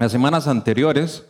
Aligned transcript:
Las 0.00 0.12
semanas 0.12 0.48
anteriores 0.48 1.26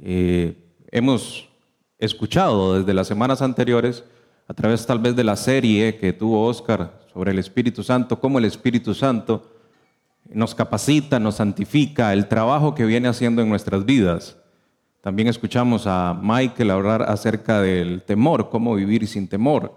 eh, 0.00 0.56
hemos 0.90 1.50
escuchado 1.98 2.78
desde 2.78 2.94
las 2.94 3.06
semanas 3.06 3.42
anteriores, 3.42 4.02
a 4.48 4.54
través 4.54 4.86
tal 4.86 4.98
vez 4.98 5.14
de 5.14 5.24
la 5.24 5.36
serie 5.36 5.98
que 5.98 6.14
tuvo 6.14 6.46
Oscar 6.46 7.02
sobre 7.12 7.32
el 7.32 7.38
Espíritu 7.38 7.82
Santo, 7.82 8.18
cómo 8.18 8.38
el 8.38 8.46
Espíritu 8.46 8.94
Santo 8.94 9.46
nos 10.24 10.54
capacita, 10.54 11.20
nos 11.20 11.34
santifica, 11.34 12.14
el 12.14 12.28
trabajo 12.28 12.74
que 12.74 12.86
viene 12.86 13.08
haciendo 13.08 13.42
en 13.42 13.50
nuestras 13.50 13.84
vidas. 13.84 14.38
También 15.02 15.28
escuchamos 15.28 15.86
a 15.86 16.18
Michael 16.18 16.70
hablar 16.70 17.02
acerca 17.02 17.60
del 17.60 18.00
temor, 18.04 18.48
cómo 18.48 18.74
vivir 18.74 19.06
sin 19.06 19.28
temor. 19.28 19.74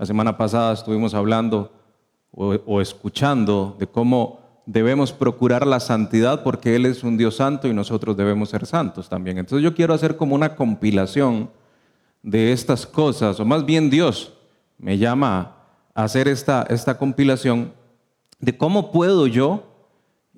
La 0.00 0.06
semana 0.06 0.36
pasada 0.36 0.72
estuvimos 0.72 1.14
hablando 1.14 1.72
o, 2.32 2.80
escuchando 2.80 3.76
de 3.78 3.86
cómo 3.86 4.41
debemos 4.66 5.12
procurar 5.12 5.66
la 5.66 5.80
santidad 5.80 6.42
porque 6.42 6.76
Él 6.76 6.86
es 6.86 7.02
un 7.02 7.16
Dios 7.16 7.36
santo 7.36 7.68
y 7.68 7.74
nosotros 7.74 8.16
debemos 8.16 8.50
ser 8.50 8.66
santos 8.66 9.08
también. 9.08 9.38
Entonces 9.38 9.64
yo 9.64 9.74
quiero 9.74 9.94
hacer 9.94 10.16
como 10.16 10.34
una 10.34 10.54
compilación 10.54 11.50
de 12.22 12.52
estas 12.52 12.86
cosas, 12.86 13.40
o 13.40 13.44
más 13.44 13.66
bien 13.66 13.90
Dios 13.90 14.32
me 14.78 14.96
llama 14.98 15.56
a 15.94 16.04
hacer 16.04 16.28
esta, 16.28 16.62
esta 16.68 16.96
compilación 16.96 17.72
de 18.38 18.56
cómo 18.56 18.92
puedo 18.92 19.26
yo 19.26 19.64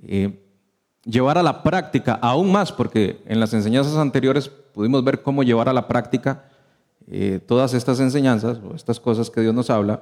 eh, 0.03 0.41
llevar 1.05 1.37
a 1.37 1.43
la 1.43 1.63
práctica 1.63 2.15
aún 2.15 2.51
más, 2.51 2.73
porque 2.73 3.23
en 3.27 3.39
las 3.41 3.53
enseñanzas 3.53 3.97
anteriores 3.97 4.49
pudimos 4.49 5.05
ver 5.05 5.23
cómo 5.23 5.43
llevar 5.43 5.69
a 5.69 5.75
la 5.75 5.87
práctica 5.87 6.45
eh, 7.07 7.41
todas 7.47 7.75
estas 7.75 8.01
enseñanzas 8.01 8.59
o 8.67 8.75
estas 8.75 8.99
cosas 8.99 9.29
que 9.29 9.43
Dios 9.43 9.55
nos 9.55 9.69
habla, 9.69 10.01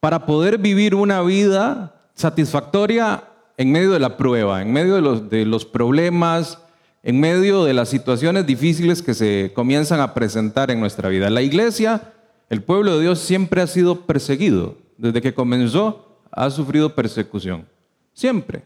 para 0.00 0.24
poder 0.24 0.58
vivir 0.58 0.94
una 0.94 1.20
vida 1.20 1.94
satisfactoria 2.14 3.24
en 3.56 3.72
medio 3.72 3.92
de 3.92 4.00
la 4.00 4.16
prueba, 4.16 4.62
en 4.62 4.72
medio 4.72 4.94
de 4.94 5.00
los, 5.00 5.30
de 5.30 5.46
los 5.46 5.64
problemas, 5.64 6.58
en 7.02 7.20
medio 7.20 7.64
de 7.64 7.74
las 7.74 7.88
situaciones 7.88 8.46
difíciles 8.46 9.02
que 9.02 9.14
se 9.14 9.52
comienzan 9.54 10.00
a 10.00 10.14
presentar 10.14 10.70
en 10.70 10.80
nuestra 10.80 11.08
vida. 11.08 11.30
La 11.30 11.42
iglesia, 11.42 12.12
el 12.48 12.62
pueblo 12.62 12.96
de 12.96 13.02
Dios 13.02 13.18
siempre 13.18 13.60
ha 13.60 13.66
sido 13.66 14.06
perseguido. 14.06 14.76
Desde 14.96 15.20
que 15.20 15.34
comenzó, 15.34 16.20
ha 16.30 16.50
sufrido 16.50 16.94
persecución. 16.94 17.66
Siempre. 18.12 18.62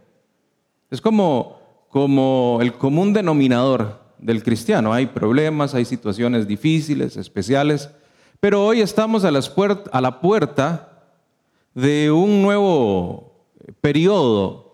Es 0.90 1.00
como, 1.00 1.58
como 1.88 2.58
el 2.60 2.74
común 2.74 3.12
denominador 3.12 3.98
del 4.18 4.42
cristiano. 4.42 4.92
Hay 4.92 5.06
problemas, 5.06 5.74
hay 5.74 5.84
situaciones 5.84 6.46
difíciles, 6.46 7.16
especiales, 7.16 7.90
pero 8.40 8.64
hoy 8.64 8.80
estamos 8.80 9.24
a, 9.24 9.28
a 9.28 10.00
la 10.00 10.20
puerta 10.20 10.88
de 11.74 12.10
un 12.10 12.42
nuevo 12.42 13.32
periodo 13.80 14.67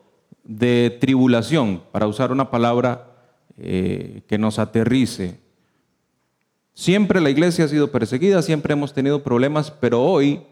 de 0.45 0.97
tribulación, 1.01 1.83
para 1.91 2.07
usar 2.07 2.31
una 2.31 2.51
palabra 2.51 3.11
eh, 3.57 4.23
que 4.29 4.39
nos 4.39 4.59
aterrice. 4.59 5.41
Siempre 6.75 7.21
la 7.21 7.31
iglesia 7.31 7.65
ha 7.65 7.69
sido 7.69 7.91
perseguida, 7.91 8.43
siempre 8.43 8.75
hemos 8.75 8.93
tenido 8.93 9.23
problemas, 9.23 9.71
pero 9.71 10.03
hoy 10.03 10.43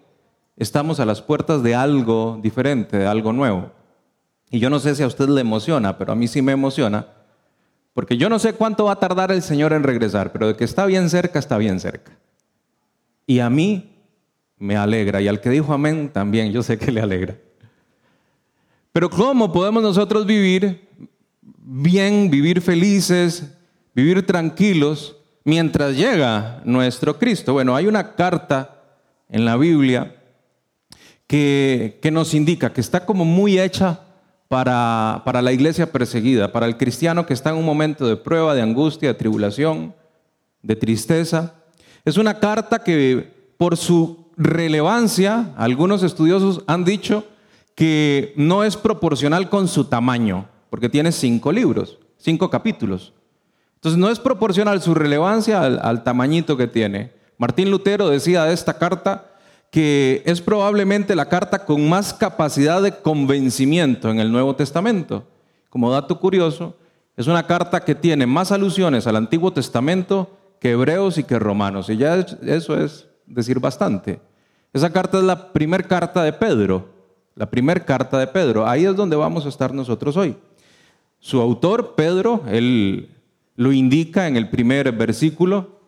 estamos 0.56 1.00
a 1.00 1.04
las 1.04 1.20
puertas 1.20 1.62
de 1.62 1.74
algo 1.74 2.38
diferente, 2.42 2.96
de 2.96 3.06
algo 3.06 3.32
nuevo. 3.32 3.70
Y 4.50 4.58
yo 4.58 4.70
no 4.70 4.78
sé 4.78 4.94
si 4.94 5.02
a 5.02 5.06
usted 5.06 5.28
le 5.28 5.40
emociona, 5.40 5.98
pero 5.98 6.12
a 6.12 6.14
mí 6.14 6.28
sí 6.28 6.42
me 6.42 6.52
emociona, 6.52 7.06
porque 7.92 8.16
yo 8.16 8.28
no 8.28 8.38
sé 8.38 8.52
cuánto 8.54 8.84
va 8.84 8.92
a 8.92 9.00
tardar 9.00 9.32
el 9.32 9.42
Señor 9.42 9.72
en 9.72 9.82
regresar, 9.82 10.32
pero 10.32 10.46
de 10.46 10.56
que 10.56 10.64
está 10.64 10.86
bien 10.86 11.10
cerca, 11.10 11.38
está 11.38 11.58
bien 11.58 11.80
cerca. 11.80 12.18
Y 13.26 13.40
a 13.40 13.50
mí 13.50 13.96
me 14.58 14.76
alegra, 14.76 15.20
y 15.20 15.28
al 15.28 15.40
que 15.40 15.50
dijo 15.50 15.72
amén 15.72 16.10
también, 16.12 16.52
yo 16.52 16.62
sé 16.62 16.78
que 16.78 16.92
le 16.92 17.00
alegra. 17.00 17.36
Pero 18.92 19.08
¿cómo 19.08 19.50
podemos 19.50 19.82
nosotros 19.82 20.26
vivir 20.26 20.86
bien, 21.42 22.30
vivir 22.30 22.60
felices, 22.60 23.50
vivir 23.94 24.26
tranquilos 24.26 25.16
mientras 25.44 25.96
llega 25.96 26.60
nuestro 26.66 27.18
Cristo? 27.18 27.54
Bueno, 27.54 27.74
hay 27.74 27.86
una 27.86 28.14
carta 28.14 28.82
en 29.30 29.46
la 29.46 29.56
Biblia 29.56 30.14
que, 31.26 31.98
que 32.02 32.10
nos 32.10 32.34
indica 32.34 32.74
que 32.74 32.82
está 32.82 33.06
como 33.06 33.24
muy 33.24 33.58
hecha 33.58 34.00
para, 34.48 35.22
para 35.24 35.40
la 35.40 35.52
iglesia 35.52 35.90
perseguida, 35.90 36.52
para 36.52 36.66
el 36.66 36.76
cristiano 36.76 37.24
que 37.24 37.32
está 37.32 37.48
en 37.48 37.56
un 37.56 37.64
momento 37.64 38.06
de 38.06 38.16
prueba, 38.16 38.54
de 38.54 38.60
angustia, 38.60 39.08
de 39.08 39.14
tribulación, 39.14 39.94
de 40.60 40.76
tristeza. 40.76 41.54
Es 42.04 42.18
una 42.18 42.38
carta 42.38 42.84
que 42.84 43.54
por 43.56 43.78
su 43.78 44.26
relevancia, 44.36 45.54
algunos 45.56 46.02
estudiosos 46.02 46.62
han 46.66 46.84
dicho 46.84 47.24
que 47.74 48.32
no 48.36 48.64
es 48.64 48.76
proporcional 48.76 49.48
con 49.48 49.68
su 49.68 49.84
tamaño, 49.84 50.48
porque 50.70 50.88
tiene 50.88 51.12
cinco 51.12 51.52
libros, 51.52 51.98
cinco 52.18 52.50
capítulos. 52.50 53.12
Entonces 53.82 53.98
no 53.98 54.10
es 54.10 54.20
proporcional 54.20 54.80
su 54.80 54.94
relevancia 54.94 55.60
al, 55.60 56.04
tamañito 56.04 56.56
que 56.56 56.68
tiene. 56.68 57.12
Martín 57.36 57.70
Lutero 57.70 58.08
decía 58.08 58.44
de 58.44 58.54
esta 58.54 58.78
carta 58.78 59.26
que 59.72 60.22
es 60.24 60.40
probablemente 60.40 61.16
la 61.16 61.28
carta 61.28 61.64
con 61.64 61.88
más 61.88 62.14
capacidad 62.14 62.80
de 62.80 62.92
convencimiento 62.92 64.10
en 64.10 64.20
el 64.20 64.30
Nuevo 64.30 64.54
Testamento. 64.54 65.26
Como 65.68 65.90
dato 65.90 66.20
curioso, 66.20 66.76
es 67.16 67.26
una 67.26 67.46
carta 67.46 67.80
que 67.80 67.94
tiene 67.94 68.26
más 68.26 68.52
alusiones 68.52 69.06
al 69.06 69.16
Antiguo 69.16 69.52
Testamento 69.52 70.30
que 70.60 70.70
Hebreos 70.70 71.18
y 71.18 71.24
que 71.24 71.40
Romanos. 71.40 71.88
Y 71.88 71.96
ya 71.96 72.24
eso 72.42 72.78
es 72.78 73.08
decir 73.26 73.58
bastante. 73.58 74.20
Esa 74.72 74.92
carta 74.92 75.18
es 75.18 75.24
la 75.24 75.52
primera 75.52 75.82
carta 75.82 76.22
de 76.22 76.32
Pedro. 76.32 76.91
La 77.34 77.50
primera 77.50 77.84
carta 77.84 78.18
de 78.18 78.26
Pedro. 78.26 78.66
Ahí 78.66 78.84
es 78.84 78.94
donde 78.94 79.16
vamos 79.16 79.46
a 79.46 79.48
estar 79.48 79.72
nosotros 79.72 80.16
hoy. 80.16 80.36
Su 81.18 81.40
autor, 81.40 81.94
Pedro, 81.94 82.42
él 82.48 83.08
lo 83.56 83.72
indica 83.72 84.26
en 84.28 84.36
el 84.36 84.50
primer 84.50 84.92
versículo. 84.92 85.80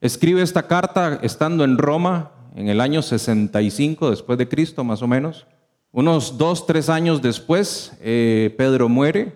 Escribe 0.00 0.42
esta 0.42 0.66
carta 0.66 1.18
estando 1.22 1.64
en 1.64 1.78
Roma 1.78 2.30
en 2.54 2.68
el 2.68 2.80
año 2.80 3.02
65 3.02 4.10
después 4.10 4.38
de 4.38 4.48
Cristo, 4.48 4.84
más 4.84 5.02
o 5.02 5.08
menos. 5.08 5.46
Unos 5.90 6.38
dos, 6.38 6.66
tres 6.66 6.88
años 6.88 7.22
después, 7.22 7.92
eh, 8.00 8.54
Pedro 8.58 8.88
muere 8.88 9.32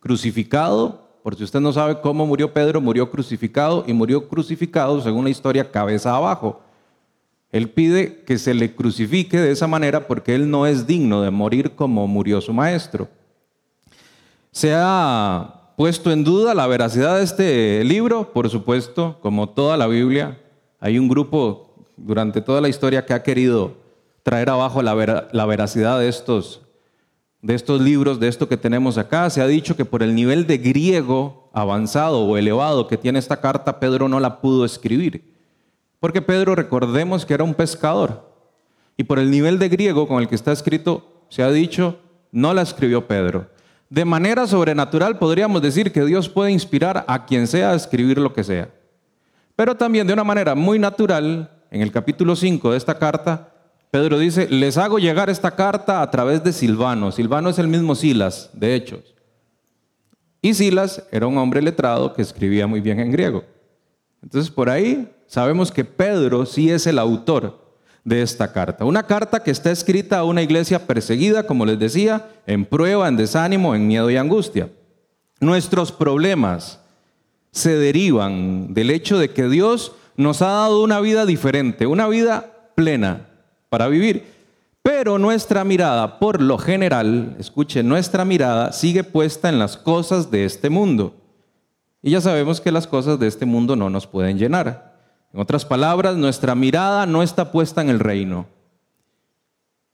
crucificado. 0.00 1.08
Por 1.22 1.36
si 1.36 1.44
usted 1.44 1.60
no 1.60 1.72
sabe 1.72 2.00
cómo 2.00 2.24
murió 2.24 2.52
Pedro, 2.52 2.80
murió 2.80 3.10
crucificado 3.10 3.84
y 3.86 3.92
murió 3.92 4.28
crucificado, 4.28 5.00
según 5.00 5.24
la 5.24 5.30
historia, 5.30 5.70
cabeza 5.70 6.14
abajo. 6.14 6.62
Él 7.50 7.70
pide 7.70 8.22
que 8.24 8.38
se 8.38 8.52
le 8.52 8.74
crucifique 8.74 9.38
de 9.38 9.50
esa 9.50 9.66
manera 9.66 10.06
porque 10.06 10.34
él 10.34 10.50
no 10.50 10.66
es 10.66 10.86
digno 10.86 11.22
de 11.22 11.30
morir 11.30 11.72
como 11.74 12.06
murió 12.06 12.40
su 12.40 12.52
maestro. 12.52 13.08
Se 14.50 14.72
ha 14.74 15.72
puesto 15.76 16.10
en 16.10 16.24
duda 16.24 16.54
la 16.54 16.66
veracidad 16.66 17.16
de 17.16 17.24
este 17.24 17.84
libro, 17.84 18.32
por 18.32 18.50
supuesto, 18.50 19.18
como 19.22 19.48
toda 19.48 19.76
la 19.76 19.86
Biblia. 19.86 20.38
Hay 20.80 20.98
un 20.98 21.08
grupo 21.08 21.86
durante 21.96 22.40
toda 22.40 22.60
la 22.60 22.68
historia 22.68 23.06
que 23.06 23.14
ha 23.14 23.22
querido 23.22 23.76
traer 24.22 24.50
abajo 24.50 24.82
la, 24.82 24.94
veracidad 25.46 25.98
de 25.98 26.08
estos, 26.08 26.60
de 27.40 27.54
estos 27.54 27.80
libros, 27.80 28.20
de 28.20 28.28
esto 28.28 28.48
que 28.48 28.58
tenemos 28.58 28.98
acá. 28.98 29.30
Se 29.30 29.40
ha 29.40 29.46
dicho 29.46 29.74
que 29.74 29.86
por 29.86 30.02
el 30.02 30.14
nivel 30.14 30.46
de 30.46 30.58
griego 30.58 31.48
avanzado 31.54 32.20
o 32.24 32.36
elevado 32.36 32.88
que 32.88 32.98
tiene 32.98 33.18
esta 33.18 33.40
carta, 33.40 33.80
Pedro 33.80 34.08
no 34.08 34.20
la 34.20 34.40
pudo 34.40 34.66
escribir. 34.66 35.37
Porque 36.00 36.22
Pedro, 36.22 36.54
recordemos 36.54 37.26
que 37.26 37.34
era 37.34 37.44
un 37.44 37.54
pescador. 37.54 38.28
Y 38.96 39.04
por 39.04 39.18
el 39.18 39.30
nivel 39.30 39.58
de 39.58 39.68
griego 39.68 40.06
con 40.06 40.20
el 40.20 40.28
que 40.28 40.34
está 40.34 40.52
escrito, 40.52 41.24
se 41.28 41.42
ha 41.42 41.50
dicho, 41.50 41.98
no 42.32 42.54
la 42.54 42.62
escribió 42.62 43.06
Pedro. 43.06 43.48
De 43.90 44.04
manera 44.04 44.46
sobrenatural 44.46 45.18
podríamos 45.18 45.62
decir 45.62 45.92
que 45.92 46.04
Dios 46.04 46.28
puede 46.28 46.50
inspirar 46.50 47.04
a 47.08 47.24
quien 47.24 47.46
sea 47.46 47.70
a 47.70 47.74
escribir 47.74 48.18
lo 48.18 48.32
que 48.32 48.44
sea. 48.44 48.70
Pero 49.56 49.76
también 49.76 50.06
de 50.06 50.12
una 50.12 50.24
manera 50.24 50.54
muy 50.54 50.78
natural, 50.78 51.50
en 51.70 51.80
el 51.82 51.90
capítulo 51.90 52.36
5 52.36 52.72
de 52.72 52.76
esta 52.76 52.98
carta, 52.98 53.52
Pedro 53.90 54.18
dice, 54.18 54.48
les 54.50 54.76
hago 54.76 54.98
llegar 54.98 55.30
esta 55.30 55.52
carta 55.52 56.02
a 56.02 56.10
través 56.10 56.44
de 56.44 56.52
Silvano. 56.52 57.10
Silvano 57.10 57.48
es 57.48 57.58
el 57.58 57.68
mismo 57.68 57.94
Silas, 57.94 58.50
de 58.52 58.74
Hechos. 58.74 59.14
Y 60.42 60.54
Silas 60.54 61.02
era 61.10 61.26
un 61.26 61.38
hombre 61.38 61.62
letrado 61.62 62.12
que 62.12 62.22
escribía 62.22 62.66
muy 62.66 62.80
bien 62.80 63.00
en 63.00 63.10
griego. 63.10 63.44
Entonces 64.22 64.50
por 64.50 64.68
ahí 64.68 65.10
sabemos 65.28 65.70
que 65.70 65.84
Pedro 65.84 66.44
sí 66.44 66.70
es 66.70 66.88
el 66.88 66.98
autor 66.98 67.68
de 68.02 68.22
esta 68.22 68.52
carta. 68.52 68.84
Una 68.84 69.04
carta 69.04 69.42
que 69.42 69.50
está 69.50 69.70
escrita 69.70 70.18
a 70.18 70.24
una 70.24 70.42
iglesia 70.42 70.86
perseguida, 70.86 71.44
como 71.44 71.66
les 71.66 71.78
decía, 71.78 72.28
en 72.46 72.64
prueba, 72.64 73.06
en 73.06 73.16
desánimo, 73.16 73.74
en 73.74 73.86
miedo 73.86 74.10
y 74.10 74.16
angustia. 74.16 74.70
Nuestros 75.40 75.92
problemas 75.92 76.80
se 77.52 77.76
derivan 77.76 78.74
del 78.74 78.90
hecho 78.90 79.18
de 79.18 79.30
que 79.30 79.48
Dios 79.48 79.92
nos 80.16 80.42
ha 80.42 80.48
dado 80.48 80.82
una 80.82 81.00
vida 81.00 81.26
diferente, 81.26 81.86
una 81.86 82.08
vida 82.08 82.72
plena 82.74 83.28
para 83.68 83.88
vivir. 83.88 84.24
Pero 84.82 85.18
nuestra 85.18 85.64
mirada, 85.64 86.18
por 86.18 86.40
lo 86.40 86.56
general, 86.56 87.36
escuche, 87.38 87.82
nuestra 87.82 88.24
mirada 88.24 88.72
sigue 88.72 89.04
puesta 89.04 89.48
en 89.48 89.58
las 89.58 89.76
cosas 89.76 90.30
de 90.30 90.44
este 90.44 90.70
mundo. 90.70 91.14
Y 92.02 92.12
ya 92.12 92.20
sabemos 92.20 92.60
que 92.60 92.72
las 92.72 92.86
cosas 92.86 93.18
de 93.18 93.26
este 93.26 93.44
mundo 93.44 93.76
no 93.76 93.90
nos 93.90 94.06
pueden 94.06 94.38
llenar. 94.38 94.87
En 95.32 95.40
otras 95.40 95.64
palabras, 95.64 96.16
nuestra 96.16 96.54
mirada 96.54 97.06
no 97.06 97.22
está 97.22 97.52
puesta 97.52 97.80
en 97.80 97.90
el 97.90 98.00
reino. 98.00 98.46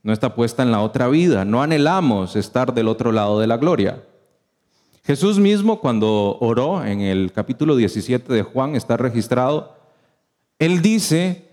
No 0.03 0.13
está 0.13 0.35
puesta 0.35 0.63
en 0.63 0.71
la 0.71 0.81
otra 0.81 1.09
vida. 1.09 1.45
No 1.45 1.63
anhelamos 1.63 2.37
estar 2.37 2.75
del 2.75 2.89
otro 2.89 3.11
lado 3.11 3.41
de 3.41 3.47
la 3.47 3.57
gloria. 3.57 4.03
Jesús 5.05 5.39
mismo 5.39 5.81
cuando 5.81 6.39
oró 6.41 6.85
en 6.85 7.01
el 7.01 7.31
capítulo 7.33 7.77
17 7.77 8.33
de 8.33 8.43
Juan, 8.43 8.75
está 8.75 8.97
registrado, 8.97 9.77
él 10.59 10.81
dice, 10.81 11.47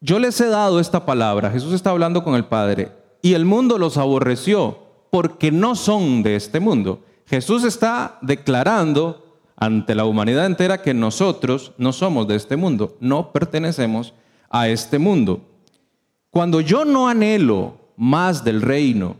yo 0.00 0.18
les 0.18 0.40
he 0.40 0.48
dado 0.48 0.80
esta 0.80 1.04
palabra, 1.04 1.50
Jesús 1.50 1.74
está 1.74 1.90
hablando 1.90 2.24
con 2.24 2.34
el 2.34 2.46
Padre, 2.46 2.90
y 3.20 3.34
el 3.34 3.44
mundo 3.44 3.76
los 3.76 3.98
aborreció 3.98 4.78
porque 5.10 5.52
no 5.52 5.74
son 5.74 6.22
de 6.22 6.36
este 6.36 6.58
mundo. 6.58 7.04
Jesús 7.26 7.64
está 7.64 8.18
declarando 8.22 9.31
ante 9.56 9.94
la 9.94 10.04
humanidad 10.04 10.46
entera 10.46 10.82
que 10.82 10.94
nosotros 10.94 11.72
no 11.78 11.92
somos 11.92 12.26
de 12.28 12.36
este 12.36 12.56
mundo, 12.56 12.96
no 13.00 13.32
pertenecemos 13.32 14.14
a 14.50 14.68
este 14.68 14.98
mundo. 14.98 15.40
Cuando 16.30 16.60
yo 16.60 16.84
no 16.84 17.08
anhelo 17.08 17.76
más 17.96 18.44
del 18.44 18.62
reino, 18.62 19.16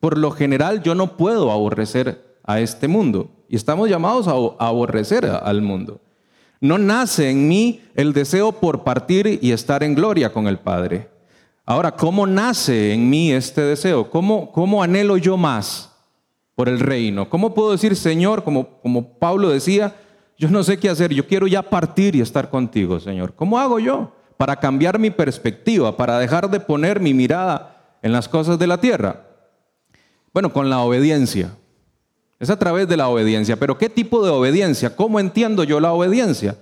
por 0.00 0.18
lo 0.18 0.30
general 0.30 0.82
yo 0.82 0.94
no 0.94 1.16
puedo 1.16 1.50
aborrecer 1.50 2.38
a 2.44 2.60
este 2.60 2.88
mundo. 2.88 3.30
Y 3.48 3.56
estamos 3.56 3.88
llamados 3.88 4.28
a 4.28 4.66
aborrecer 4.66 5.26
al 5.26 5.62
mundo. 5.62 6.00
No 6.60 6.76
nace 6.78 7.30
en 7.30 7.48
mí 7.48 7.80
el 7.94 8.12
deseo 8.12 8.52
por 8.52 8.84
partir 8.84 9.38
y 9.40 9.52
estar 9.52 9.82
en 9.82 9.94
gloria 9.94 10.32
con 10.32 10.48
el 10.48 10.58
Padre. 10.58 11.08
Ahora, 11.64 11.92
¿cómo 11.92 12.26
nace 12.26 12.92
en 12.92 13.08
mí 13.08 13.30
este 13.30 13.60
deseo? 13.60 14.10
¿Cómo, 14.10 14.50
cómo 14.52 14.82
anhelo 14.82 15.16
yo 15.16 15.36
más 15.36 15.97
por 16.58 16.68
el 16.68 16.80
reino? 16.80 17.30
¿Cómo 17.30 17.54
puedo 17.54 17.70
decir, 17.70 17.94
Señor, 17.94 18.42
como, 18.42 18.80
como 18.80 19.10
Pablo 19.10 19.48
decía, 19.48 19.94
yo 20.36 20.50
no 20.50 20.64
sé 20.64 20.76
qué 20.76 20.88
hacer, 20.88 21.14
yo 21.14 21.24
quiero 21.24 21.46
ya 21.46 21.62
partir 21.62 22.16
y 22.16 22.20
estar 22.20 22.50
contigo, 22.50 22.98
Señor? 22.98 23.32
¿Cómo 23.36 23.60
hago 23.60 23.78
yo 23.78 24.12
para 24.36 24.56
cambiar 24.56 24.98
mi 24.98 25.10
perspectiva, 25.10 25.96
para 25.96 26.18
dejar 26.18 26.50
de 26.50 26.58
poner 26.58 26.98
mi 26.98 27.14
mirada 27.14 27.96
en 28.02 28.10
las 28.10 28.28
cosas 28.28 28.58
de 28.58 28.66
la 28.66 28.80
tierra? 28.80 29.24
Bueno, 30.34 30.52
con 30.52 30.68
la 30.68 30.80
obediencia. 30.80 31.54
Es 32.40 32.50
a 32.50 32.58
través 32.58 32.88
de 32.88 32.96
la 32.96 33.06
obediencia. 33.06 33.56
Pero 33.56 33.78
¿qué 33.78 33.88
tipo 33.88 34.24
de 34.24 34.32
obediencia? 34.32 34.96
¿Cómo 34.96 35.20
entiendo 35.20 35.62
yo 35.62 35.78
la 35.78 35.92
obediencia? 35.92 36.56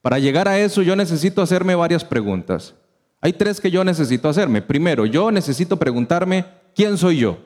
Para 0.00 0.18
llegar 0.18 0.48
a 0.48 0.58
eso 0.58 0.80
yo 0.80 0.96
necesito 0.96 1.42
hacerme 1.42 1.74
varias 1.74 2.02
preguntas. 2.02 2.74
Hay 3.20 3.34
tres 3.34 3.60
que 3.60 3.70
yo 3.70 3.84
necesito 3.84 4.26
hacerme. 4.26 4.62
Primero, 4.62 5.04
yo 5.04 5.30
necesito 5.30 5.76
preguntarme 5.76 6.46
quién 6.74 6.96
soy 6.96 7.18
yo. 7.18 7.36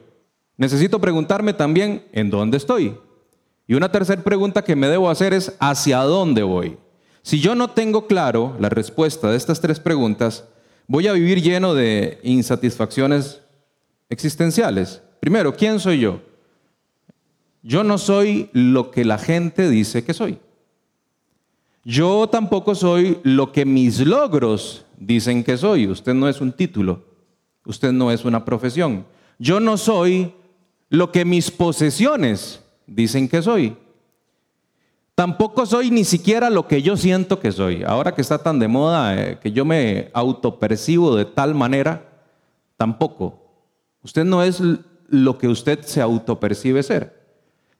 Necesito 0.59 1.01
preguntarme 1.01 1.55
también 1.55 2.05
en 2.13 2.29
dónde 2.29 2.57
estoy. 2.57 2.99
Y 3.69 3.75
una 3.75 3.91
tercera 3.91 4.23
pregunta 4.23 4.63
que 4.63 4.77
me 4.77 4.89
debo 4.89 5.09
hacer 5.09 5.33
es 5.33 5.55
hacia 5.61 5.99
dónde 5.99 6.43
voy. 6.43 6.77
Si 7.23 7.39
yo 7.41 7.55
no 7.55 7.71
tengo 7.71 8.07
claro 8.07 8.57
la 8.59 8.69
respuesta 8.69 9.31
de 9.31 9.37
estas 9.37 9.61
tres 9.61 9.79
preguntas, 9.79 10.45
voy 10.89 11.07
a 11.07 11.13
vivir 11.13 11.41
lleno 11.41 11.75
de 11.75 12.19
insatisfacciones 12.25 13.41
existenciales. 14.09 15.01
Primero, 15.21 15.55
¿quién 15.55 15.79
soy 15.79 16.01
yo? 16.01 16.21
Yo 17.63 17.85
no 17.85 17.99
soy 17.99 18.51
lo 18.53 18.91
que 18.91 19.05
la 19.05 19.19
gente 19.19 19.69
dice 19.69 20.03
que 20.03 20.15
soy. 20.15 20.39
Yo 21.85 22.29
tampoco 22.29 22.75
soy 22.75 23.21
lo 23.23 23.53
que 23.53 23.65
mis 23.65 24.01
logros 24.01 24.85
dicen 24.97 25.45
que 25.45 25.57
soy. 25.57 25.87
Usted 25.87 26.15
no 26.15 26.29
es 26.29 26.41
un 26.41 26.53
título. 26.53 27.05
Usted 27.65 27.93
no 27.93 28.11
es 28.11 28.25
una 28.25 28.45
profesión. 28.45 29.07
Yo 29.39 29.61
no 29.61 29.77
soy 29.77 30.33
lo 30.89 31.13
que 31.13 31.25
mis 31.25 31.51
posesiones 31.51 32.63
dicen 32.87 33.29
que 33.29 33.43
soy. 33.43 33.77
Tampoco 35.15 35.67
soy 35.67 35.91
ni 35.91 36.05
siquiera 36.05 36.49
lo 36.49 36.69
que 36.69 36.81
yo 36.81 36.97
siento 36.97 37.41
que 37.41 37.51
soy. 37.51 37.83
Ahora 37.85 38.15
que 38.15 38.23
está 38.23 38.39
tan 38.39 38.59
de 38.59 38.69
moda 38.69 39.17
eh, 39.21 39.39
que 39.43 39.51
yo 39.51 39.65
me 39.65 40.11
autopercibo 40.15 41.17
de 41.17 41.25
tal 41.25 41.55
manera, 41.55 42.09
tampoco. 42.77 43.43
Usted 44.03 44.25
no 44.25 44.43
es 44.43 44.63
lo 45.09 45.39
que 45.39 45.49
usted 45.49 45.83
se 45.83 46.01
autopercibe 46.01 46.83
ser. 46.83 47.19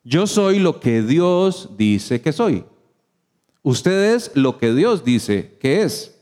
Yo 0.03 0.27
soy 0.27 0.59
lo 0.59 0.81
que 0.81 1.03
Dios 1.03 1.71
dice 1.77 2.21
que 2.21 2.33
soy. 2.33 2.65
Usted 3.63 4.15
es 4.15 4.33
lo 4.35 4.59
que 4.59 4.75
Dios 4.75 5.05
dice 5.05 5.57
que 5.61 5.83
es. 5.83 6.19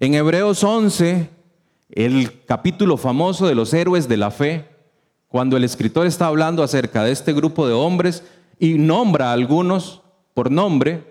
En 0.00 0.14
Hebreos 0.14 0.64
11, 0.64 1.28
el 1.90 2.44
capítulo 2.46 2.96
famoso 2.96 3.46
de 3.46 3.54
los 3.54 3.72
héroes 3.74 4.08
de 4.08 4.16
la 4.16 4.30
fe, 4.30 4.71
cuando 5.32 5.56
el 5.56 5.64
escritor 5.64 6.06
está 6.06 6.26
hablando 6.26 6.62
acerca 6.62 7.04
de 7.04 7.10
este 7.10 7.32
grupo 7.32 7.66
de 7.66 7.72
hombres 7.72 8.22
y 8.58 8.74
nombra 8.74 9.30
a 9.30 9.32
algunos 9.32 10.02
por 10.34 10.50
nombre, 10.50 11.04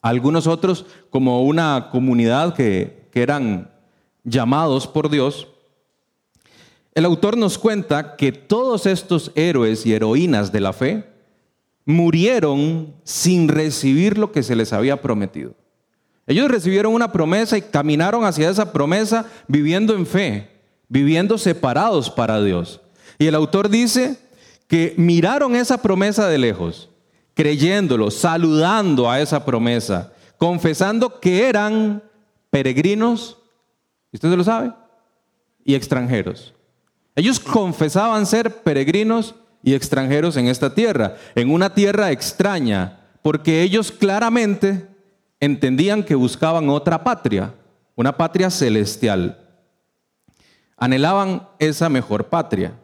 a 0.00 0.10
algunos 0.10 0.46
otros 0.46 0.86
como 1.10 1.42
una 1.42 1.88
comunidad 1.90 2.54
que, 2.54 3.08
que 3.10 3.22
eran 3.22 3.68
llamados 4.22 4.86
por 4.86 5.10
Dios, 5.10 5.48
el 6.94 7.04
autor 7.04 7.36
nos 7.36 7.58
cuenta 7.58 8.14
que 8.14 8.30
todos 8.30 8.86
estos 8.86 9.32
héroes 9.34 9.84
y 9.86 9.92
heroínas 9.92 10.52
de 10.52 10.60
la 10.60 10.72
fe 10.72 11.04
murieron 11.84 12.94
sin 13.02 13.48
recibir 13.48 14.18
lo 14.18 14.30
que 14.30 14.44
se 14.44 14.54
les 14.54 14.72
había 14.72 15.02
prometido. 15.02 15.56
Ellos 16.28 16.48
recibieron 16.48 16.94
una 16.94 17.10
promesa 17.10 17.58
y 17.58 17.62
caminaron 17.62 18.24
hacia 18.24 18.48
esa 18.48 18.72
promesa 18.72 19.26
viviendo 19.48 19.96
en 19.96 20.06
fe, 20.06 20.48
viviendo 20.88 21.38
separados 21.38 22.08
para 22.08 22.40
Dios. 22.40 22.82
Y 23.18 23.26
el 23.26 23.34
autor 23.34 23.68
dice 23.68 24.18
que 24.68 24.94
miraron 24.96 25.56
esa 25.56 25.80
promesa 25.80 26.28
de 26.28 26.38
lejos, 26.38 26.90
creyéndolo, 27.34 28.10
saludando 28.10 29.10
a 29.10 29.20
esa 29.20 29.44
promesa, 29.44 30.12
confesando 30.38 31.20
que 31.20 31.48
eran 31.48 32.02
peregrinos, 32.50 33.38
¿usted 34.12 34.30
se 34.30 34.36
lo 34.36 34.44
sabe? 34.44 34.72
Y 35.64 35.74
extranjeros. 35.74 36.54
Ellos 37.14 37.40
confesaban 37.40 38.26
ser 38.26 38.62
peregrinos 38.62 39.34
y 39.62 39.74
extranjeros 39.74 40.36
en 40.36 40.48
esta 40.48 40.74
tierra, 40.74 41.16
en 41.34 41.50
una 41.50 41.72
tierra 41.74 42.10
extraña, 42.10 43.00
porque 43.22 43.62
ellos 43.62 43.90
claramente 43.90 44.86
entendían 45.40 46.04
que 46.04 46.14
buscaban 46.14 46.68
otra 46.68 47.02
patria, 47.02 47.54
una 47.94 48.16
patria 48.16 48.50
celestial. 48.50 49.38
Anhelaban 50.76 51.48
esa 51.58 51.88
mejor 51.88 52.28
patria. 52.28 52.74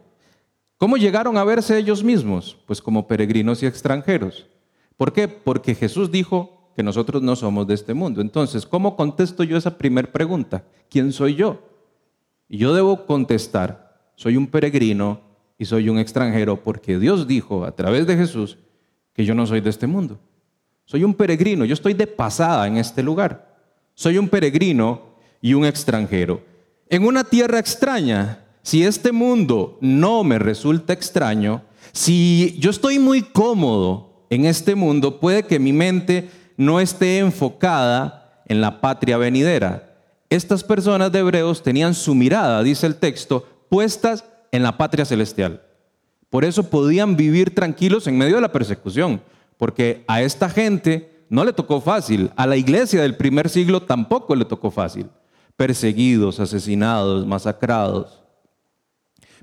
¿Cómo 0.82 0.96
llegaron 0.96 1.36
a 1.36 1.44
verse 1.44 1.78
ellos 1.78 2.02
mismos? 2.02 2.58
Pues 2.66 2.82
como 2.82 3.06
peregrinos 3.06 3.62
y 3.62 3.66
extranjeros. 3.66 4.48
¿Por 4.96 5.12
qué? 5.12 5.28
Porque 5.28 5.76
Jesús 5.76 6.10
dijo 6.10 6.72
que 6.74 6.82
nosotros 6.82 7.22
no 7.22 7.36
somos 7.36 7.68
de 7.68 7.74
este 7.74 7.94
mundo. 7.94 8.20
Entonces, 8.20 8.66
¿cómo 8.66 8.96
contesto 8.96 9.44
yo 9.44 9.56
esa 9.56 9.78
primera 9.78 10.10
pregunta? 10.10 10.64
¿Quién 10.90 11.12
soy 11.12 11.36
yo? 11.36 11.60
Y 12.48 12.58
yo 12.58 12.74
debo 12.74 13.06
contestar, 13.06 14.10
soy 14.16 14.36
un 14.36 14.48
peregrino 14.48 15.20
y 15.56 15.66
soy 15.66 15.88
un 15.88 16.00
extranjero 16.00 16.64
porque 16.64 16.98
Dios 16.98 17.28
dijo 17.28 17.64
a 17.64 17.76
través 17.76 18.04
de 18.08 18.16
Jesús 18.16 18.58
que 19.12 19.24
yo 19.24 19.36
no 19.36 19.46
soy 19.46 19.60
de 19.60 19.70
este 19.70 19.86
mundo. 19.86 20.18
Soy 20.84 21.04
un 21.04 21.14
peregrino, 21.14 21.64
yo 21.64 21.74
estoy 21.74 21.94
de 21.94 22.08
pasada 22.08 22.66
en 22.66 22.78
este 22.78 23.04
lugar. 23.04 23.56
Soy 23.94 24.18
un 24.18 24.28
peregrino 24.28 25.14
y 25.40 25.54
un 25.54 25.64
extranjero. 25.64 26.42
En 26.88 27.04
una 27.04 27.22
tierra 27.22 27.60
extraña, 27.60 28.41
si 28.62 28.84
este 28.84 29.12
mundo 29.12 29.78
no 29.80 30.24
me 30.24 30.38
resulta 30.38 30.92
extraño, 30.92 31.62
si 31.92 32.56
yo 32.58 32.70
estoy 32.70 32.98
muy 32.98 33.22
cómodo 33.22 34.26
en 34.30 34.46
este 34.46 34.74
mundo, 34.74 35.20
puede 35.20 35.42
que 35.42 35.58
mi 35.58 35.72
mente 35.72 36.30
no 36.56 36.80
esté 36.80 37.18
enfocada 37.18 38.42
en 38.46 38.60
la 38.60 38.80
patria 38.80 39.16
venidera. 39.18 39.96
Estas 40.30 40.64
personas 40.64 41.12
de 41.12 41.18
Hebreos 41.18 41.62
tenían 41.62 41.94
su 41.94 42.14
mirada, 42.14 42.62
dice 42.62 42.86
el 42.86 42.96
texto, 42.96 43.46
puestas 43.68 44.24
en 44.52 44.62
la 44.62 44.78
patria 44.78 45.04
celestial. 45.04 45.62
Por 46.30 46.44
eso 46.44 46.70
podían 46.70 47.16
vivir 47.16 47.54
tranquilos 47.54 48.06
en 48.06 48.16
medio 48.16 48.36
de 48.36 48.40
la 48.40 48.52
persecución, 48.52 49.20
porque 49.58 50.04
a 50.08 50.22
esta 50.22 50.48
gente 50.48 51.24
no 51.28 51.44
le 51.44 51.52
tocó 51.52 51.80
fácil, 51.80 52.30
a 52.36 52.46
la 52.46 52.56
iglesia 52.56 53.02
del 53.02 53.16
primer 53.16 53.48
siglo 53.50 53.82
tampoco 53.82 54.34
le 54.34 54.44
tocó 54.44 54.70
fácil. 54.70 55.10
Perseguidos, 55.56 56.40
asesinados, 56.40 57.26
masacrados, 57.26 58.21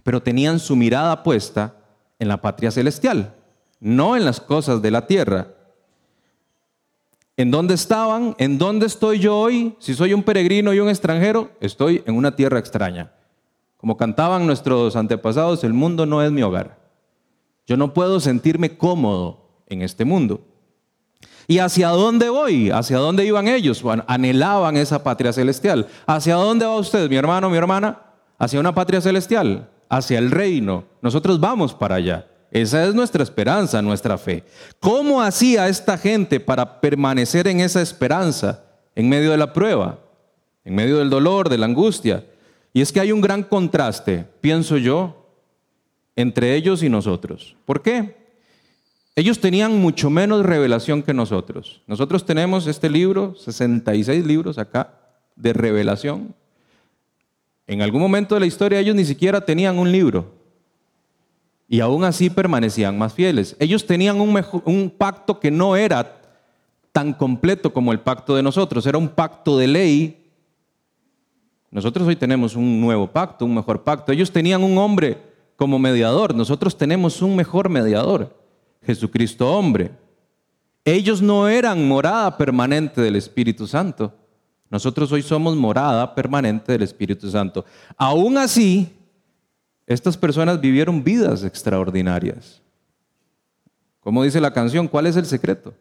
pero 0.09 0.23
tenían 0.23 0.57
su 0.57 0.75
mirada 0.75 1.21
puesta 1.21 1.75
en 2.17 2.29
la 2.29 2.41
patria 2.41 2.71
celestial, 2.71 3.35
no 3.79 4.17
en 4.17 4.25
las 4.25 4.41
cosas 4.41 4.81
de 4.81 4.89
la 4.89 5.05
tierra. 5.05 5.49
¿En 7.37 7.51
dónde 7.51 7.75
estaban? 7.75 8.33
¿En 8.39 8.57
dónde 8.57 8.87
estoy 8.87 9.19
yo 9.19 9.37
hoy? 9.37 9.75
Si 9.77 9.93
soy 9.93 10.15
un 10.15 10.23
peregrino 10.23 10.73
y 10.73 10.79
un 10.79 10.89
extranjero, 10.89 11.51
estoy 11.61 12.01
en 12.07 12.17
una 12.17 12.35
tierra 12.35 12.57
extraña. 12.57 13.11
Como 13.77 13.97
cantaban 13.97 14.47
nuestros 14.47 14.95
antepasados, 14.95 15.63
el 15.63 15.73
mundo 15.73 16.07
no 16.07 16.23
es 16.23 16.31
mi 16.31 16.41
hogar. 16.41 16.79
Yo 17.67 17.77
no 17.77 17.93
puedo 17.93 18.19
sentirme 18.19 18.77
cómodo 18.77 19.61
en 19.67 19.83
este 19.83 20.05
mundo. 20.05 20.41
¿Y 21.45 21.59
hacia 21.59 21.89
dónde 21.89 22.29
voy? 22.29 22.71
¿Hacia 22.71 22.97
dónde 22.97 23.27
iban 23.27 23.47
ellos? 23.47 23.83
anhelaban 24.07 24.75
esa 24.75 25.03
patria 25.03 25.31
celestial. 25.31 25.87
¿Hacia 26.07 26.33
dónde 26.33 26.65
va 26.65 26.77
usted, 26.77 27.07
mi 27.11 27.15
hermano, 27.15 27.47
mi 27.51 27.57
hermana? 27.57 28.01
Hacia 28.39 28.59
una 28.59 28.73
patria 28.73 29.01
celestial, 29.01 29.69
hacia 29.89 30.19
el 30.19 30.31
reino. 30.31 30.85
Nosotros 31.01 31.39
vamos 31.39 31.73
para 31.73 31.95
allá. 31.95 32.27
Esa 32.51 32.85
es 32.85 32.95
nuestra 32.95 33.23
esperanza, 33.23 33.81
nuestra 33.81 34.17
fe. 34.17 34.43
¿Cómo 34.79 35.21
hacía 35.21 35.67
esta 35.67 35.97
gente 35.97 36.39
para 36.39 36.79
permanecer 36.79 37.47
en 37.47 37.59
esa 37.59 37.81
esperanza 37.81 38.63
en 38.95 39.09
medio 39.09 39.31
de 39.31 39.37
la 39.37 39.53
prueba, 39.53 39.99
en 40.63 40.75
medio 40.75 40.97
del 40.97 41.09
dolor, 41.09 41.49
de 41.49 41.57
la 41.57 41.65
angustia? 41.65 42.25
Y 42.73 42.81
es 42.81 42.91
que 42.91 42.99
hay 42.99 43.11
un 43.11 43.21
gran 43.21 43.43
contraste, 43.43 44.25
pienso 44.41 44.77
yo, 44.77 45.27
entre 46.15 46.55
ellos 46.55 46.83
y 46.83 46.89
nosotros. 46.89 47.55
¿Por 47.65 47.81
qué? 47.81 48.17
Ellos 49.15 49.39
tenían 49.39 49.77
mucho 49.79 50.09
menos 50.09 50.45
revelación 50.45 51.03
que 51.03 51.13
nosotros. 51.13 51.81
Nosotros 51.87 52.25
tenemos 52.25 52.67
este 52.67 52.89
libro, 52.89 53.35
66 53.35 54.25
libros 54.25 54.57
acá, 54.57 54.93
de 55.35 55.53
revelación. 55.53 56.35
En 57.69 57.83
algún 57.83 58.01
momento 58.01 58.33
de 58.33 58.39
la 58.41 58.47
historia 58.47 58.79
ellos 58.79 58.95
ni 58.95 59.05
siquiera 59.05 59.41
tenían 59.41 59.77
un 59.77 59.91
libro. 59.91 60.33
Y 61.67 61.81
aún 61.81 62.03
así 62.03 62.31
permanecían 62.31 62.97
más 62.97 63.13
fieles. 63.13 63.55
Ellos 63.59 63.85
tenían 63.85 64.19
un, 64.19 64.43
un 64.65 64.89
pacto 64.89 65.39
que 65.39 65.51
no 65.51 65.75
era 65.75 66.19
tan 66.91 67.13
completo 67.13 67.71
como 67.71 67.91
el 67.91 67.99
pacto 67.99 68.35
de 68.35 68.41
nosotros. 68.41 68.87
Era 68.87 68.97
un 68.97 69.07
pacto 69.07 69.55
de 69.55 69.67
ley. 69.67 70.31
Nosotros 71.69 72.07
hoy 72.07 72.15
tenemos 72.15 72.55
un 72.55 72.81
nuevo 72.81 73.05
pacto, 73.05 73.45
un 73.45 73.53
mejor 73.53 73.83
pacto. 73.83 74.11
Ellos 74.11 74.31
tenían 74.31 74.63
un 74.63 74.75
hombre 74.79 75.21
como 75.55 75.77
mediador. 75.77 76.33
Nosotros 76.33 76.75
tenemos 76.75 77.21
un 77.21 77.35
mejor 77.35 77.69
mediador, 77.69 78.35
Jesucristo 78.81 79.47
hombre. 79.55 79.91
Ellos 80.85 81.21
no 81.21 81.47
eran 81.47 81.87
morada 81.87 82.35
permanente 82.35 82.99
del 82.99 83.15
Espíritu 83.15 83.67
Santo. 83.67 84.11
Nosotros 84.69 85.11
hoy 85.11 85.21
somos 85.21 85.55
morada 85.55 86.13
permanente 86.13 86.71
del 86.71 86.83
Espíritu 86.83 87.29
Santo. 87.29 87.65
Aún 87.97 88.37
así, 88.37 88.95
estas 89.87 90.15
personas 90.15 90.61
vivieron 90.61 91.03
vidas 91.03 91.43
extraordinarias. 91.43 92.61
Como 94.01 94.23
dice 94.23 94.39
la 94.39 94.53
canción, 94.53 94.87
¿cuál 94.87 95.07
es 95.07 95.15
el 95.15 95.25
secreto? 95.25 95.73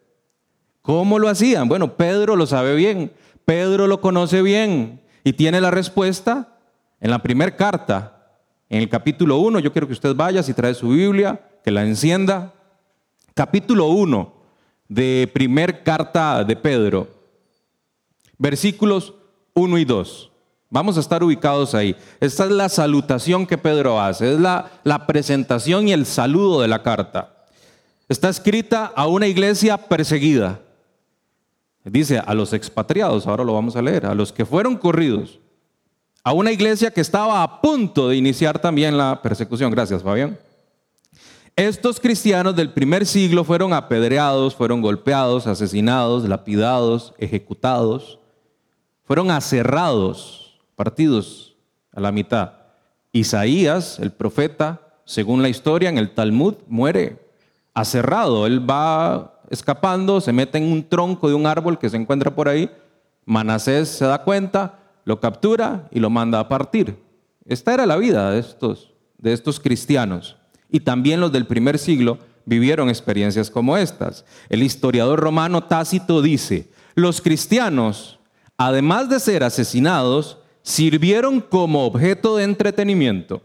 ¿Cómo 0.81 1.19
lo 1.19 1.29
hacían? 1.29 1.67
Bueno, 1.67 1.95
Pedro 1.95 2.35
lo 2.35 2.47
sabe 2.47 2.75
bien, 2.75 3.11
Pedro 3.45 3.87
lo 3.87 4.01
conoce 4.01 4.41
bien 4.41 5.01
y 5.23 5.33
tiene 5.33 5.61
la 5.61 5.71
respuesta 5.71 6.57
en 6.99 7.11
la 7.11 7.19
primera 7.19 7.55
carta, 7.55 8.27
en 8.69 8.81
el 8.81 8.89
capítulo 8.89 9.37
1. 9.37 9.59
Yo 9.59 9.71
quiero 9.71 9.87
que 9.87 9.93
usted 9.93 10.15
vaya, 10.15 10.41
si 10.41 10.53
trae 10.53 10.73
su 10.73 10.89
Biblia, 10.89 11.39
que 11.63 11.71
la 11.71 11.85
encienda. 11.85 12.53
Capítulo 13.35 13.87
1 13.87 14.33
de 14.87 15.29
primer 15.31 15.83
carta 15.83 16.43
de 16.43 16.55
Pedro, 16.55 17.07
versículos 18.39 19.13
1 19.53 19.77
y 19.77 19.85
2. 19.85 20.31
Vamos 20.71 20.97
a 20.97 20.99
estar 20.99 21.23
ubicados 21.23 21.75
ahí. 21.75 21.95
Esta 22.19 22.45
es 22.45 22.51
la 22.51 22.69
salutación 22.69 23.45
que 23.45 23.57
Pedro 23.57 24.01
hace, 24.01 24.33
es 24.33 24.39
la, 24.39 24.71
la 24.83 25.05
presentación 25.05 25.87
y 25.87 25.93
el 25.93 26.07
saludo 26.07 26.61
de 26.61 26.67
la 26.67 26.81
carta. 26.81 27.35
Está 28.07 28.29
escrita 28.29 28.91
a 28.95 29.05
una 29.07 29.27
iglesia 29.27 29.77
perseguida. 29.77 30.59
Dice 31.83 32.19
a 32.19 32.33
los 32.33 32.53
expatriados, 32.53 33.27
ahora 33.27 33.43
lo 33.43 33.53
vamos 33.53 33.75
a 33.75 33.81
leer, 33.81 34.05
a 34.05 34.13
los 34.13 34.31
que 34.31 34.45
fueron 34.45 34.75
corridos, 34.75 35.39
a 36.23 36.33
una 36.33 36.51
iglesia 36.51 36.91
que 36.91 37.01
estaba 37.01 37.41
a 37.41 37.61
punto 37.61 38.09
de 38.09 38.17
iniciar 38.17 38.59
también 38.59 38.97
la 38.97 39.21
persecución. 39.21 39.71
Gracias, 39.71 40.03
Fabián. 40.03 40.37
Estos 41.55 41.99
cristianos 41.99 42.55
del 42.55 42.71
primer 42.71 43.05
siglo 43.05 43.43
fueron 43.43 43.73
apedreados, 43.73 44.55
fueron 44.55 44.81
golpeados, 44.81 45.47
asesinados, 45.47 46.27
lapidados, 46.27 47.13
ejecutados, 47.17 48.19
fueron 49.09 49.31
aserrados, 49.31 50.59
partidos 50.75 51.55
a 51.91 51.99
la 51.99 52.11
mitad. 52.11 52.51
Isaías, 53.11 53.97
el 53.97 54.11
profeta, 54.11 54.81
según 55.03 55.41
la 55.41 55.49
historia 55.49 55.89
en 55.89 55.97
el 55.97 56.11
Talmud, 56.11 56.53
muere 56.67 57.17
aserrado. 57.73 58.45
Él 58.45 58.69
va 58.69 59.41
escapando, 59.49 60.21
se 60.21 60.31
mete 60.31 60.59
en 60.59 60.71
un 60.71 60.87
tronco 60.87 61.27
de 61.27 61.33
un 61.33 61.47
árbol 61.47 61.79
que 61.79 61.89
se 61.89 61.97
encuentra 61.97 62.35
por 62.35 62.47
ahí. 62.47 62.69
Manasés 63.25 63.89
se 63.89 64.05
da 64.05 64.21
cuenta, 64.23 64.77
lo 65.05 65.19
captura 65.19 65.87
y 65.89 65.99
lo 65.99 66.11
manda 66.11 66.39
a 66.39 66.47
partir. 66.47 66.95
Esta 67.47 67.73
era 67.73 67.87
la 67.87 67.97
vida 67.97 68.29
de 68.29 68.39
estos, 68.39 68.93
de 69.17 69.33
estos 69.33 69.59
cristianos. 69.59 70.37
Y 70.69 70.81
también 70.81 71.19
los 71.19 71.31
del 71.31 71.47
primer 71.47 71.79
siglo 71.79 72.19
vivieron 72.45 72.89
experiencias 72.89 73.49
como 73.49 73.75
estas. 73.75 74.23
El 74.49 74.61
historiador 74.61 75.19
romano 75.19 75.63
Tácito 75.63 76.21
dice, 76.21 76.69
los 76.93 77.21
cristianos, 77.21 78.18
además 78.59 79.07
de 79.09 79.21
ser 79.21 79.43
asesinados, 79.43 80.37
sirvieron 80.63 81.39
como 81.39 81.85
objeto 81.85 82.35
de 82.35 82.43
entretenimiento. 82.43 83.41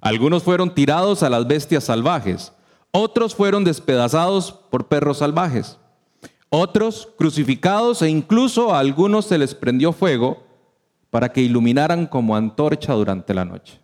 Algunos 0.00 0.42
fueron 0.42 0.74
tirados 0.74 1.22
a 1.22 1.28
las 1.28 1.46
bestias 1.46 1.84
salvajes, 1.84 2.50
otros 2.92 3.34
fueron 3.34 3.62
despedazados 3.62 4.50
por 4.50 4.88
perros 4.88 5.18
salvajes. 5.18 5.78
Otros 6.48 7.08
crucificados 7.16 8.00
e 8.02 8.08
incluso 8.08 8.74
a 8.74 8.78
algunos 8.78 9.26
se 9.26 9.36
les 9.36 9.54
prendió 9.54 9.92
fuego 9.92 10.44
para 11.10 11.30
que 11.30 11.42
iluminaran 11.42 12.06
como 12.06 12.34
antorcha 12.34 12.94
durante 12.94 13.34
la 13.34 13.44
noche. 13.44 13.80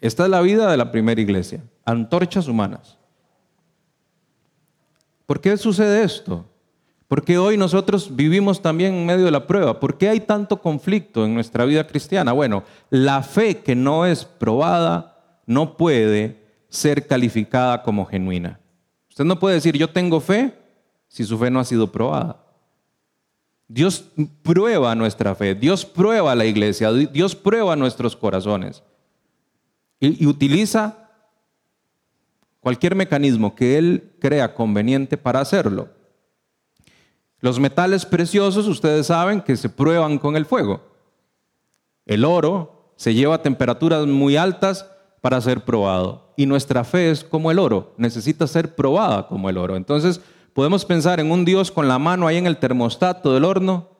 Esta 0.00 0.24
es 0.24 0.30
la 0.30 0.42
vida 0.42 0.70
de 0.70 0.76
la 0.76 0.92
primera 0.92 1.20
iglesia, 1.20 1.64
antorchas 1.86 2.48
humanas. 2.48 2.98
¿Por 5.24 5.40
qué 5.40 5.56
sucede 5.56 6.04
esto? 6.04 6.44
Porque 7.08 7.38
hoy 7.38 7.56
nosotros 7.56 8.16
vivimos 8.16 8.60
también 8.60 8.94
en 8.94 9.06
medio 9.06 9.26
de 9.26 9.30
la 9.30 9.46
prueba. 9.46 9.78
¿Por 9.78 9.96
qué 9.96 10.08
hay 10.08 10.20
tanto 10.20 10.60
conflicto 10.60 11.24
en 11.24 11.34
nuestra 11.34 11.64
vida 11.64 11.86
cristiana? 11.86 12.32
Bueno, 12.32 12.64
la 12.90 13.22
fe 13.22 13.58
que 13.58 13.76
no 13.76 14.06
es 14.06 14.24
probada 14.24 15.40
no 15.46 15.76
puede 15.76 16.42
ser 16.68 17.06
calificada 17.06 17.82
como 17.82 18.06
genuina. 18.06 18.58
Usted 19.08 19.24
no 19.24 19.38
puede 19.38 19.54
decir 19.54 19.76
yo 19.76 19.88
tengo 19.88 20.20
fe 20.20 20.52
si 21.08 21.24
su 21.24 21.38
fe 21.38 21.50
no 21.50 21.60
ha 21.60 21.64
sido 21.64 21.92
probada. 21.92 22.44
Dios 23.68 24.04
prueba 24.42 24.94
nuestra 24.94 25.34
fe, 25.34 25.54
Dios 25.54 25.84
prueba 25.84 26.34
la 26.34 26.44
iglesia, 26.44 26.92
Dios 26.92 27.34
prueba 27.34 27.74
nuestros 27.74 28.14
corazones 28.14 28.82
y, 30.00 30.26
utiliza 30.26 31.10
cualquier 32.60 32.94
mecanismo 32.94 33.54
que 33.54 33.78
Él 33.78 34.12
crea 34.20 34.54
conveniente 34.54 35.16
para 35.16 35.40
hacerlo. 35.40 35.88
Los 37.40 37.60
metales 37.60 38.06
preciosos, 38.06 38.66
ustedes 38.66 39.08
saben 39.08 39.40
que 39.40 39.56
se 39.56 39.68
prueban 39.68 40.18
con 40.18 40.36
el 40.36 40.46
fuego. 40.46 40.80
El 42.06 42.24
oro 42.24 42.92
se 42.96 43.14
lleva 43.14 43.36
a 43.36 43.42
temperaturas 43.42 44.06
muy 44.06 44.36
altas 44.36 44.86
para 45.20 45.40
ser 45.40 45.64
probado. 45.64 46.32
Y 46.36 46.46
nuestra 46.46 46.84
fe 46.84 47.10
es 47.10 47.24
como 47.24 47.50
el 47.50 47.58
oro, 47.58 47.94
necesita 47.96 48.46
ser 48.46 48.74
probada 48.74 49.26
como 49.26 49.50
el 49.50 49.58
oro. 49.58 49.76
Entonces, 49.76 50.20
podemos 50.52 50.84
pensar 50.84 51.20
en 51.20 51.30
un 51.30 51.44
Dios 51.44 51.70
con 51.70 51.88
la 51.88 51.98
mano 51.98 52.26
ahí 52.26 52.36
en 52.36 52.46
el 52.46 52.58
termostato 52.58 53.34
del 53.34 53.44
horno, 53.44 53.90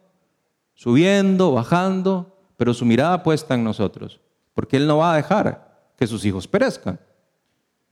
subiendo, 0.74 1.52
bajando, 1.52 2.36
pero 2.56 2.72
su 2.74 2.84
mirada 2.84 3.22
puesta 3.22 3.54
en 3.54 3.64
nosotros, 3.64 4.20
porque 4.54 4.76
Él 4.76 4.86
no 4.86 4.98
va 4.98 5.12
a 5.12 5.16
dejar 5.16 5.90
que 5.96 6.06
sus 6.06 6.24
hijos 6.24 6.46
perezcan. 6.46 6.98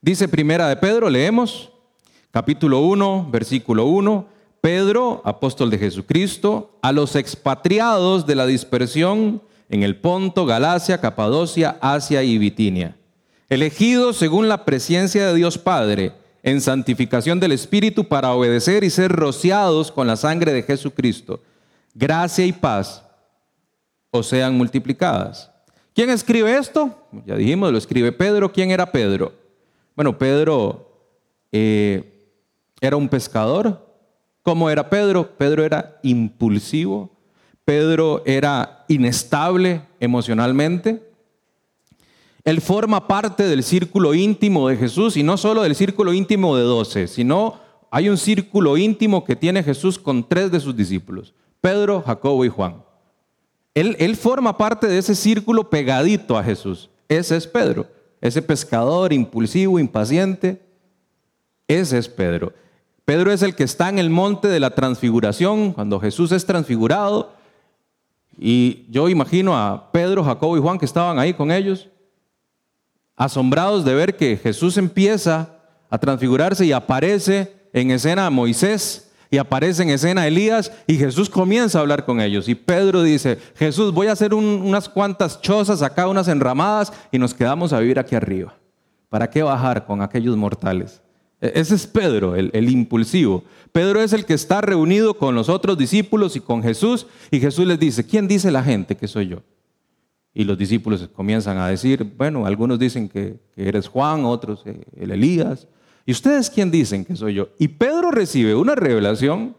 Dice 0.01 0.29
primera 0.29 0.69
de 0.69 0.77
Pedro, 0.77 1.09
leemos, 1.09 1.71
capítulo 2.31 2.81
1, 2.81 3.29
versículo 3.31 3.87
1, 3.87 4.27
Pedro, 4.65 5.21
apóstol 5.27 5.69
de 5.69 5.77
Jesucristo, 5.77 6.79
a 6.81 6.91
los 6.91 7.17
expatriados 7.17 8.25
de 8.25 8.35
la 8.35 8.47
dispersión 8.47 9.43
en 9.69 9.83
el 9.83 9.97
Ponto, 9.97 10.47
Galacia, 10.47 11.03
Capadocia, 11.03 11.77
Asia 11.83 12.23
y 12.23 12.39
Bitinia 12.39 12.97
elegidos 13.49 14.17
según 14.17 14.49
la 14.49 14.65
presencia 14.65 15.29
de 15.29 15.35
Dios 15.35 15.59
Padre 15.59 16.13
en 16.43 16.61
santificación 16.61 17.41
del 17.41 17.53
Espíritu 17.53 18.05
para 18.05 18.33
obedecer 18.33 18.85
y 18.85 18.91
ser 18.91 19.13
rociados 19.13 19.91
con 19.91 20.07
la 20.07 20.17
sangre 20.17 20.53
de 20.53 20.63
Jesucristo. 20.63 21.41
Gracia 21.95 22.45
y 22.45 22.53
paz 22.53 23.03
os 24.11 24.27
sean 24.27 24.57
multiplicadas. 24.57 25.51
¿Quién 25.95 26.11
escribe 26.11 26.57
esto? 26.57 27.07
Ya 27.25 27.37
dijimos, 27.37 27.71
lo 27.71 27.79
escribe 27.79 28.13
Pedro. 28.13 28.53
¿Quién 28.53 28.71
era 28.71 28.91
Pedro? 28.91 29.33
Bueno, 29.95 30.19
Pedro 30.19 30.91
eh, 31.53 32.33
era 32.81 32.97
un 32.97 33.09
pescador. 33.09 33.84
¿Cómo 34.45 34.69
era 34.69 34.91
Pedro? 34.91 35.37
Pedro 35.39 35.65
era 35.65 35.99
impulsivo. 36.03 37.11
Pedro 37.65 38.23
era 38.27 38.85
inestable 38.89 39.81
emocionalmente. 39.99 41.03
Él 42.45 42.61
forma 42.61 43.09
parte 43.09 43.45
del 43.45 43.63
círculo 43.63 44.13
íntimo 44.13 44.69
de 44.69 44.77
Jesús 44.77 45.17
y 45.17 45.23
no 45.23 45.39
solo 45.39 45.63
del 45.63 45.75
círculo 45.75 46.13
íntimo 46.13 46.59
de 46.59 46.63
doce, 46.63 47.09
sino 47.09 47.59
hay 47.91 48.11
un 48.11 48.19
círculo 48.19 48.77
íntimo 48.77 49.25
que 49.25 49.35
tiene 49.35 49.63
Jesús 49.63 49.99
con 49.99 50.29
tres 50.29 50.53
de 50.53 50.61
sus 50.61 50.77
discípulos, 50.77 51.33
Pedro, 51.63 52.03
Jacobo 52.03 52.45
y 52.45 52.51
Juan. 52.51 52.85
Él, 53.73 53.97
él 53.99 54.15
forma 54.15 54.59
parte 54.59 54.87
de 54.87 54.99
ese 54.99 55.15
círculo 55.15 55.71
pegadito 55.71 56.37
a 56.37 56.45
Jesús. 56.45 56.91
Ese 57.09 57.35
es 57.35 57.47
Pedro, 57.47 57.87
ese 58.21 58.43
pescador 58.43 59.15
impulsivo, 59.15 59.79
impaciente. 59.79 60.61
Ese 61.67 61.97
es 61.97 62.11
Pedro. 62.11 62.53
Pedro 63.05 63.33
es 63.33 63.43
el 63.43 63.55
que 63.55 63.65
está 63.65 63.89
en 63.89 63.99
el 63.99 64.11
monte 64.11 64.49
de 64.49 64.61
la 64.61 64.71
transfiguración, 64.71 65.73
cuando 65.73 66.01
Jesús 66.01 66.33
es 66.33 66.47
transfigurado. 66.47 67.33
Y 68.39 68.87
yo 68.91 69.09
imagino 69.09 69.57
a 69.57 69.91
Pedro, 69.93 70.25
Jacobo 70.25 70.57
y 70.57 70.61
Juan 70.61 70.79
que 70.79 70.87
estaban 70.87 71.19
ahí 71.19 71.35
con 71.35 71.51
ellos 71.51 71.89
asombrados 73.17 73.85
de 73.85 73.95
ver 73.95 74.17
que 74.17 74.37
Jesús 74.37 74.77
empieza 74.77 75.57
a 75.89 75.99
transfigurarse 75.99 76.67
y 76.67 76.73
aparece 76.73 77.55
en 77.73 77.91
escena 77.91 78.29
Moisés 78.31 79.13
y 79.31 79.39
aparece 79.39 79.83
en 79.83 79.91
escena 79.91 80.27
Elías 80.27 80.73
y 80.87 80.97
Jesús 80.97 81.29
comienza 81.29 81.79
a 81.79 81.83
hablar 81.83 82.05
con 82.05 82.21
ellos. 82.21 82.49
Y 82.49 82.55
Pedro 82.55 83.03
dice, 83.03 83.39
Jesús, 83.57 83.93
voy 83.93 84.09
a 84.09 84.13
hacer 84.13 84.35
unas 84.35 84.89
cuantas 84.89 85.41
chozas 85.41 85.83
acá, 85.83 86.09
unas 86.09 86.29
enramadas 86.29 86.93
y 87.11 87.19
nos 87.19 87.35
quedamos 87.35 87.73
a 87.73 87.81
vivir 87.81 87.99
aquí 87.99 88.15
arriba. 88.15 88.55
¿Para 89.09 89.31
qué 89.31 89.43
bajar 89.43 89.87
con 89.87 90.03
aquellos 90.03 90.37
mortales? 90.37 91.01
E-, 91.41 91.53
ese 91.55 91.75
es 91.75 91.87
Pedro, 91.87 92.37
el, 92.37 92.69
impulsivo. 92.71 93.45
Pedro 93.73 94.01
es 94.01 94.13
el 94.13 94.25
que 94.25 94.35
está 94.35 94.61
reunido 94.61 95.15
con 95.15 95.35
los 95.35 95.49
otros 95.49 95.77
discípulos 95.77 96.37
y 96.37 96.41
con 96.41 96.63
Jesús 96.63 97.07
y 97.31 97.41
Jesús 97.41 97.67
les 97.67 97.79
dice, 97.79 98.07
¿quién 98.07 98.29
dice 98.29 98.51
la 98.51 98.63
gente 98.63 98.97
que 98.97 99.09
soy 99.09 99.29
yo? 99.29 99.43
Y 100.33 100.45
los 100.45 100.59
discípulos 100.59 101.09
comienzan 101.13 101.59
a 101.59 101.69
decir, 101.69 102.05
bueno, 102.17 102.47
algunos 102.47 102.79
dicen 102.79 103.09
que, 103.09 103.39
eres 103.57 103.87
Juan, 103.89 104.25
otros 104.25 104.63
eh, 104.67 104.81
el 104.97 105.13
Elías. 105.13 105.69
¿Y 106.07 106.13
ustedes 106.13 106.51
quién 106.51 106.71
dicen 106.71 107.05
que 107.05 107.17
soy 107.17 107.35
yo? 107.35 107.49
Y 107.59 107.69
Pedro 107.69 108.11
recibe 108.11 108.55
una 108.55 108.75
revelación 108.75 109.55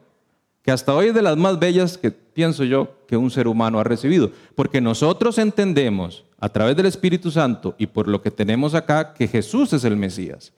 que 0.61 0.71
hasta 0.71 0.93
hoy 0.93 1.07
es 1.07 1.13
de 1.13 1.21
las 1.21 1.37
más 1.37 1.59
bellas 1.59 1.97
que 1.97 2.11
pienso 2.11 2.63
yo 2.63 2.97
que 3.07 3.15
un 3.15 3.29
ser 3.29 3.47
humano 3.47 3.79
ha 3.79 3.83
recibido. 3.83 4.31
Porque 4.55 4.81
nosotros 4.81 5.37
entendemos 5.37 6.25
a 6.39 6.49
través 6.49 6.75
del 6.75 6.87
Espíritu 6.87 7.31
Santo 7.31 7.75
y 7.77 7.87
por 7.87 8.07
lo 8.07 8.21
que 8.21 8.31
tenemos 8.31 8.73
acá 8.73 9.13
que 9.13 9.27
Jesús 9.27 9.73
es 9.73 9.83
el 9.83 9.95
Mesías. 9.95 10.53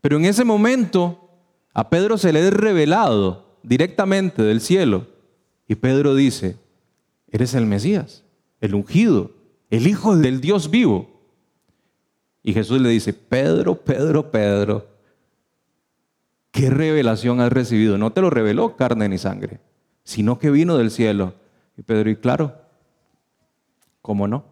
Pero 0.00 0.16
en 0.16 0.24
ese 0.24 0.44
momento 0.44 1.30
a 1.72 1.90
Pedro 1.90 2.18
se 2.18 2.32
le 2.32 2.46
es 2.46 2.52
revelado 2.52 3.58
directamente 3.62 4.42
del 4.42 4.60
cielo 4.60 5.06
y 5.66 5.74
Pedro 5.74 6.14
dice, 6.14 6.56
eres 7.28 7.54
el 7.54 7.66
Mesías, 7.66 8.24
el 8.60 8.74
ungido, 8.74 9.32
el 9.70 9.86
Hijo 9.86 10.16
del 10.16 10.40
Dios 10.40 10.70
vivo. 10.70 11.08
Y 12.42 12.54
Jesús 12.54 12.80
le 12.80 12.88
dice, 12.88 13.12
Pedro, 13.12 13.74
Pedro, 13.76 14.30
Pedro, 14.30 14.88
¿qué 16.50 16.70
revelación 16.70 17.40
has 17.40 17.52
recibido? 17.52 17.98
No 17.98 18.12
te 18.12 18.22
lo 18.22 18.30
reveló 18.30 18.76
carne 18.76 19.08
ni 19.08 19.18
sangre, 19.18 19.60
sino 20.04 20.38
que 20.38 20.50
vino 20.50 20.78
del 20.78 20.90
cielo. 20.90 21.34
Y 21.76 21.82
Pedro, 21.82 22.08
y 22.10 22.16
claro, 22.16 22.56
¿cómo 24.00 24.26
no? 24.26 24.46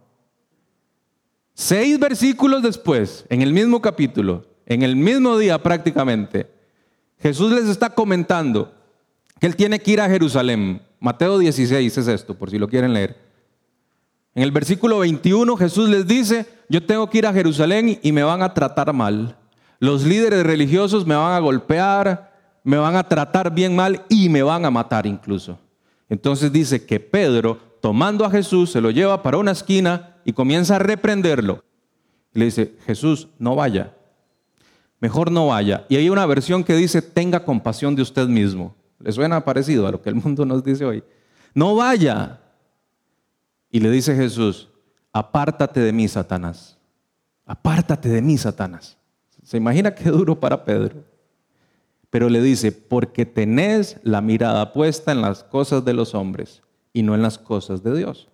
Seis 1.54 1.98
versículos 1.98 2.62
después, 2.62 3.24
en 3.30 3.40
el 3.40 3.54
mismo 3.54 3.80
capítulo, 3.80 4.44
en 4.66 4.82
el 4.82 4.96
mismo 4.96 5.38
día 5.38 5.62
prácticamente, 5.62 6.50
Jesús 7.18 7.52
les 7.52 7.66
está 7.66 7.90
comentando 7.90 8.72
que 9.40 9.46
él 9.46 9.56
tiene 9.56 9.78
que 9.78 9.92
ir 9.92 10.00
a 10.00 10.08
Jerusalén. 10.08 10.82
Mateo 11.00 11.38
16 11.38 11.96
es 11.96 12.08
esto, 12.08 12.34
por 12.34 12.50
si 12.50 12.58
lo 12.58 12.68
quieren 12.68 12.92
leer. 12.92 13.16
En 14.34 14.42
el 14.42 14.50
versículo 14.50 14.98
21 14.98 15.56
Jesús 15.56 15.88
les 15.88 16.06
dice, 16.06 16.46
yo 16.68 16.84
tengo 16.84 17.08
que 17.08 17.18
ir 17.18 17.26
a 17.26 17.32
Jerusalén 17.32 17.98
y 18.02 18.12
me 18.12 18.22
van 18.22 18.42
a 18.42 18.52
tratar 18.52 18.92
mal. 18.92 19.36
Los 19.78 20.04
líderes 20.04 20.44
religiosos 20.44 21.06
me 21.06 21.14
van 21.14 21.32
a 21.32 21.38
golpear, 21.38 22.34
me 22.64 22.76
van 22.76 22.96
a 22.96 23.08
tratar 23.08 23.54
bien 23.54 23.76
mal 23.76 24.04
y 24.08 24.28
me 24.28 24.42
van 24.42 24.64
a 24.64 24.70
matar 24.70 25.06
incluso. 25.06 25.58
Entonces 26.08 26.52
dice 26.52 26.84
que 26.84 27.00
Pedro, 27.00 27.58
tomando 27.80 28.24
a 28.24 28.30
Jesús, 28.30 28.70
se 28.70 28.80
lo 28.80 28.90
lleva 28.90 29.22
para 29.22 29.38
una 29.38 29.52
esquina 29.52 30.16
y 30.24 30.32
comienza 30.32 30.76
a 30.76 30.80
reprenderlo. 30.80 31.62
le 32.32 32.46
dice, 32.46 32.74
Jesús, 32.84 33.28
no 33.38 33.54
vaya. 33.54 33.95
Mejor 35.00 35.30
no 35.30 35.48
vaya. 35.48 35.84
Y 35.88 35.96
hay 35.96 36.08
una 36.08 36.26
versión 36.26 36.64
que 36.64 36.74
dice, 36.74 37.02
tenga 37.02 37.44
compasión 37.44 37.94
de 37.94 38.02
usted 38.02 38.26
mismo. 38.28 38.74
¿Le 38.98 39.12
suena 39.12 39.44
parecido 39.44 39.86
a 39.86 39.92
lo 39.92 40.00
que 40.00 40.08
el 40.08 40.14
mundo 40.14 40.46
nos 40.46 40.64
dice 40.64 40.84
hoy? 40.84 41.04
No 41.54 41.74
vaya. 41.76 42.40
Y 43.70 43.80
le 43.80 43.90
dice 43.90 44.14
Jesús, 44.14 44.68
apártate 45.12 45.80
de 45.80 45.92
mí, 45.92 46.08
Satanás. 46.08 46.78
Apártate 47.44 48.08
de 48.08 48.22
mí, 48.22 48.38
Satanás. 48.38 48.96
Se 49.42 49.56
imagina 49.56 49.94
qué 49.94 50.10
duro 50.10 50.40
para 50.40 50.64
Pedro. 50.64 51.04
Pero 52.10 52.28
le 52.28 52.40
dice, 52.40 52.72
porque 52.72 53.26
tenés 53.26 54.00
la 54.02 54.20
mirada 54.20 54.72
puesta 54.72 55.12
en 55.12 55.20
las 55.20 55.44
cosas 55.44 55.84
de 55.84 55.92
los 55.92 56.14
hombres 56.14 56.62
y 56.92 57.02
no 57.02 57.14
en 57.14 57.22
las 57.22 57.38
cosas 57.38 57.82
de 57.82 57.96
Dios. 57.96 58.28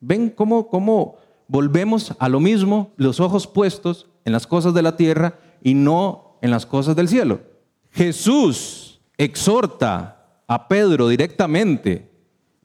¿Ven 0.00 0.30
cómo, 0.30 0.68
cómo 0.68 1.16
volvemos 1.46 2.14
a 2.18 2.28
lo 2.28 2.40
mismo, 2.40 2.92
los 2.96 3.20
ojos 3.20 3.46
puestos 3.46 4.08
en 4.24 4.32
las 4.32 4.46
cosas 4.46 4.74
de 4.74 4.82
la 4.82 4.96
tierra 4.96 5.38
y 5.62 5.74
no 5.74 6.38
en 6.42 6.50
las 6.50 6.66
cosas 6.66 6.96
del 6.96 7.08
cielo? 7.08 7.40
Jesús 7.90 9.00
exhorta 9.16 10.42
a 10.46 10.68
Pedro 10.68 11.08
directamente 11.08 12.10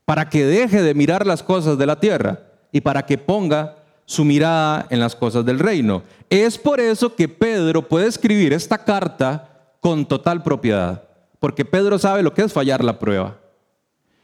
para 0.05 0.29
que 0.29 0.45
deje 0.45 0.81
de 0.81 0.93
mirar 0.93 1.25
las 1.25 1.43
cosas 1.43 1.77
de 1.77 1.85
la 1.85 1.99
tierra 1.99 2.39
y 2.71 2.81
para 2.81 3.05
que 3.05 3.17
ponga 3.17 3.75
su 4.05 4.25
mirada 4.25 4.87
en 4.89 4.99
las 4.99 5.15
cosas 5.15 5.45
del 5.45 5.59
reino. 5.59 6.01
Es 6.31 6.57
por 6.57 6.79
eso 6.79 7.15
que 7.15 7.27
Pedro 7.27 7.87
puede 7.87 8.07
escribir 8.07 8.53
esta 8.53 8.79
carta 8.79 9.75
con 9.81 10.07
total 10.07 10.41
propiedad, 10.41 11.03
porque 11.39 11.63
Pedro 11.63 11.99
sabe 11.99 12.23
lo 12.23 12.33
que 12.33 12.41
es 12.41 12.51
fallar 12.51 12.83
la 12.83 12.97
prueba. 12.97 13.37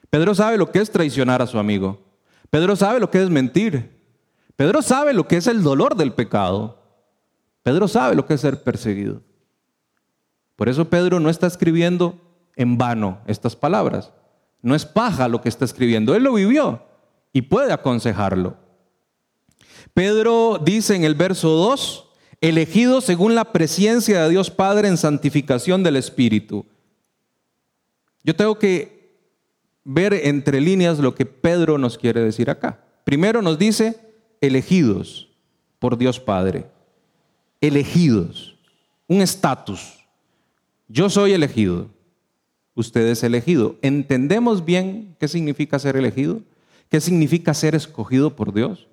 Pedro 0.10 0.34
sabe 0.34 0.58
lo 0.58 0.72
que 0.72 0.80
es 0.80 0.90
traicionar 0.90 1.42
a 1.42 1.48
su 1.48 1.60
amigo. 1.60 2.02
Pedro 2.50 2.76
sabe 2.76 3.00
lo 3.00 3.12
que 3.12 3.22
es 3.22 3.30
mentir. 3.30 4.00
Pedro 4.56 4.82
sabe 4.82 5.14
lo 5.14 5.28
que 5.28 5.38
es 5.38 5.48
el 5.48 5.62
dolor 5.62 5.96
del 5.96 6.14
pecado. 6.14 6.85
Pedro 7.66 7.88
sabe 7.88 8.14
lo 8.14 8.28
que 8.28 8.36
es 8.36 8.42
ser 8.42 8.62
perseguido. 8.62 9.24
Por 10.56 10.70
eso 10.70 10.88
Pedro 10.88 11.20
no 11.20 11.32
está 11.32 11.48
escribiendo 11.48 12.22
en 12.56 12.78
vano 12.78 13.22
estas 13.26 13.56
palabras. 13.56 14.12
No 14.62 14.76
es 14.76 14.86
paja 14.86 15.28
lo 15.28 15.42
que 15.42 15.50
está 15.50 15.66
escribiendo, 15.66 16.14
él 16.14 16.22
lo 16.22 16.34
vivió 16.34 16.84
y 17.34 17.42
puede 17.42 17.74
aconsejarlo. 17.74 18.56
Pedro 19.96 20.62
dice 20.64 20.96
en 20.96 21.06
el 21.06 21.16
verso 21.16 21.50
2, 21.50 22.08
elegido 22.40 23.02
según 23.02 23.34
la 23.34 23.52
presencia 23.52 24.22
de 24.22 24.30
Dios 24.30 24.52
Padre 24.52 24.88
en 24.88 24.98
santificación 24.98 25.82
del 25.82 25.96
Espíritu. 25.96 26.68
Yo 28.24 28.36
tengo 28.36 28.60
que 28.60 29.18
ver 29.84 30.14
entre 30.14 30.62
líneas 30.62 31.00
lo 31.00 31.16
que 31.16 31.26
Pedro 31.26 31.80
nos 31.80 31.98
quiere 31.98 32.22
decir 32.22 32.52
acá. 32.52 32.80
Primero 33.06 33.42
nos 33.42 33.58
dice, 33.58 34.00
elegidos 34.40 35.30
por 35.80 35.98
Dios 35.98 36.20
Padre. 36.20 36.75
Elegidos. 37.68 38.56
Un 39.08 39.22
estatus. 39.22 40.06
Yo 40.88 41.10
soy 41.10 41.34
elegido 41.34 41.90
usted 42.76 43.08
es 43.08 43.24
elegido. 43.24 43.78
¿Entendemos 43.82 44.64
bien 44.64 45.16
qué 45.20 45.28
significa 45.28 45.80
ser 45.80 45.96
elegido? 45.96 46.42
¿Qué 46.90 47.02
significa 47.02 47.54
ser 47.54 47.74
escogido 47.74 48.36
por 48.36 48.54
Dios? 48.54 48.88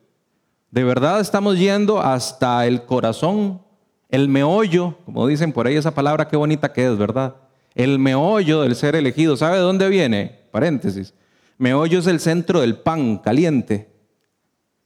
¿De 0.71 0.85
verdad 0.85 1.21
estamos 1.21 1.59
yendo 1.59 2.01
hasta 2.01 2.67
el 2.67 2.85
corazón, 2.85 3.61
el 4.09 4.29
meollo, 4.29 4.97
como 5.05 5.27
dicen 5.27 5.53
por 5.53 5.67
ahí 5.67 5.77
esa 5.77 5.95
palabra, 5.95 6.29
qué 6.29 6.37
bonita 6.37 6.73
que 6.73 6.87
es, 6.87 6.97
¿verdad? 6.97 7.37
El 7.75 7.99
meollo 7.99 8.63
del 8.63 8.75
ser 8.77 8.97
elegido. 8.97 9.37
¿Sabe 9.37 9.57
de 9.57 9.63
dónde 9.63 9.89
viene? 9.89 10.41
Paréntesis. 10.51 11.13
Meollo 11.59 11.99
es 11.99 12.07
el 12.07 12.21
centro 12.21 12.61
del 12.61 12.77
pan 12.77 13.19
caliente. 13.19 13.91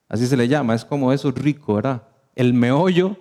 Así 0.08 0.26
se 0.26 0.36
le 0.36 0.48
llama, 0.48 0.74
es 0.74 0.84
como 0.84 1.12
eso 1.12 1.30
rico, 1.30 1.74
¿verdad? 1.74 2.02
El 2.34 2.54
meollo 2.54 3.16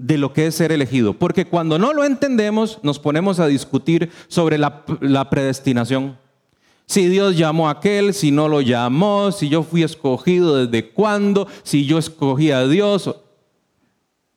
de 0.00 0.16
lo 0.16 0.32
que 0.32 0.46
es 0.46 0.54
ser 0.54 0.72
elegido. 0.72 1.12
Porque 1.12 1.44
cuando 1.44 1.78
no 1.78 1.92
lo 1.92 2.04
entendemos, 2.04 2.78
nos 2.82 2.98
ponemos 2.98 3.38
a 3.38 3.46
discutir 3.46 4.10
sobre 4.28 4.56
la, 4.56 4.84
predestinación. 5.30 6.18
Si 6.86 7.06
Dios 7.06 7.36
llamó 7.36 7.68
a 7.68 7.72
aquel, 7.72 8.14
si 8.14 8.30
no 8.30 8.48
lo 8.48 8.62
llamó, 8.62 9.30
si 9.30 9.48
yo 9.48 9.62
fui 9.62 9.82
escogido 9.82 10.64
desde 10.64 10.90
cuándo, 10.90 11.46
si 11.62 11.84
yo 11.84 11.98
escogí 11.98 12.50
a 12.50 12.66
Dios. 12.66 13.14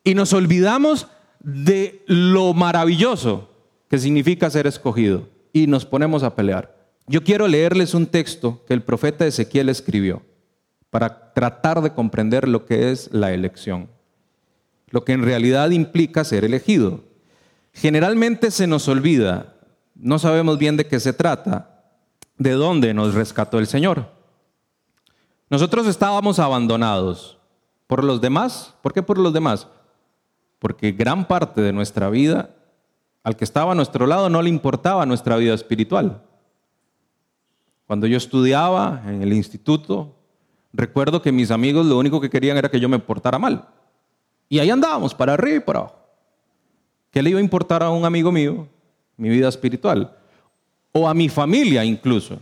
Y 0.03 0.15
nos 0.15 0.33
olvidamos 0.33 1.07
de 1.39 2.03
lo 2.07 2.53
maravilloso 2.53 3.49
que 3.89 3.99
significa 3.99 4.49
ser 4.49 4.67
escogido. 4.67 5.29
Y 5.53 5.67
nos 5.67 5.85
ponemos 5.85 6.23
a 6.23 6.35
pelear. 6.35 6.75
Yo 7.07 7.23
quiero 7.23 7.47
leerles 7.47 7.93
un 7.93 8.05
texto 8.05 8.63
que 8.67 8.73
el 8.73 8.81
profeta 8.81 9.25
Ezequiel 9.25 9.69
escribió 9.69 10.23
para 10.89 11.33
tratar 11.33 11.81
de 11.81 11.93
comprender 11.93 12.47
lo 12.47 12.65
que 12.65 12.91
es 12.91 13.09
la 13.13 13.33
elección 13.33 13.92
lo 14.93 15.03
que 15.03 15.13
en 15.13 15.23
realidad 15.23 15.71
implica 15.71 16.23
ser 16.23 16.45
elegido. 16.45 16.99
Generalmente 17.73 18.51
se 18.51 18.67
nos 18.67 18.87
olvida, 18.87 19.55
no 19.95 20.19
sabemos 20.19 20.59
bien 20.59 20.77
de 20.77 20.85
qué 20.85 20.99
se 20.99 21.13
trata, 21.13 21.83
de 22.37 22.51
dónde 22.51 22.93
nos 22.93 23.15
rescató 23.15 23.57
el 23.57 23.65
Señor. 23.65 24.05
Nosotros 25.49 25.87
estábamos 25.87 26.37
abandonados 26.37 27.39
por 27.87 28.03
los 28.03 28.21
demás. 28.21 28.75
¿Por 28.83 28.93
qué 28.93 29.01
por 29.01 29.17
los 29.17 29.33
demás? 29.33 29.67
Porque 30.59 30.91
gran 30.91 31.25
parte 31.27 31.61
de 31.61 31.73
nuestra 31.73 32.11
vida, 32.11 32.51
al 33.23 33.35
que 33.35 33.45
estaba 33.45 33.71
a 33.71 33.75
nuestro 33.75 34.05
lado, 34.05 34.29
no 34.29 34.43
le 34.43 34.49
importaba 34.49 35.07
nuestra 35.07 35.37
vida 35.37 35.55
espiritual. 35.55 36.21
Cuando 37.87 38.05
yo 38.05 38.17
estudiaba 38.17 39.01
en 39.07 39.23
el 39.23 39.33
instituto, 39.33 40.15
recuerdo 40.71 41.23
que 41.23 41.31
mis 41.31 41.49
amigos 41.49 41.83
lo 41.87 41.97
único 41.97 42.21
que 42.21 42.29
querían 42.29 42.57
era 42.57 42.69
que 42.69 42.79
yo 42.79 42.87
me 42.87 42.99
portara 42.99 43.39
mal. 43.39 43.67
Y 44.49 44.59
ahí 44.59 44.69
andábamos, 44.69 45.13
para 45.13 45.33
arriba 45.33 45.57
y 45.57 45.59
para 45.61 45.79
abajo. 45.79 45.95
¿Qué 47.11 47.21
le 47.21 47.29
iba 47.29 47.39
a 47.39 47.43
importar 47.43 47.83
a 47.83 47.89
un 47.89 48.05
amigo 48.05 48.31
mío 48.31 48.67
mi 49.17 49.29
vida 49.29 49.47
espiritual? 49.47 50.15
O 50.91 51.07
a 51.07 51.13
mi 51.13 51.29
familia 51.29 51.85
incluso. 51.85 52.39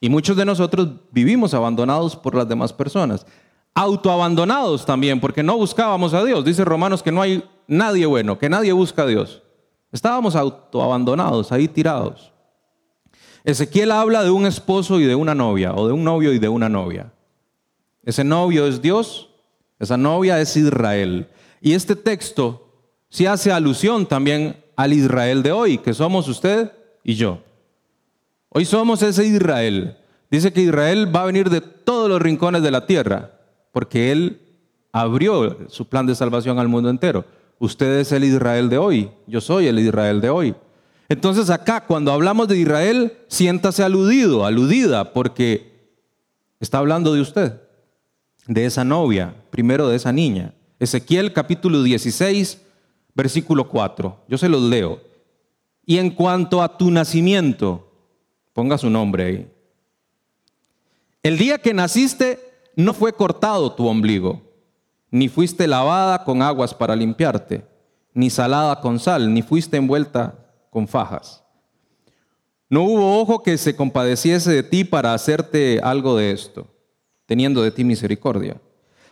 Y 0.00 0.08
muchos 0.08 0.36
de 0.36 0.44
nosotros 0.44 0.88
vivimos 1.10 1.54
abandonados 1.54 2.14
por 2.14 2.34
las 2.34 2.48
demás 2.48 2.72
personas. 2.72 3.26
Autoabandonados 3.74 4.84
también, 4.84 5.20
porque 5.20 5.42
no 5.42 5.56
buscábamos 5.56 6.14
a 6.14 6.24
Dios. 6.24 6.44
Dice 6.44 6.64
Romanos 6.64 7.02
que 7.02 7.12
no 7.12 7.22
hay 7.22 7.44
nadie 7.66 8.06
bueno, 8.06 8.38
que 8.38 8.48
nadie 8.48 8.72
busca 8.72 9.02
a 9.02 9.06
Dios. 9.06 9.42
Estábamos 9.92 10.36
autoabandonados, 10.36 11.50
ahí 11.52 11.68
tirados. 11.68 12.32
Ezequiel 13.44 13.92
habla 13.92 14.22
de 14.22 14.30
un 14.30 14.46
esposo 14.46 15.00
y 15.00 15.04
de 15.04 15.14
una 15.14 15.34
novia, 15.34 15.74
o 15.74 15.86
de 15.86 15.92
un 15.92 16.04
novio 16.04 16.32
y 16.32 16.38
de 16.38 16.48
una 16.48 16.68
novia. 16.68 17.12
Ese 18.04 18.24
novio 18.24 18.66
es 18.66 18.82
Dios 18.82 19.27
esa 19.78 19.96
novia 19.96 20.40
es 20.40 20.56
Israel. 20.56 21.28
Y 21.60 21.74
este 21.74 21.96
texto 21.96 22.68
sí 23.08 23.26
hace 23.26 23.52
alusión 23.52 24.06
también 24.06 24.56
al 24.76 24.92
Israel 24.92 25.42
de 25.42 25.52
hoy, 25.52 25.78
que 25.78 25.94
somos 25.94 26.28
usted 26.28 26.72
y 27.02 27.14
yo. 27.14 27.40
Hoy 28.50 28.64
somos 28.64 29.02
ese 29.02 29.26
Israel. 29.26 29.96
Dice 30.30 30.52
que 30.52 30.62
Israel 30.62 31.14
va 31.14 31.22
a 31.22 31.26
venir 31.26 31.50
de 31.50 31.60
todos 31.60 32.08
los 32.08 32.20
rincones 32.20 32.62
de 32.62 32.70
la 32.70 32.86
tierra, 32.86 33.32
porque 33.72 34.12
Él 34.12 34.40
abrió 34.92 35.56
su 35.68 35.88
plan 35.88 36.06
de 36.06 36.14
salvación 36.14 36.58
al 36.58 36.68
mundo 36.68 36.90
entero. 36.90 37.24
Usted 37.58 37.98
es 37.98 38.12
el 38.12 38.24
Israel 38.24 38.68
de 38.68 38.78
hoy, 38.78 39.10
yo 39.26 39.40
soy 39.40 39.66
el 39.66 39.78
Israel 39.78 40.20
de 40.20 40.30
hoy. 40.30 40.54
Entonces 41.08 41.48
acá, 41.50 41.86
cuando 41.86 42.12
hablamos 42.12 42.48
de 42.48 42.58
Israel, 42.58 43.12
siéntase 43.28 43.82
aludido, 43.82 44.44
aludida, 44.44 45.12
porque 45.12 45.72
está 46.60 46.78
hablando 46.78 47.14
de 47.14 47.22
usted, 47.22 47.60
de 48.48 48.64
esa 48.64 48.82
novia, 48.82 49.36
primero 49.50 49.88
de 49.88 49.96
esa 49.96 50.10
niña. 50.10 50.54
Ezequiel 50.80 51.32
capítulo 51.32 51.82
16, 51.82 52.60
versículo 53.14 53.68
4. 53.68 54.24
Yo 54.26 54.38
se 54.38 54.48
los 54.48 54.62
leo. 54.62 55.00
Y 55.84 55.98
en 55.98 56.10
cuanto 56.10 56.62
a 56.62 56.76
tu 56.76 56.90
nacimiento, 56.90 57.92
ponga 58.54 58.78
su 58.78 58.90
nombre 58.90 59.24
ahí. 59.24 59.52
El 61.22 61.36
día 61.36 61.58
que 61.58 61.74
naciste 61.74 62.40
no 62.74 62.94
fue 62.94 63.12
cortado 63.12 63.72
tu 63.72 63.86
ombligo, 63.86 64.42
ni 65.10 65.28
fuiste 65.28 65.66
lavada 65.66 66.24
con 66.24 66.42
aguas 66.42 66.72
para 66.72 66.96
limpiarte, 66.96 67.66
ni 68.14 68.30
salada 68.30 68.80
con 68.80 68.98
sal, 68.98 69.32
ni 69.32 69.42
fuiste 69.42 69.76
envuelta 69.76 70.38
con 70.70 70.88
fajas. 70.88 71.44
No 72.70 72.82
hubo 72.82 73.20
ojo 73.20 73.42
que 73.42 73.58
se 73.58 73.76
compadeciese 73.76 74.50
de 74.52 74.62
ti 74.62 74.84
para 74.84 75.12
hacerte 75.12 75.80
algo 75.82 76.16
de 76.16 76.30
esto, 76.30 76.66
teniendo 77.28 77.62
de 77.62 77.70
ti 77.70 77.84
misericordia, 77.84 78.60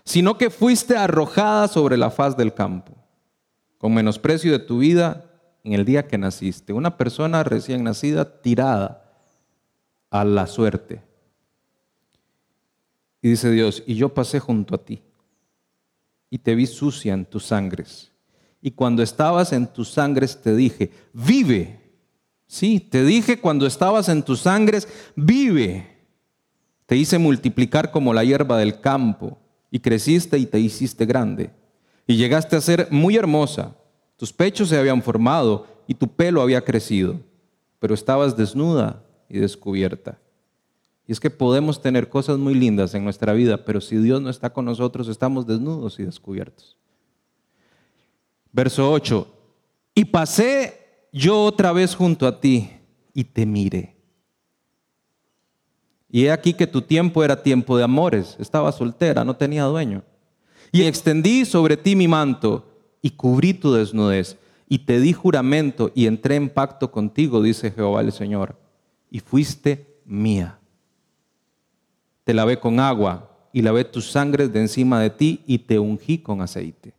sino 0.03 0.39
que 0.39 0.49
fuiste 0.49 0.97
arrojada 0.97 1.69
sobre 1.69 1.97
la 1.97 2.11
faz 2.11 2.37
del 2.37 2.55
campo, 2.55 2.95
con 3.77 3.93
menosprecio 3.93 4.51
de 4.51 4.59
tu 4.59 4.79
vida 4.79 5.31
en 5.63 5.75
el 5.75 5.85
día 5.85 6.09
que 6.09 6.17
naciste. 6.17 6.73
Una 6.73 6.97
persona 6.97 7.45
recién 7.45 7.85
nacida 7.85 8.41
tirada 8.41 9.13
a 10.09 10.25
la 10.25 10.47
suerte. 10.47 11.03
Y 13.21 13.29
dice 13.29 13.51
Dios, 13.51 13.83
y 13.87 13.97
yo 13.97 14.15
pasé 14.15 14.41
junto 14.41 14.75
a 14.75 14.85
ti 14.85 15.03
y 16.31 16.39
te 16.39 16.55
vi 16.55 16.67
sucia 16.67 17.13
en 17.13 17.27
tus 17.27 17.45
sangres 17.45 18.13
y 18.67 18.73
cuando 18.73 19.03
estabas 19.03 19.53
en 19.53 19.69
tus 19.69 19.91
sangres 19.91 20.41
te 20.43 20.57
dije, 20.57 20.91
vive. 21.13 21.79
Sí, 22.49 22.81
te 22.81 23.05
dije 23.05 23.41
cuando 23.41 23.65
estabas 23.65 24.09
en 24.09 24.25
tus 24.25 24.41
sangres, 24.41 24.89
vive. 25.15 25.96
Te 26.87 26.97
hice 26.97 27.19
multiplicar 27.19 27.91
como 27.91 28.15
la 28.15 28.25
hierba 28.25 28.59
del 28.59 28.81
campo 28.81 29.39
y 29.71 29.81
creciste 29.81 30.39
y 30.39 30.47
te 30.47 30.61
hiciste 30.61 31.05
grande. 31.05 31.51
Y 32.07 32.17
llegaste 32.17 32.57
a 32.57 32.61
ser 32.61 32.89
muy 32.91 33.17
hermosa. 33.17 33.77
Tus 34.17 34.33
pechos 34.33 34.69
se 34.69 34.79
habían 34.79 35.03
formado 35.03 35.67
y 35.87 35.95
tu 35.95 36.09
pelo 36.09 36.41
había 36.41 36.63
crecido, 36.63 37.21
pero 37.81 37.95
estabas 37.95 38.37
desnuda 38.37 39.03
y 39.29 39.39
descubierta. 39.39 40.19
Y 41.07 41.13
es 41.13 41.21
que 41.21 41.31
podemos 41.31 41.83
tener 41.83 42.09
cosas 42.09 42.39
muy 42.39 42.55
lindas 42.55 42.95
en 42.95 43.05
nuestra 43.05 43.33
vida, 43.33 43.65
pero 43.65 43.81
si 43.81 43.97
Dios 43.97 44.21
no 44.21 44.31
está 44.31 44.53
con 44.53 44.65
nosotros, 44.65 45.09
estamos 45.09 45.47
desnudos 45.47 45.99
y 46.01 46.05
descubiertos. 46.05 46.77
Verso 48.53 48.91
8. 48.91 49.27
Y 49.95 50.05
pasé 50.07 51.09
yo 51.13 51.45
otra 51.45 51.73
vez 51.73 51.95
junto 51.95 52.27
a 52.27 52.41
ti 52.41 52.71
y 53.13 53.25
te 53.25 53.47
miré. 53.47 53.96
Y 56.11 56.25
he 56.25 56.31
aquí 56.31 56.55
que 56.55 56.67
tu 56.67 56.83
tiempo 56.83 57.25
era 57.25 57.43
tiempo 57.43 57.77
de 57.77 57.85
amores. 57.85 58.37
Estaba 58.39 58.73
soltera, 58.73 59.25
no 59.25 59.37
tenía 59.37 59.65
dueño. 59.65 60.03
Y 60.73 60.83
extendí 60.83 61.45
sobre 61.45 61.77
ti 61.77 61.97
mi 61.97 62.09
manto 62.09 62.65
y 63.03 63.11
cubrí 63.11 63.55
tu 63.55 63.73
desnudez. 63.73 64.37
Y 64.69 64.81
te 64.81 65.01
di 65.01 65.13
juramento 65.13 65.91
y 65.95 66.07
entré 66.07 66.37
en 66.37 66.49
pacto 66.49 66.91
contigo, 66.91 67.43
dice 67.43 67.71
Jehová 67.71 68.01
el 68.01 68.13
Señor. 68.13 68.57
Y 69.11 69.21
fuiste 69.21 70.01
mía. 70.05 70.59
Te 72.25 72.35
lavé 72.35 72.59
con 72.59 72.81
agua 72.81 73.31
y 73.53 73.63
lavé 73.63 73.85
tus 73.85 74.11
sangres 74.11 74.53
de 74.53 74.61
encima 74.61 75.01
de 75.01 75.11
ti 75.11 75.43
y 75.47 75.59
te 75.59 75.79
ungí 75.79 76.19
con 76.19 76.41
aceite 76.41 76.97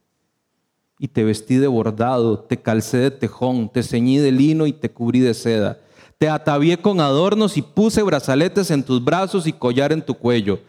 y 1.00 1.08
te 1.08 1.24
vestí 1.24 1.56
de 1.56 1.68
bordado, 1.68 2.40
te 2.40 2.58
calcé 2.58 2.98
de 2.98 3.12
tejón, 3.12 3.70
te 3.70 3.84
ceñí 3.84 4.18
de 4.18 4.32
lino 4.32 4.66
y 4.66 4.74
te 4.74 4.90
cubrí 4.90 5.20
de 5.20 5.34
seda. 5.34 5.80
Te 6.18 6.30
atavié 6.30 6.78
con 6.78 7.00
adornos 7.00 7.58
y 7.58 7.62
puse 7.62 8.02
brazaletes 8.02 8.72
en 8.72 8.84
tus 8.84 9.04
brazos 9.04 9.46
y 9.48 9.54
collar 9.54 9.92
en 9.92 10.02
tu 10.02 10.16
cuello. 10.16 10.60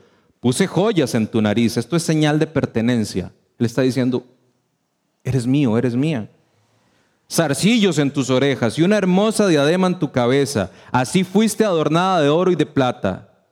Puse 0.40 0.66
joyas 0.66 1.14
en 1.14 1.26
tu 1.26 1.40
nariz. 1.40 1.76
Esto 1.76 1.96
es 1.96 2.02
señal 2.02 2.38
de 2.38 2.46
pertenencia. 2.46 3.32
Él 3.58 3.66
está 3.66 3.82
diciendo, 3.82 4.24
eres 5.24 5.46
mío, 5.46 5.76
eres 5.78 5.94
mía. 5.94 6.30
Zarcillos 7.30 7.98
en 7.98 8.10
tus 8.10 8.30
orejas 8.30 8.78
y 8.78 8.82
una 8.82 8.96
hermosa 8.96 9.46
diadema 9.46 9.86
en 9.86 9.98
tu 9.98 10.12
cabeza. 10.12 10.70
Así 10.92 11.24
fuiste 11.24 11.64
adornada 11.64 12.20
de 12.20 12.28
oro 12.28 12.50
y 12.50 12.56
de 12.56 12.66
plata. 12.66 13.46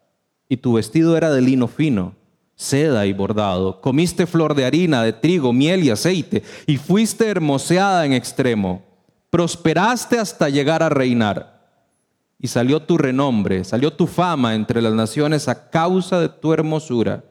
Y 0.48 0.58
tu 0.58 0.74
vestido 0.74 1.16
era 1.16 1.30
de 1.30 1.40
lino 1.40 1.66
fino 1.66 2.14
seda 2.56 3.04
y 3.06 3.12
bordado. 3.12 3.80
Comiste 3.80 4.26
flor 4.26 4.54
de 4.54 4.64
harina, 4.64 5.02
de 5.02 5.12
trigo, 5.12 5.52
miel 5.52 5.84
y 5.84 5.90
aceite, 5.90 6.42
y 6.66 6.78
fuiste 6.78 7.28
hermoseada 7.28 8.04
en 8.04 8.14
extremo. 8.14 8.82
Prosperaste 9.30 10.18
hasta 10.18 10.48
llegar 10.48 10.82
a 10.82 10.88
reinar. 10.88 11.55
Y 12.38 12.48
salió 12.48 12.82
tu 12.82 12.98
renombre, 12.98 13.64
salió 13.64 13.92
tu 13.92 14.06
fama 14.06 14.54
entre 14.54 14.82
las 14.82 14.92
naciones 14.92 15.48
a 15.48 15.70
causa 15.70 16.20
de 16.20 16.28
tu 16.28 16.52
hermosura, 16.52 17.24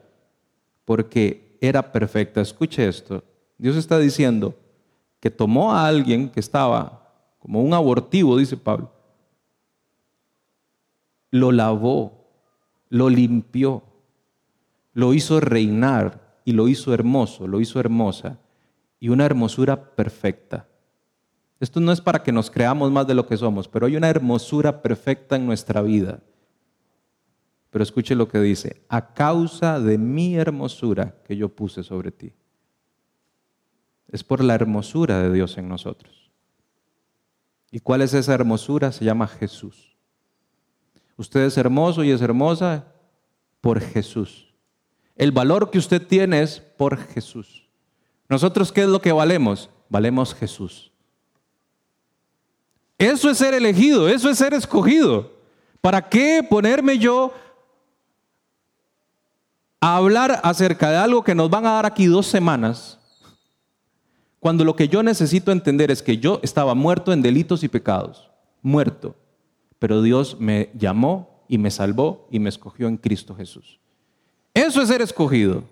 porque 0.84 1.56
era 1.60 1.92
perfecta. 1.92 2.40
Escuche 2.40 2.86
esto. 2.88 3.22
Dios 3.58 3.76
está 3.76 3.98
diciendo 3.98 4.54
que 5.20 5.30
tomó 5.30 5.72
a 5.72 5.86
alguien 5.86 6.28
que 6.28 6.40
estaba 6.40 7.12
como 7.38 7.62
un 7.62 7.72
abortivo, 7.74 8.36
dice 8.36 8.56
Pablo, 8.56 8.90
lo 11.30 11.52
lavó, 11.52 12.26
lo 12.88 13.08
limpió, 13.08 13.82
lo 14.92 15.14
hizo 15.14 15.40
reinar 15.40 16.40
y 16.44 16.52
lo 16.52 16.68
hizo 16.68 16.92
hermoso, 16.92 17.46
lo 17.46 17.60
hizo 17.60 17.78
hermosa 17.78 18.38
y 18.98 19.08
una 19.10 19.26
hermosura 19.26 19.94
perfecta. 19.94 20.66
Esto 21.58 21.80
no 21.80 21.92
es 21.92 22.00
para 22.00 22.22
que 22.22 22.32
nos 22.32 22.50
creamos 22.50 22.90
más 22.92 23.06
de 23.06 23.14
lo 23.14 23.26
que 23.26 23.36
somos, 23.36 23.66
pero 23.68 23.86
hay 23.86 23.96
una 23.96 24.08
hermosura 24.08 24.82
perfecta 24.82 25.36
en 25.36 25.46
nuestra 25.46 25.80
vida. 25.82 26.20
Pero 27.70 27.82
escuche 27.82 28.14
lo 28.14 28.28
que 28.28 28.40
dice, 28.40 28.82
a 28.88 29.14
causa 29.14 29.80
de 29.80 29.98
mi 29.98 30.36
hermosura 30.36 31.14
que 31.24 31.36
yo 31.36 31.48
puse 31.48 31.82
sobre 31.82 32.10
ti. 32.10 32.32
Es 34.08 34.22
por 34.22 34.44
la 34.44 34.54
hermosura 34.54 35.20
de 35.20 35.32
Dios 35.32 35.58
en 35.58 35.68
nosotros. 35.68 36.30
¿Y 37.70 37.80
cuál 37.80 38.02
es 38.02 38.14
esa 38.14 38.34
hermosura? 38.34 38.92
Se 38.92 39.04
llama 39.04 39.26
Jesús. 39.26 39.96
Usted 41.16 41.40
es 41.40 41.56
hermoso 41.56 42.04
y 42.04 42.10
es 42.10 42.20
hermosa 42.20 42.86
por 43.60 43.80
Jesús. 43.80 44.54
El 45.16 45.32
valor 45.32 45.70
que 45.70 45.78
usted 45.78 46.06
tiene 46.06 46.42
es 46.42 46.60
por 46.60 46.98
Jesús. 46.98 47.68
Nosotros, 48.28 48.70
¿qué 48.70 48.82
es 48.82 48.88
lo 48.88 49.00
que 49.00 49.12
valemos? 49.12 49.70
Valemos 49.88 50.34
Jesús. 50.34 50.92
Eso 52.98 53.30
es 53.30 53.38
ser 53.38 53.54
elegido, 53.54 54.08
eso 54.08 54.30
es 54.30 54.38
ser 54.38 54.54
escogido. 54.54 55.30
¿Para 55.80 56.08
qué 56.08 56.44
ponerme 56.48 56.98
yo 56.98 57.32
a 59.80 59.96
hablar 59.96 60.40
acerca 60.42 60.90
de 60.90 60.96
algo 60.96 61.22
que 61.22 61.34
nos 61.34 61.50
van 61.50 61.66
a 61.66 61.72
dar 61.72 61.86
aquí 61.86 62.06
dos 62.06 62.26
semanas? 62.26 62.98
Cuando 64.40 64.64
lo 64.64 64.76
que 64.76 64.88
yo 64.88 65.02
necesito 65.02 65.52
entender 65.52 65.90
es 65.90 66.02
que 66.02 66.18
yo 66.18 66.40
estaba 66.42 66.74
muerto 66.74 67.12
en 67.12 67.22
delitos 67.22 67.64
y 67.64 67.68
pecados, 67.68 68.30
muerto, 68.62 69.14
pero 69.78 70.02
Dios 70.02 70.36
me 70.38 70.70
llamó 70.74 71.44
y 71.48 71.58
me 71.58 71.70
salvó 71.70 72.28
y 72.30 72.38
me 72.38 72.48
escogió 72.48 72.88
en 72.88 72.96
Cristo 72.96 73.34
Jesús. 73.34 73.78
Eso 74.54 74.80
es 74.80 74.88
ser 74.88 75.02
escogido. 75.02 75.64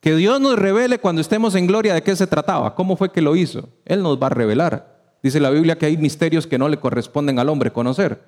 Que 0.00 0.16
Dios 0.16 0.40
nos 0.40 0.58
revele 0.58 0.98
cuando 0.98 1.20
estemos 1.20 1.54
en 1.54 1.66
gloria 1.66 1.94
de 1.94 2.02
qué 2.02 2.16
se 2.16 2.26
trataba, 2.26 2.74
cómo 2.74 2.96
fue 2.96 3.12
que 3.12 3.20
lo 3.20 3.36
hizo. 3.36 3.68
Él 3.84 4.02
nos 4.02 4.20
va 4.20 4.26
a 4.26 4.30
revelar. 4.30 4.91
Dice 5.22 5.40
la 5.40 5.50
Biblia 5.50 5.78
que 5.78 5.86
hay 5.86 5.96
misterios 5.96 6.46
que 6.46 6.58
no 6.58 6.68
le 6.68 6.80
corresponden 6.80 7.38
al 7.38 7.48
hombre 7.48 7.72
conocer. 7.72 8.22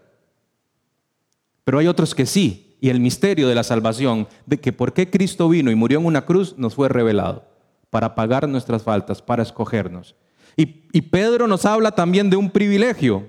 Pero 1.64 1.78
hay 1.78 1.88
otros 1.88 2.14
que 2.14 2.26
sí. 2.26 2.76
Y 2.80 2.90
el 2.90 3.00
misterio 3.00 3.48
de 3.48 3.54
la 3.54 3.64
salvación, 3.64 4.28
de 4.46 4.60
que 4.60 4.72
por 4.72 4.92
qué 4.92 5.10
Cristo 5.10 5.48
vino 5.48 5.70
y 5.70 5.74
murió 5.74 5.98
en 5.98 6.06
una 6.06 6.26
cruz, 6.26 6.54
nos 6.58 6.74
fue 6.74 6.88
revelado. 6.88 7.44
Para 7.90 8.14
pagar 8.14 8.48
nuestras 8.48 8.82
faltas, 8.82 9.22
para 9.22 9.42
escogernos. 9.42 10.14
Y, 10.56 10.66
Pedro 11.02 11.48
nos 11.48 11.64
habla 11.64 11.92
también 11.92 12.30
de 12.30 12.36
un 12.36 12.50
privilegio 12.50 13.28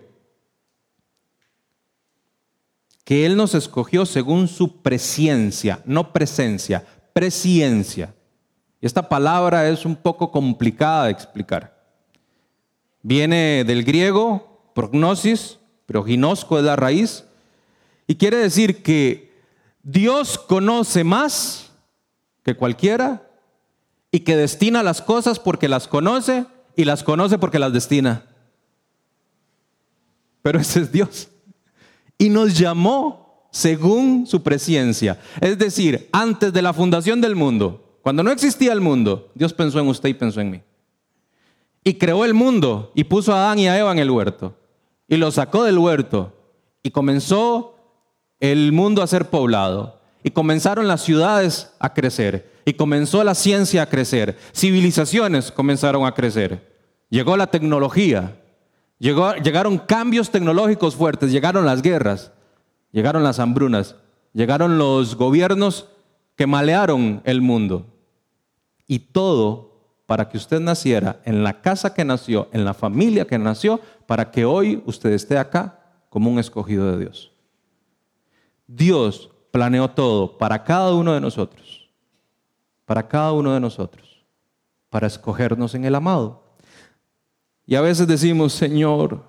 que 3.03 3.25
Él 3.25 3.35
nos 3.35 3.55
escogió 3.55 4.05
según 4.05 4.47
su 4.47 4.81
presencia, 4.81 5.81
no 5.85 6.11
presencia, 6.11 6.85
presciencia. 7.13 8.13
Y 8.81 8.85
esta 8.85 9.07
palabra 9.07 9.67
es 9.69 9.85
un 9.85 9.95
poco 9.95 10.31
complicada 10.31 11.05
de 11.05 11.11
explicar. 11.11 11.74
Viene 13.07 13.63
del 13.67 13.83
griego, 13.83 14.71
prognosis, 14.73 15.59
pero 15.85 16.03
ginosco 16.03 16.57
es 16.57 16.65
la 16.65 16.75
raíz, 16.75 17.23
y 18.07 18.15
quiere 18.15 18.37
decir 18.37 18.81
que 18.81 19.31
Dios 19.83 20.39
conoce 20.39 21.03
más 21.03 21.71
que 22.43 22.55
cualquiera 22.55 23.29
y 24.09 24.21
que 24.21 24.35
destina 24.35 24.81
las 24.81 25.03
cosas 25.03 25.37
porque 25.37 25.69
las 25.69 25.87
conoce 25.87 26.47
y 26.75 26.85
las 26.85 27.03
conoce 27.03 27.37
porque 27.37 27.59
las 27.59 27.73
destina. 27.73 28.25
Pero 30.41 30.59
ese 30.59 30.79
es 30.79 30.91
Dios. 30.91 31.27
Y 32.17 32.29
nos 32.29 32.57
llamó 32.57 33.47
según 33.51 34.25
su 34.25 34.41
presencia. 34.41 35.19
Es 35.41 35.59
decir, 35.59 36.09
antes 36.11 36.51
de 36.51 36.63
la 36.63 36.73
fundación 36.73 37.21
del 37.21 37.35
mundo, 37.35 37.99
cuando 38.01 38.23
no 38.23 38.31
existía 38.31 38.73
el 38.73 38.81
mundo, 38.81 39.31
Dios 39.35 39.53
pensó 39.53 39.79
en 39.79 39.89
usted 39.89 40.09
y 40.09 40.15
pensó 40.15 40.41
en 40.41 40.49
mí. 40.49 40.61
Y 41.87 41.93
creó 41.93 42.25
el 42.25 42.33
mundo 42.33 42.91
y 42.95 43.03
puso 43.03 43.31
a 43.31 43.45
Adán 43.45 43.59
y 43.59 43.67
a 43.67 43.77
Eva 43.77 43.91
en 43.91 43.99
el 43.99 44.09
huerto. 44.09 44.55
Y 45.07 45.17
lo 45.17 45.31
sacó 45.31 45.63
del 45.63 45.77
huerto. 45.77 46.33
Y 46.81 46.89
comenzó 46.89 47.75
el 48.39 48.71
mundo 48.71 49.03
a 49.03 49.07
ser 49.07 49.29
poblado. 49.29 50.01
Y 50.23 50.31
comenzaron 50.31 50.87
las 50.87 51.03
ciudades 51.03 51.73
a 51.79 51.93
crecer. 51.93 52.51
Y 52.65 52.73
comenzó 52.73 53.23
la 53.23 53.35
ciencia 53.35 53.83
a 53.83 53.85
crecer. 53.85 54.35
Civilizaciones 54.51 55.51
comenzaron 55.51 56.07
a 56.07 56.15
crecer. 56.15 56.73
Llegó 57.11 57.37
la 57.37 57.47
tecnología. 57.47 58.41
llegaron 58.97 59.77
cambios 59.77 60.31
tecnológicos 60.31 60.95
fuertes. 60.95 61.31
Llegaron 61.31 61.67
las 61.67 61.83
guerras. 61.83 62.31
Llegaron 62.91 63.23
las 63.23 63.37
hambrunas. 63.37 63.95
Llegaron 64.33 64.79
los 64.79 65.15
gobiernos 65.15 65.87
que 66.35 66.47
malearon 66.47 67.21
el 67.25 67.41
mundo. 67.41 67.85
Y 68.87 68.99
todo 68.99 69.64
para 70.05 70.29
que 70.29 70.37
usted 70.37 70.59
naciera 70.59 71.19
en 71.25 71.43
la 71.43 71.61
casa 71.61 71.93
que 71.93 72.05
nació, 72.05 72.47
en 72.51 72.63
la 72.63 72.73
familia 72.73 73.25
que 73.25 73.39
nació, 73.39 73.79
para 74.05 74.29
que 74.31 74.45
hoy 74.45 74.83
usted 74.85 75.11
esté 75.11 75.37
acá 75.37 75.79
como 76.09 76.29
un 76.29 76.39
escogido 76.39 76.91
de 76.91 76.99
Dios. 76.99 77.31
Dios 78.67 79.31
planeó 79.51 79.89
todo 79.89 80.37
para 80.37 80.63
cada 80.63 80.93
uno 80.93 81.13
de 81.13 81.21
nosotros, 81.21 81.89
para 82.85 83.07
cada 83.07 83.31
uno 83.31 83.53
de 83.53 83.59
nosotros, 83.59 84.23
para 84.89 85.07
escogernos 85.07 85.73
en 85.75 85.85
el 85.85 85.95
amado. 85.95 86.43
Y 87.65 87.75
a 87.75 87.81
veces 87.81 88.07
decimos, 88.07 88.53
Señor, 88.53 89.23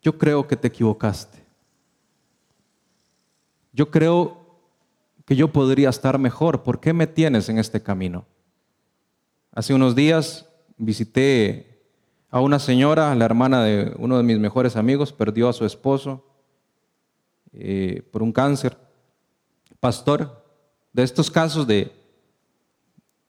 yo 0.00 0.16
creo 0.16 0.46
que 0.46 0.56
te 0.56 0.68
equivocaste. 0.68 1.42
Yo 3.72 3.90
creo 3.90 4.44
que 5.24 5.34
yo 5.34 5.50
podría 5.50 5.88
estar 5.88 6.18
mejor. 6.18 6.62
¿Por 6.62 6.78
qué 6.78 6.92
me 6.92 7.08
tienes 7.08 7.48
en 7.48 7.58
este 7.58 7.82
camino? 7.82 8.26
Hace 9.56 9.72
unos 9.72 9.94
días 9.94 10.48
visité 10.78 11.78
a 12.28 12.40
una 12.40 12.58
señora, 12.58 13.14
la 13.14 13.24
hermana 13.24 13.62
de 13.62 13.94
uno 13.98 14.16
de 14.16 14.24
mis 14.24 14.40
mejores 14.40 14.74
amigos, 14.74 15.12
perdió 15.12 15.48
a 15.48 15.52
su 15.52 15.64
esposo 15.64 16.26
eh, 17.52 18.02
por 18.10 18.24
un 18.24 18.32
cáncer. 18.32 18.76
Pastor, 19.78 20.44
de 20.92 21.04
estos 21.04 21.30
casos 21.30 21.68
de, 21.68 21.92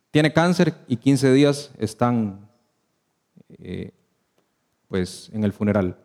tiene 0.10 0.34
cáncer 0.34 0.74
y 0.88 0.98
15 0.98 1.32
días 1.32 1.72
están 1.78 2.50
eh, 3.60 3.92
pues 4.88 5.30
en 5.32 5.44
el 5.44 5.54
funeral. 5.54 5.96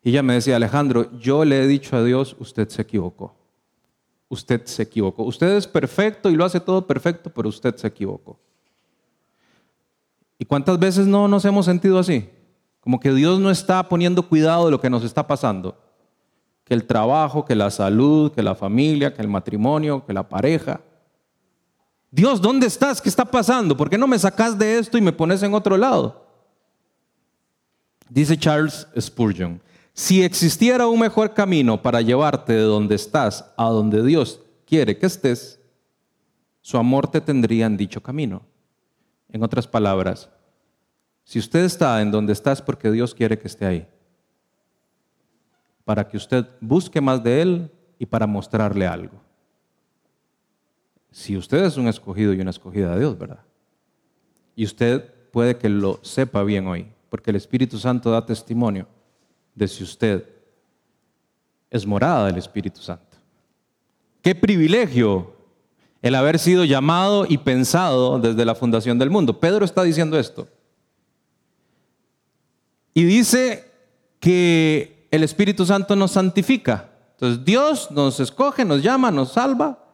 Y 0.00 0.10
ella 0.10 0.22
me 0.22 0.34
decía, 0.34 0.54
Alejandro, 0.54 1.10
yo 1.18 1.44
le 1.44 1.64
he 1.64 1.66
dicho 1.66 1.96
a 1.96 2.04
Dios, 2.04 2.36
usted 2.38 2.68
se 2.68 2.82
equivocó. 2.82 3.34
Usted 4.28 4.64
se 4.66 4.84
equivocó. 4.84 5.24
Usted 5.24 5.56
es 5.56 5.66
perfecto 5.66 6.30
y 6.30 6.36
lo 6.36 6.44
hace 6.44 6.60
todo 6.60 6.86
perfecto, 6.86 7.32
pero 7.34 7.48
usted 7.48 7.74
se 7.74 7.88
equivocó. 7.88 8.38
¿Y 10.38 10.44
cuántas 10.44 10.78
veces 10.78 11.06
no 11.06 11.26
nos 11.26 11.44
hemos 11.44 11.66
sentido 11.66 11.98
así? 11.98 12.28
Como 12.80 13.00
que 13.00 13.12
Dios 13.12 13.40
no 13.40 13.50
está 13.50 13.88
poniendo 13.88 14.22
cuidado 14.22 14.66
de 14.66 14.70
lo 14.70 14.80
que 14.80 14.88
nos 14.88 15.04
está 15.04 15.26
pasando. 15.26 15.76
Que 16.64 16.74
el 16.74 16.84
trabajo, 16.84 17.44
que 17.44 17.54
la 17.54 17.70
salud, 17.70 18.32
que 18.32 18.42
la 18.42 18.54
familia, 18.54 19.12
que 19.12 19.22
el 19.22 19.28
matrimonio, 19.28 20.04
que 20.06 20.12
la 20.12 20.28
pareja. 20.28 20.80
Dios, 22.10 22.40
¿dónde 22.40 22.66
estás? 22.66 23.02
¿Qué 23.02 23.08
está 23.08 23.24
pasando? 23.24 23.76
¿Por 23.76 23.90
qué 23.90 23.98
no 23.98 24.06
me 24.06 24.18
sacas 24.18 24.58
de 24.58 24.78
esto 24.78 24.96
y 24.96 25.00
me 25.00 25.12
pones 25.12 25.42
en 25.42 25.54
otro 25.54 25.76
lado? 25.76 26.26
Dice 28.08 28.38
Charles 28.38 28.86
Spurgeon, 28.98 29.60
si 29.92 30.22
existiera 30.22 30.86
un 30.86 31.00
mejor 31.00 31.34
camino 31.34 31.82
para 31.82 32.00
llevarte 32.00 32.52
de 32.52 32.62
donde 32.62 32.94
estás 32.94 33.44
a 33.56 33.64
donde 33.64 34.02
Dios 34.02 34.40
quiere 34.64 34.96
que 34.96 35.06
estés, 35.06 35.60
su 36.62 36.78
amor 36.78 37.08
te 37.10 37.20
tendría 37.20 37.66
en 37.66 37.76
dicho 37.76 38.02
camino. 38.02 38.42
En 39.30 39.42
otras 39.42 39.66
palabras, 39.66 40.30
si 41.24 41.38
usted 41.38 41.64
está 41.64 42.00
en 42.00 42.10
donde 42.10 42.32
está 42.32 42.52
es 42.52 42.62
porque 42.62 42.90
Dios 42.90 43.14
quiere 43.14 43.38
que 43.38 43.48
esté 43.48 43.66
ahí. 43.66 43.88
Para 45.84 46.08
que 46.08 46.16
usted 46.16 46.46
busque 46.60 47.00
más 47.00 47.22
de 47.22 47.42
Él 47.42 47.70
y 47.98 48.06
para 48.06 48.26
mostrarle 48.26 48.86
algo. 48.86 49.20
Si 51.10 51.36
usted 51.36 51.64
es 51.64 51.76
un 51.76 51.88
escogido 51.88 52.32
y 52.32 52.40
una 52.40 52.50
escogida 52.50 52.94
de 52.94 53.00
Dios, 53.00 53.18
¿verdad? 53.18 53.40
Y 54.54 54.64
usted 54.64 55.12
puede 55.30 55.56
que 55.56 55.68
lo 55.68 56.00
sepa 56.02 56.42
bien 56.42 56.66
hoy, 56.66 56.90
porque 57.10 57.30
el 57.30 57.36
Espíritu 57.36 57.78
Santo 57.78 58.10
da 58.10 58.24
testimonio 58.24 58.86
de 59.54 59.68
si 59.68 59.84
usted 59.84 60.28
es 61.70 61.86
morada 61.86 62.26
del 62.26 62.38
Espíritu 62.38 62.80
Santo. 62.80 63.18
Qué 64.22 64.34
privilegio 64.34 65.37
el 66.02 66.14
haber 66.14 66.38
sido 66.38 66.64
llamado 66.64 67.26
y 67.28 67.38
pensado 67.38 68.18
desde 68.18 68.44
la 68.44 68.54
fundación 68.54 68.98
del 68.98 69.10
mundo. 69.10 69.40
Pedro 69.40 69.64
está 69.64 69.82
diciendo 69.82 70.18
esto. 70.18 70.48
Y 72.94 73.04
dice 73.04 73.70
que 74.20 75.08
el 75.10 75.22
Espíritu 75.22 75.64
Santo 75.66 75.96
nos 75.96 76.12
santifica. 76.12 76.90
Entonces 77.12 77.44
Dios 77.44 77.90
nos 77.90 78.20
escoge, 78.20 78.64
nos 78.64 78.82
llama, 78.82 79.10
nos 79.10 79.32
salva 79.32 79.84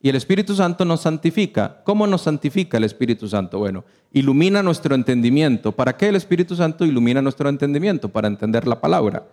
y 0.00 0.08
el 0.08 0.16
Espíritu 0.16 0.54
Santo 0.54 0.84
nos 0.84 1.00
santifica. 1.00 1.82
¿Cómo 1.82 2.06
nos 2.06 2.22
santifica 2.22 2.76
el 2.76 2.84
Espíritu 2.84 3.26
Santo? 3.26 3.58
Bueno, 3.58 3.84
ilumina 4.12 4.62
nuestro 4.62 4.94
entendimiento. 4.94 5.72
¿Para 5.72 5.96
qué 5.96 6.08
el 6.08 6.16
Espíritu 6.16 6.54
Santo 6.54 6.84
ilumina 6.84 7.20
nuestro 7.20 7.48
entendimiento? 7.48 8.08
Para 8.08 8.28
entender 8.28 8.66
la 8.68 8.80
palabra. 8.80 9.24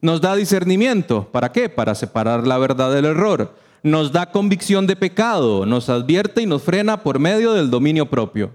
Nos 0.00 0.20
da 0.20 0.34
discernimiento. 0.34 1.28
¿Para 1.30 1.52
qué? 1.52 1.68
Para 1.68 1.94
separar 1.94 2.46
la 2.46 2.56
verdad 2.56 2.92
del 2.92 3.04
error 3.04 3.65
nos 3.82 4.12
da 4.12 4.30
convicción 4.30 4.86
de 4.86 4.96
pecado, 4.96 5.66
nos 5.66 5.88
advierte 5.88 6.42
y 6.42 6.46
nos 6.46 6.62
frena 6.62 7.02
por 7.02 7.18
medio 7.18 7.52
del 7.52 7.70
dominio 7.70 8.08
propio. 8.08 8.52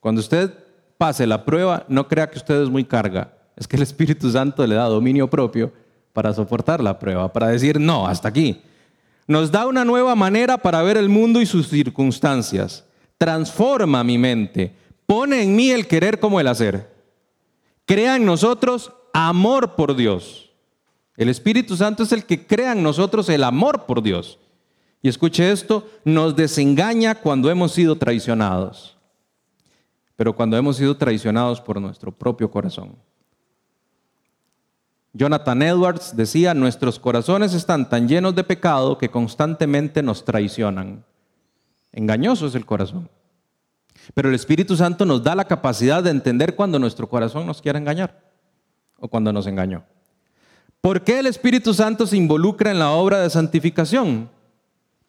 Cuando 0.00 0.20
usted 0.20 0.52
pase 0.98 1.26
la 1.26 1.44
prueba, 1.44 1.84
no 1.88 2.08
crea 2.08 2.30
que 2.30 2.38
usted 2.38 2.62
es 2.62 2.68
muy 2.68 2.84
carga. 2.84 3.32
Es 3.56 3.68
que 3.68 3.76
el 3.76 3.82
Espíritu 3.82 4.30
Santo 4.30 4.66
le 4.66 4.74
da 4.74 4.84
dominio 4.84 5.28
propio 5.28 5.72
para 6.12 6.32
soportar 6.32 6.82
la 6.82 6.98
prueba, 6.98 7.32
para 7.32 7.48
decir, 7.48 7.80
no, 7.80 8.06
hasta 8.06 8.28
aquí. 8.28 8.62
Nos 9.26 9.50
da 9.50 9.66
una 9.66 9.84
nueva 9.84 10.14
manera 10.14 10.58
para 10.58 10.82
ver 10.82 10.96
el 10.96 11.08
mundo 11.08 11.40
y 11.40 11.46
sus 11.46 11.68
circunstancias. 11.68 12.84
Transforma 13.18 14.02
mi 14.02 14.18
mente. 14.18 14.74
Pone 15.06 15.42
en 15.42 15.54
mí 15.54 15.70
el 15.70 15.86
querer 15.86 16.18
como 16.18 16.40
el 16.40 16.48
hacer. 16.48 16.92
Crea 17.84 18.16
en 18.16 18.24
nosotros 18.24 18.92
amor 19.12 19.74
por 19.74 19.94
Dios. 19.96 20.51
El 21.16 21.28
Espíritu 21.28 21.76
Santo 21.76 22.02
es 22.02 22.12
el 22.12 22.24
que 22.24 22.46
crea 22.46 22.72
en 22.72 22.82
nosotros 22.82 23.28
el 23.28 23.44
amor 23.44 23.84
por 23.86 24.02
Dios. 24.02 24.38
Y 25.02 25.08
escuche 25.08 25.50
esto, 25.50 25.88
nos 26.04 26.36
desengaña 26.36 27.16
cuando 27.16 27.50
hemos 27.50 27.72
sido 27.72 27.96
traicionados, 27.96 28.96
pero 30.16 30.34
cuando 30.34 30.56
hemos 30.56 30.76
sido 30.76 30.96
traicionados 30.96 31.60
por 31.60 31.80
nuestro 31.80 32.12
propio 32.12 32.50
corazón. 32.50 32.96
Jonathan 35.12 35.60
Edwards 35.60 36.16
decía, 36.16 36.54
nuestros 36.54 36.98
corazones 36.98 37.52
están 37.52 37.88
tan 37.88 38.08
llenos 38.08 38.34
de 38.34 38.44
pecado 38.44 38.96
que 38.96 39.10
constantemente 39.10 40.02
nos 40.02 40.24
traicionan. 40.24 41.04
Engañoso 41.92 42.46
es 42.46 42.54
el 42.54 42.64
corazón. 42.64 43.10
Pero 44.14 44.30
el 44.30 44.34
Espíritu 44.34 44.74
Santo 44.76 45.04
nos 45.04 45.22
da 45.22 45.34
la 45.34 45.44
capacidad 45.44 46.02
de 46.02 46.10
entender 46.10 46.56
cuando 46.56 46.78
nuestro 46.78 47.08
corazón 47.08 47.46
nos 47.46 47.60
quiere 47.60 47.78
engañar 47.78 48.22
o 48.98 49.08
cuando 49.08 49.32
nos 49.32 49.46
engañó. 49.46 49.84
¿Por 50.82 51.02
qué 51.02 51.20
el 51.20 51.28
Espíritu 51.28 51.72
Santo 51.74 52.08
se 52.08 52.16
involucra 52.16 52.72
en 52.72 52.80
la 52.80 52.90
obra 52.90 53.20
de 53.20 53.30
santificación? 53.30 54.28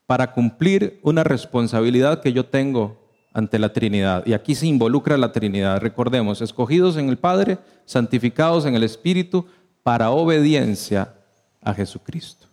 Para 0.06 0.32
cumplir 0.32 1.00
una 1.02 1.24
responsabilidad 1.24 2.22
que 2.22 2.32
yo 2.32 2.46
tengo 2.46 2.96
ante 3.34 3.58
la 3.58 3.74
Trinidad. 3.74 4.24
Y 4.28 4.34
aquí 4.34 4.54
se 4.54 4.68
involucra 4.68 5.18
la 5.18 5.32
Trinidad. 5.32 5.82
Recordemos, 5.82 6.42
escogidos 6.42 6.96
en 6.98 7.10
el 7.10 7.18
Padre, 7.18 7.58
santificados 7.86 8.68
en 8.68 8.76
el 8.76 8.84
Espíritu, 8.84 9.48
para 9.82 10.12
obediencia 10.12 11.16
a 11.60 11.74
Jesucristo. 11.74 12.46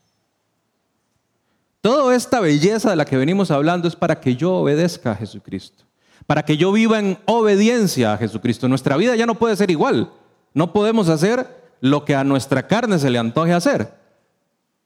Toda 1.83 2.17
esta 2.17 2.41
belleza 2.41 2.89
de 2.89 2.97
la 2.97 3.05
que 3.05 3.19
venimos 3.19 3.51
hablando 3.51 3.87
es 3.87 3.97
para 3.97 4.19
que 4.19 4.35
yo 4.35 4.55
obedezca 4.55 5.13
a 5.13 5.17
Jesucristo, 5.17 5.85
para 6.27 6.43
que 6.43 6.57
yo 6.57 6.73
viva 6.73 6.99
en 6.99 7.19
obediencia 7.27 8.15
a 8.15 8.17
Jesucristo. 8.17 8.67
Nuestra 8.67 8.97
vida 8.97 9.15
ya 9.15 9.27
no 9.27 9.35
puede 9.35 9.57
ser 9.57 9.71
igual. 9.71 10.11
No 10.55 10.73
podemos 10.73 11.11
hacer 11.11 11.60
lo 11.81 12.05
que 12.05 12.15
a 12.15 12.25
nuestra 12.25 12.67
carne 12.67 12.99
se 12.99 13.11
le 13.11 13.19
antoje 13.19 13.53
hacer. 13.53 13.95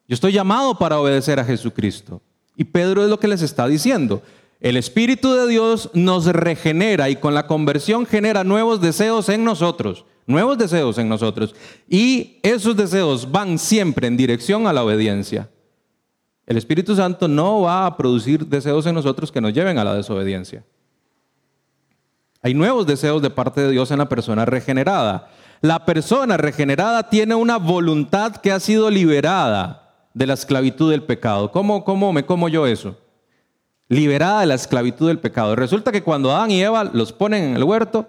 Yo 0.07 0.15
estoy 0.15 0.33
llamado 0.33 0.77
para 0.79 0.99
obedecer 0.99 1.41
a 1.41 1.45
Jesucristo. 1.45 2.21
Y 2.57 2.65
Pedro 2.65 3.03
es 3.03 3.11
lo 3.11 3.19
que 3.19 3.29
les 3.29 3.43
está 3.43 3.67
diciendo. 3.67 4.23
El 4.61 4.77
Espíritu 4.77 5.33
de 5.33 5.49
Dios 5.49 5.91
nos 5.93 6.27
regenera 6.27 7.11
y 7.11 7.17
con 7.17 7.35
la 7.35 7.47
conversión 7.47 8.07
genera 8.07 8.45
nuevos 8.45 8.81
deseos 8.81 9.29
en 9.29 9.45
nosotros, 9.45 10.05
nuevos 10.27 10.57
deseos 10.57 10.99
en 10.99 11.09
nosotros. 11.09 11.55
Y 11.89 12.39
esos 12.43 12.77
deseos 12.77 13.31
van 13.31 13.59
siempre 13.59 14.07
en 14.07 14.17
dirección 14.17 14.67
a 14.67 14.73
la 14.73 14.85
obediencia. 14.85 15.51
El 16.47 16.57
Espíritu 16.57 16.95
Santo 16.95 17.27
no 17.27 17.63
va 17.63 17.87
a 17.87 17.97
producir 17.97 18.47
deseos 18.47 18.87
en 18.87 18.95
nosotros 18.95 19.33
que 19.33 19.41
nos 19.41 19.53
lleven 19.53 19.79
a 19.79 19.85
la 19.85 19.95
desobediencia. 19.95 20.65
Hay 22.43 22.53
nuevos 22.53 22.87
deseos 22.87 23.23
de 23.23 23.31
parte 23.31 23.63
de 23.63 23.71
Dios 23.71 23.91
en 23.91 23.99
la 23.99 24.09
persona 24.09 24.45
regenerada. 24.45 25.31
La 25.65 25.87
persona 25.87 26.37
regenerada 26.37 27.09
tiene 27.09 27.35
una 27.35 27.57
voluntad 27.57 28.37
que 28.37 28.53
ha 28.53 28.61
sido 28.61 28.91
liberada 28.91 29.95
de 30.13 30.27
la 30.27 30.35
esclavitud 30.35 30.91
del 30.91 31.03
pecado. 31.03 31.51
¿Cómo, 31.51 31.85
cómo 31.85 32.13
me 32.13 32.27
como 32.27 32.51
yo 32.51 32.67
eso? 32.67 32.99
Liberada 33.89 34.41
de 34.41 34.47
la 34.47 34.57
esclavitud 34.57 35.09
del 35.09 35.21
pecado. 35.21 35.57
Resulta 35.57 35.91
que 35.91 36.03
cuando 36.03 36.31
Adán 36.31 36.51
y 36.51 36.61
Eva 36.61 36.85
los 36.85 37.15
ponen 37.15 37.45
en 37.45 37.57
el 37.57 37.65
huerto, 37.65 38.07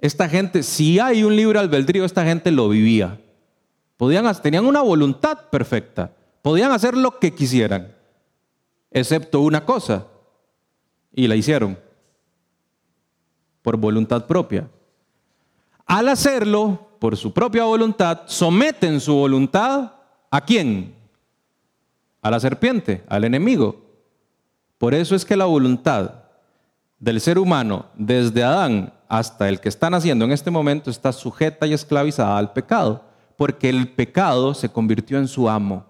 esta 0.00 0.28
gente, 0.28 0.64
si 0.64 0.98
hay 0.98 1.22
un 1.22 1.36
libre 1.36 1.60
albedrío, 1.60 2.04
esta 2.04 2.24
gente 2.24 2.50
lo 2.50 2.68
vivía. 2.68 3.20
Podían, 3.96 4.26
tenían 4.42 4.66
una 4.66 4.82
voluntad 4.82 5.50
perfecta. 5.50 6.10
Podían 6.42 6.72
hacer 6.72 6.96
lo 6.96 7.20
que 7.20 7.32
quisieran, 7.32 7.94
excepto 8.90 9.42
una 9.42 9.64
cosa, 9.64 10.08
y 11.12 11.28
la 11.28 11.36
hicieron 11.36 11.78
por 13.62 13.76
voluntad 13.76 14.26
propia. 14.26 14.68
Al 15.94 16.08
hacerlo, 16.08 16.88
por 16.98 17.16
su 17.16 17.32
propia 17.32 17.62
voluntad, 17.62 18.22
someten 18.26 18.98
su 18.98 19.14
voluntad 19.14 19.92
a 20.28 20.40
quién? 20.40 20.92
A 22.20 22.32
la 22.32 22.40
serpiente, 22.40 23.04
al 23.08 23.22
enemigo. 23.22 23.80
Por 24.76 24.92
eso 24.92 25.14
es 25.14 25.24
que 25.24 25.36
la 25.36 25.44
voluntad 25.44 26.24
del 26.98 27.20
ser 27.20 27.38
humano, 27.38 27.86
desde 27.94 28.42
Adán 28.42 28.92
hasta 29.06 29.48
el 29.48 29.60
que 29.60 29.68
están 29.68 29.94
haciendo 29.94 30.24
en 30.24 30.32
este 30.32 30.50
momento, 30.50 30.90
está 30.90 31.12
sujeta 31.12 31.64
y 31.64 31.74
esclavizada 31.74 32.38
al 32.38 32.52
pecado, 32.52 33.04
porque 33.36 33.68
el 33.68 33.86
pecado 33.86 34.52
se 34.52 34.68
convirtió 34.68 35.18
en 35.18 35.28
su 35.28 35.48
amo. 35.48 35.86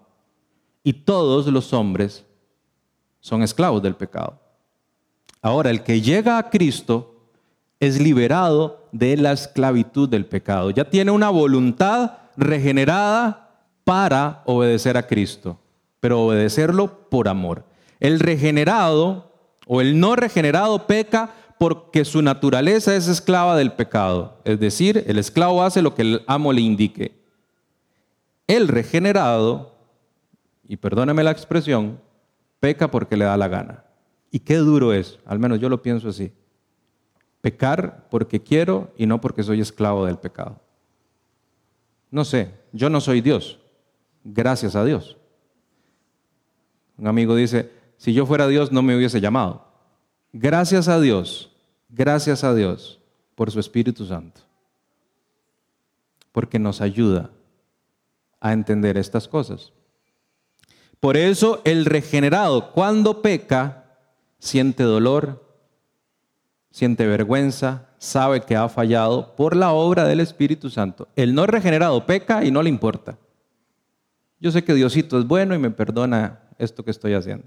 Y 0.83 0.93
todos 0.93 1.47
los 1.47 1.73
hombres 1.73 2.23
son 3.21 3.41
esclavos 3.41 3.81
del 3.81 3.95
pecado. 3.95 4.39
Ahora, 5.41 5.71
el 5.71 5.81
que 5.81 5.99
llega 5.99 6.37
a 6.37 6.47
Cristo 6.51 7.14
es 7.79 7.99
liberado 7.99 8.87
de 8.91 9.17
la 9.17 9.31
esclavitud 9.31 10.09
del 10.09 10.25
pecado. 10.25 10.69
Ya 10.69 10.89
tiene 10.89 11.11
una 11.11 11.29
voluntad 11.29 12.13
regenerada 12.37 13.49
para 13.83 14.41
obedecer 14.45 14.97
a 14.97 15.07
Cristo, 15.07 15.59
pero 15.99 16.21
obedecerlo 16.21 17.09
por 17.09 17.27
amor. 17.27 17.65
El 17.99 18.19
regenerado 18.19 19.31
o 19.67 19.81
el 19.81 19.99
no 19.99 20.15
regenerado 20.15 20.87
peca 20.87 21.33
porque 21.57 22.03
su 22.05 22.21
naturaleza 22.21 22.95
es 22.95 23.07
esclava 23.07 23.55
del 23.55 23.71
pecado. 23.71 24.41
Es 24.43 24.59
decir, 24.59 25.03
el 25.07 25.17
esclavo 25.17 25.63
hace 25.63 25.81
lo 25.81 25.95
que 25.95 26.01
el 26.01 26.23
amo 26.27 26.51
le 26.51 26.61
indique. 26.61 27.23
El 28.47 28.67
regenerado, 28.67 29.75
y 30.67 30.77
perdóneme 30.77 31.23
la 31.23 31.31
expresión, 31.31 31.99
peca 32.59 32.91
porque 32.91 33.17
le 33.17 33.25
da 33.25 33.37
la 33.37 33.47
gana. 33.47 33.85
Y 34.31 34.39
qué 34.39 34.57
duro 34.57 34.93
es, 34.93 35.19
al 35.25 35.39
menos 35.39 35.59
yo 35.59 35.69
lo 35.69 35.81
pienso 35.81 36.09
así. 36.09 36.31
Pecar 37.45 38.07
porque 38.09 38.41
quiero 38.41 38.91
y 38.97 39.05
no 39.05 39.21
porque 39.21 39.43
soy 39.43 39.61
esclavo 39.61 40.07
del 40.07 40.17
pecado. 40.17 40.59
No 42.09 42.25
sé, 42.25 42.51
yo 42.71 42.89
no 42.89 42.99
soy 42.99 43.21
Dios, 43.21 43.59
gracias 44.23 44.75
a 44.75 44.83
Dios. 44.83 45.15
Un 46.97 47.05
amigo 47.05 47.35
dice, 47.35 47.71
si 47.97 48.15
yo 48.15 48.25
fuera 48.25 48.47
Dios 48.47 48.71
no 48.71 48.81
me 48.81 48.97
hubiese 48.97 49.21
llamado. 49.21 49.63
Gracias 50.33 50.87
a 50.87 50.99
Dios, 50.99 51.55
gracias 51.87 52.43
a 52.43 52.55
Dios 52.55 52.99
por 53.35 53.51
su 53.51 53.59
Espíritu 53.59 54.07
Santo, 54.07 54.41
porque 56.31 56.57
nos 56.57 56.81
ayuda 56.81 57.29
a 58.39 58.53
entender 58.53 58.97
estas 58.97 59.27
cosas. 59.27 59.71
Por 60.99 61.15
eso 61.15 61.61
el 61.63 61.85
regenerado 61.85 62.71
cuando 62.71 63.21
peca 63.21 63.99
siente 64.39 64.81
dolor, 64.81 65.44
siente 66.75 67.07
vergüenza, 67.07 67.87
sabe 67.99 68.41
que 68.41 68.53
ha 68.53 68.67
fallado 68.67 69.33
por 69.37 69.55
la 69.55 69.71
obra 69.71 70.03
del 70.03 70.19
Espíritu 70.19 70.69
Santo. 70.69 71.07
El 71.15 71.33
no 71.33 71.47
regenerado 71.47 72.05
peca 72.05 72.43
y 72.43 72.51
no 72.51 72.61
le 72.61 72.67
importa. 72.67 73.17
Yo 74.41 74.51
sé 74.51 74.61
que 74.65 74.73
Diosito 74.73 75.17
es 75.17 75.25
bueno 75.25 75.55
y 75.55 75.57
me 75.57 75.71
perdona 75.71 76.41
esto 76.57 76.83
que 76.83 76.91
estoy 76.91 77.13
haciendo. 77.13 77.45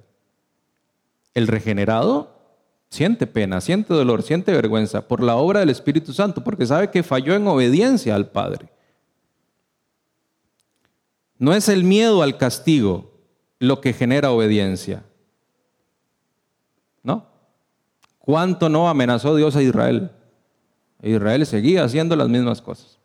El 1.34 1.46
regenerado 1.46 2.40
siente 2.88 3.26
pena, 3.26 3.60
siente 3.60 3.92
dolor, 3.92 4.22
siente 4.22 4.50
vergüenza 4.50 5.06
por 5.06 5.22
la 5.22 5.36
obra 5.36 5.60
del 5.60 5.68
Espíritu 5.68 6.14
Santo, 6.14 6.42
porque 6.42 6.64
sabe 6.64 6.90
que 6.90 7.02
falló 7.02 7.34
en 7.34 7.46
obediencia 7.48 8.14
al 8.14 8.30
Padre. 8.30 8.70
No 11.36 11.52
es 11.52 11.68
el 11.68 11.84
miedo 11.84 12.22
al 12.22 12.38
castigo 12.38 13.12
lo 13.58 13.82
que 13.82 13.92
genera 13.92 14.30
obediencia. 14.30 15.04
¿No? 17.02 17.37
¿Cuánto 18.28 18.68
no 18.68 18.90
amenazó 18.90 19.34
Dios 19.36 19.56
a 19.56 19.62
Israel? 19.62 20.10
Israel 21.02 21.46
seguía 21.46 21.82
haciendo 21.82 22.14
las 22.14 22.28
mismas 22.28 22.60
cosas. 22.60 22.98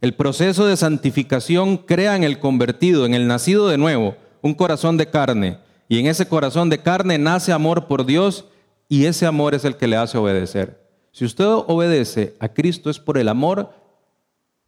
El 0.00 0.14
proceso 0.14 0.64
de 0.64 0.78
santificación 0.78 1.76
crea 1.76 2.16
en 2.16 2.24
el 2.24 2.38
convertido, 2.38 3.04
en 3.04 3.12
el 3.12 3.26
nacido 3.26 3.68
de 3.68 3.76
nuevo, 3.76 4.16
un 4.40 4.54
corazón 4.54 4.96
de 4.96 5.10
carne 5.10 5.58
y 5.90 5.98
en 5.98 6.06
ese 6.06 6.26
corazón 6.26 6.70
de 6.70 6.78
carne 6.78 7.18
nace 7.18 7.52
amor 7.52 7.86
por 7.86 8.06
Dios 8.06 8.46
y 8.88 9.04
ese 9.04 9.26
amor 9.26 9.54
es 9.54 9.66
el 9.66 9.76
que 9.76 9.88
le 9.88 9.96
hace 9.96 10.16
obedecer. 10.16 10.82
Si 11.12 11.26
usted 11.26 11.44
obedece 11.44 12.36
a 12.40 12.48
Cristo 12.48 12.88
es 12.88 12.98
por 12.98 13.18
el 13.18 13.28
amor 13.28 13.74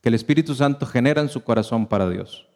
que 0.03 0.11
el 0.11 0.15
Espíritu 0.15 0.55
Santo 0.55 0.85
genera 0.85 1.23
en 1.23 1.31
su 1.31 1.43
corazón 1.43 1.87
para 1.87 2.11
Dios. 2.11 2.47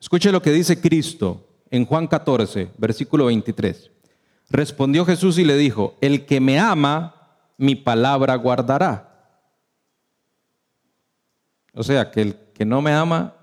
Escuche 0.00 0.32
lo 0.32 0.40
que 0.40 0.52
dice 0.52 0.80
Cristo 0.80 1.47
en 1.70 1.84
Juan 1.84 2.06
14, 2.06 2.70
versículo 2.78 3.26
23. 3.26 3.90
Respondió 4.50 5.04
Jesús 5.04 5.38
y 5.38 5.44
le 5.44 5.56
dijo, 5.56 5.96
el 6.00 6.24
que 6.24 6.40
me 6.40 6.58
ama, 6.58 7.14
mi 7.56 7.74
palabra 7.74 8.34
guardará. 8.36 9.08
O 11.74 11.82
sea, 11.82 12.10
que 12.10 12.22
el 12.22 12.36
que 12.54 12.64
no 12.64 12.80
me 12.80 12.92
ama, 12.92 13.34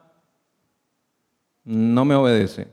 no 1.64 2.06
me 2.06 2.16
obedece. 2.16 2.68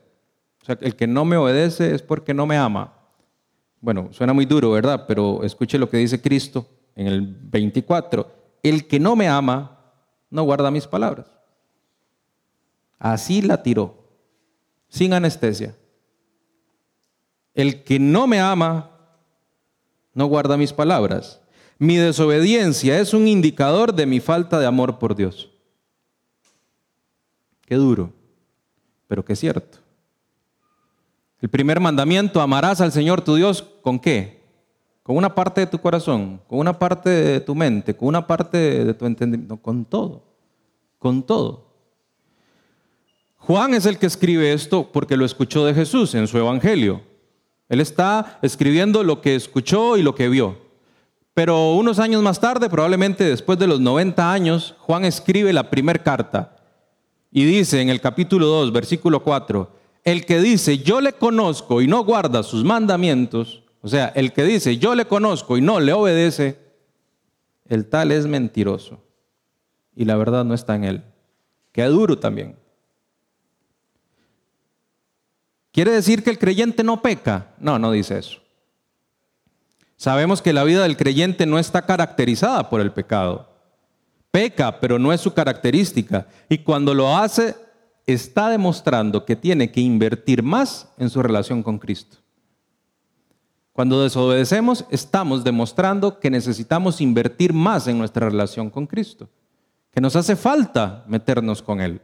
O 0.62 0.65
sea, 0.65 0.79
el 0.81 0.97
que 0.97 1.07
no 1.07 1.25
me 1.25 1.37
obedece 1.37 1.95
es 1.95 2.03
porque 2.03 2.33
no 2.33 2.47
me 2.47 2.57
ama. 2.57 2.93
Bueno, 3.81 4.09
suena 4.12 4.33
muy 4.33 4.47
duro, 4.47 4.71
¿verdad? 4.71 5.05
Pero 5.07 5.43
escuche 5.43 5.79
lo 5.79 5.91
que 5.91 5.97
dice 5.97 6.21
Cristo 6.21 6.67
en 6.95 7.09
el 7.09 7.23
24. 7.23 8.31
El 8.62 8.87
que 8.87 9.01
no 9.01 9.17
me 9.17 9.29
ama, 9.29 9.79
no 10.31 10.45
guarda 10.45 10.71
mis 10.71 10.87
palabras. 10.87 11.27
Así 12.99 13.43
la 13.43 13.62
tiró, 13.62 14.02
sin 14.93 15.13
anestesia. 15.13 15.75
El 17.55 17.83
que 17.83 17.99
no 17.99 18.27
me 18.27 18.41
ama, 18.41 18.91
no 20.15 20.27
guarda 20.27 20.57
mis 20.57 20.73
palabras. 20.73 21.41
Mi 21.79 21.97
desobediencia 21.97 23.01
es 23.01 23.13
un 23.13 23.27
indicador 23.27 23.95
de 23.95 24.07
mi 24.07 24.21
falta 24.21 24.61
de 24.61 24.67
amor 24.67 24.99
por 24.99 25.17
Dios. 25.17 25.51
Qué 27.67 27.75
duro 27.75 28.13
pero 29.13 29.23
es 29.29 29.39
cierto. 29.39 29.77
El 31.39 31.51
primer 31.51 31.81
mandamiento, 31.81 32.41
amarás 32.41 32.81
al 32.81 32.93
Señor 32.93 33.21
tu 33.21 33.35
Dios 33.35 33.63
con 33.83 33.99
qué? 33.99 34.41
Con 35.03 35.19
una 35.19 35.35
parte 35.35 35.61
de 35.61 35.67
tu 35.67 35.79
corazón, 35.79 36.41
con 36.49 36.61
una 36.61 36.79
parte 36.79 37.11
de 37.11 37.41
tu 37.41 37.55
mente, 37.55 37.95
con 37.95 38.09
una 38.09 38.27
parte 38.27 38.87
de 38.87 38.95
tu 38.95 39.05
entendimiento, 39.05 39.59
con 39.59 39.85
todo, 39.85 40.23
con 40.99 41.23
todo. 41.23 41.72
Juan 43.53 43.75
es 43.75 43.85
el 43.85 43.99
que 43.99 44.07
escribe 44.07 44.55
esto 44.55 44.88
porque 44.91 45.15
lo 45.15 45.27
escuchó 45.27 45.67
de 45.67 45.75
Jesús 45.75 46.15
en 46.15 46.27
su 46.27 46.38
evangelio. 46.38 47.03
Él 47.69 47.83
está 47.83 48.38
escribiendo 48.41 49.05
lo 49.05 49.21
que 49.21 49.35
escuchó 49.35 49.99
y 49.99 50.03
lo 50.03 50.15
que 50.15 50.31
vio. 50.31 50.57
Pero 51.35 51.75
unos 51.75 51.99
años 51.99 52.23
más 52.23 52.41
tarde, 52.41 52.71
probablemente 52.71 53.25
después 53.25 53.59
de 53.59 53.67
los 53.67 53.79
90 53.79 54.33
años, 54.33 54.75
Juan 54.79 55.05
escribe 55.05 55.53
la 55.53 55.69
primera 55.69 56.03
carta 56.03 56.57
y 57.31 57.45
dice 57.45 57.83
en 57.83 57.91
el 57.91 58.01
capítulo 58.01 58.47
2, 58.47 58.73
versículo 58.73 59.23
4, 59.23 59.71
el 60.05 60.25
que 60.25 60.40
dice, 60.40 60.79
yo 60.79 61.03
le 61.03 61.13
conozco 61.13 61.83
y 61.83 61.87
no 61.87 62.05
guarda 62.05 62.42
sus 62.42 62.65
mandamientos, 62.65 63.65
o 63.83 63.88
sea, 63.88 64.15
el 64.15 64.33
que 64.33 64.44
dice, 64.44 64.79
yo 64.79 64.94
le 64.94 65.05
conozco 65.05 65.59
y 65.59 65.61
no 65.61 65.79
le 65.79 65.92
obedece, 65.92 66.59
el 67.69 67.87
tal 67.90 68.13
es 68.13 68.27
mentiroso. 68.27 69.05
Y 69.94 70.07
la 70.07 70.17
verdad 70.17 70.42
no 70.42 70.55
está 70.55 70.75
en 70.75 70.85
él. 70.85 71.05
Qué 71.71 71.85
duro 71.85 72.19
también. 72.19 72.62
¿Quiere 75.73 75.90
decir 75.90 76.23
que 76.23 76.31
el 76.31 76.38
creyente 76.38 76.85
no 76.85 77.00
peca? 77.00 77.54
No, 77.58 77.79
no 77.79 77.90
dice 77.90 78.18
eso. 78.18 78.38
Sabemos 79.96 80.42
que 80.42 80.52
la 80.52 80.64
vida 80.64 80.83
del 80.83 80.96
creyente 80.96 81.46
no 81.46 81.58
está 81.58 81.87
caracterizada 81.87 82.68
por 82.68 82.81
el 82.81 82.92
pecado. 82.92 83.48
Peca, 84.31 84.81
pero 84.81 84.98
no 84.98 85.12
es 85.12 85.20
su 85.20 85.33
característica. 85.33 86.27
Y 86.48 86.58
cuando 86.58 86.92
lo 86.92 87.16
hace, 87.16 87.56
está 88.06 88.50
demostrando 88.50 89.25
que 89.25 89.37
tiene 89.37 89.70
que 89.70 89.81
invertir 89.81 90.42
más 90.42 90.88
en 90.98 91.08
su 91.08 91.23
relación 91.23 91.62
con 91.62 91.79
Cristo. 91.79 92.18
Cuando 93.73 94.02
desobedecemos, 94.02 94.85
estamos 94.90 95.44
demostrando 95.44 96.20
que 96.20 96.31
necesitamos 96.31 97.00
invertir 97.00 97.54
más 97.54 97.87
en 97.87 97.96
nuestra 97.96 98.29
relación 98.29 98.68
con 98.68 98.87
Cristo, 98.87 99.31
que 99.90 100.00
nos 100.00 100.14
hace 100.16 100.37
falta 100.37 101.04
meternos 101.06 101.62
con 101.62 101.81
Él. 101.81 102.02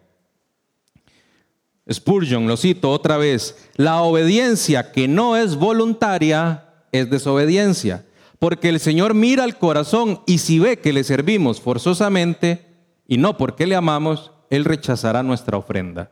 Spurgeon, 1.91 2.47
lo 2.47 2.57
cito 2.57 2.91
otra 2.91 3.17
vez, 3.17 3.57
la 3.77 4.03
obediencia 4.03 4.93
que 4.93 5.09
no 5.09 5.37
es 5.37 5.57
voluntaria 5.57 6.65
es 6.93 7.11
desobediencia, 7.11 8.05
porque 8.39 8.69
el 8.69 8.79
Señor 8.79 9.15
mira 9.15 9.45
al 9.45 9.59
corazón 9.59 10.21
y 10.27 10.39
si 10.39 10.59
ve 10.59 10.79
que 10.79 10.93
le 10.93 11.03
servimos 11.05 11.61
forzosamente 11.61 12.67
y 13.07 13.17
no 13.17 13.37
porque 13.37 13.67
le 13.67 13.75
amamos, 13.75 14.33
Él 14.51 14.65
rechazará 14.65 15.23
nuestra 15.23 15.57
ofrenda. 15.57 16.11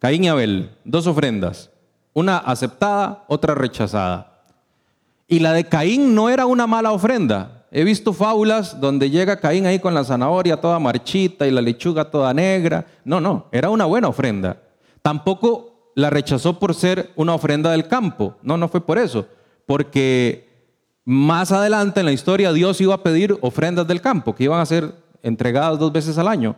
Caín 0.00 0.24
y 0.24 0.28
Abel, 0.28 0.70
dos 0.84 1.06
ofrendas, 1.06 1.70
una 2.12 2.38
aceptada, 2.38 3.24
otra 3.28 3.54
rechazada. 3.54 4.44
Y 5.28 5.40
la 5.40 5.52
de 5.52 5.64
Caín 5.64 6.14
no 6.14 6.30
era 6.30 6.46
una 6.46 6.66
mala 6.66 6.92
ofrenda. 6.92 7.57
He 7.70 7.84
visto 7.84 8.12
fábulas 8.12 8.80
donde 8.80 9.10
llega 9.10 9.40
Caín 9.40 9.66
ahí 9.66 9.78
con 9.78 9.94
la 9.94 10.04
zanahoria 10.04 10.60
toda 10.60 10.78
marchita 10.78 11.46
y 11.46 11.50
la 11.50 11.60
lechuga 11.60 12.10
toda 12.10 12.32
negra. 12.32 12.86
No, 13.04 13.20
no, 13.20 13.46
era 13.52 13.68
una 13.68 13.84
buena 13.84 14.08
ofrenda. 14.08 14.62
Tampoco 15.02 15.92
la 15.94 16.10
rechazó 16.10 16.58
por 16.58 16.74
ser 16.74 17.10
una 17.16 17.34
ofrenda 17.34 17.70
del 17.70 17.88
campo. 17.88 18.36
No, 18.42 18.56
no 18.56 18.68
fue 18.68 18.80
por 18.80 18.98
eso. 18.98 19.26
Porque 19.66 20.48
más 21.04 21.52
adelante 21.52 22.00
en 22.00 22.06
la 22.06 22.12
historia 22.12 22.52
Dios 22.52 22.80
iba 22.80 22.94
a 22.94 23.02
pedir 23.02 23.36
ofrendas 23.42 23.86
del 23.86 24.00
campo 24.00 24.34
que 24.34 24.44
iban 24.44 24.60
a 24.60 24.66
ser 24.66 24.94
entregadas 25.22 25.78
dos 25.78 25.92
veces 25.92 26.16
al 26.18 26.28
año. 26.28 26.56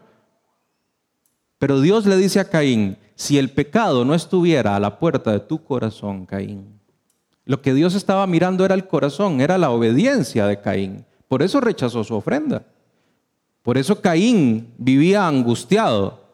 Pero 1.58 1.80
Dios 1.80 2.06
le 2.06 2.16
dice 2.16 2.40
a 2.40 2.48
Caín, 2.48 2.96
si 3.14 3.36
el 3.36 3.50
pecado 3.50 4.04
no 4.04 4.14
estuviera 4.14 4.76
a 4.76 4.80
la 4.80 4.98
puerta 4.98 5.32
de 5.32 5.40
tu 5.40 5.62
corazón, 5.62 6.24
Caín, 6.24 6.79
lo 7.44 7.62
que 7.62 7.74
Dios 7.74 7.94
estaba 7.94 8.26
mirando 8.26 8.64
era 8.64 8.74
el 8.74 8.86
corazón, 8.86 9.40
era 9.40 9.58
la 9.58 9.70
obediencia 9.70 10.46
de 10.46 10.60
Caín. 10.60 11.04
Por 11.28 11.42
eso 11.42 11.60
rechazó 11.60 12.04
su 12.04 12.14
ofrenda. 12.14 12.64
Por 13.62 13.78
eso 13.78 14.00
Caín 14.00 14.72
vivía 14.78 15.26
angustiado, 15.26 16.24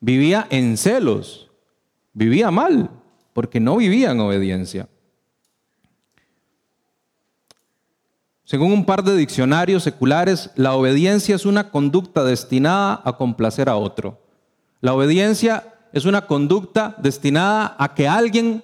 vivía 0.00 0.46
en 0.50 0.76
celos, 0.76 1.50
vivía 2.12 2.50
mal, 2.50 2.90
porque 3.32 3.60
no 3.60 3.76
vivía 3.76 4.12
en 4.12 4.20
obediencia. 4.20 4.88
Según 8.44 8.72
un 8.72 8.84
par 8.84 9.02
de 9.02 9.16
diccionarios 9.16 9.82
seculares, 9.82 10.50
la 10.54 10.74
obediencia 10.74 11.34
es 11.34 11.46
una 11.46 11.70
conducta 11.70 12.22
destinada 12.24 13.00
a 13.04 13.16
complacer 13.16 13.68
a 13.68 13.76
otro. 13.76 14.20
La 14.80 14.92
obediencia 14.92 15.74
es 15.92 16.04
una 16.04 16.26
conducta 16.26 16.94
destinada 16.98 17.74
a 17.78 17.94
que 17.94 18.06
alguien 18.06 18.62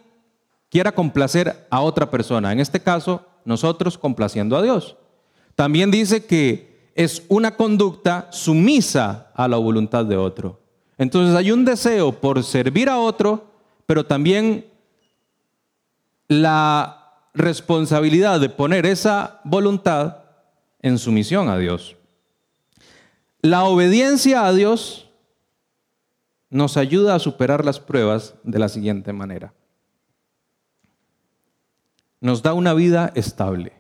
quiera 0.71 0.93
complacer 0.93 1.67
a 1.69 1.81
otra 1.81 2.11
persona. 2.11 2.53
En 2.53 2.61
este 2.61 2.81
caso, 2.81 3.27
nosotros 3.45 3.99
complaciendo 3.99 4.57
a 4.57 4.63
Dios. 4.63 4.97
También 5.55 5.91
dice 5.91 6.25
que 6.25 6.91
es 6.95 7.25
una 7.29 7.57
conducta 7.57 8.29
sumisa 8.31 9.31
a 9.35 9.49
la 9.49 9.57
voluntad 9.57 10.05
de 10.05 10.17
otro. 10.17 10.61
Entonces 10.97 11.35
hay 11.35 11.51
un 11.51 11.65
deseo 11.65 12.13
por 12.13 12.43
servir 12.45 12.89
a 12.89 12.99
otro, 12.99 13.51
pero 13.87 14.05
también 14.05 14.67
la 16.29 17.15
responsabilidad 17.35 18.41
de 18.41 18.49
poner 18.49 18.87
esa 18.87 19.41
voluntad 19.45 20.19
en 20.81 20.99
sumisión 20.99 21.49
a 21.49 21.59
Dios. 21.59 21.97
La 23.43 23.65
obediencia 23.65 24.47
a 24.47 24.53
Dios 24.53 25.09
nos 26.51 26.77
ayuda 26.77 27.15
a 27.15 27.19
superar 27.19 27.65
las 27.65 27.81
pruebas 27.81 28.35
de 28.43 28.59
la 28.59 28.69
siguiente 28.69 29.13
manera. 29.13 29.55
Nos 32.21 32.43
da 32.43 32.53
una 32.53 32.75
vida 32.75 33.13
estable. 33.15 33.73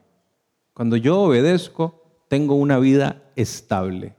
Cuando 0.72 0.96
yo 0.96 1.20
obedezco, 1.20 2.02
tengo 2.28 2.54
una 2.54 2.78
vida 2.78 3.22
estable. 3.36 4.14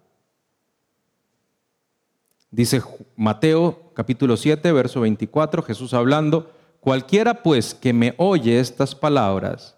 Dice 2.52 2.84
Mateo 3.16 3.92
capítulo 3.96 4.38
7, 4.38 4.72
verso 4.74 5.02
24, 5.02 5.64
Jesús 5.64 5.94
hablando, 5.96 6.52
cualquiera 6.80 7.42
pues 7.42 7.74
que 7.74 7.94
me 7.94 8.14
oye 8.18 8.60
estas 8.60 8.94
palabras 8.94 9.76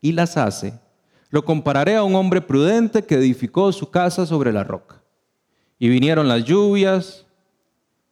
y 0.00 0.12
las 0.12 0.38
hace, 0.38 0.78
lo 1.28 1.44
compararé 1.44 1.96
a 1.96 2.02
un 2.02 2.14
hombre 2.14 2.40
prudente 2.40 3.04
que 3.04 3.16
edificó 3.16 3.72
su 3.72 3.90
casa 3.90 4.24
sobre 4.24 4.52
la 4.52 4.64
roca. 4.64 5.02
Y 5.78 5.88
vinieron 5.88 6.28
las 6.28 6.44
lluvias, 6.44 7.26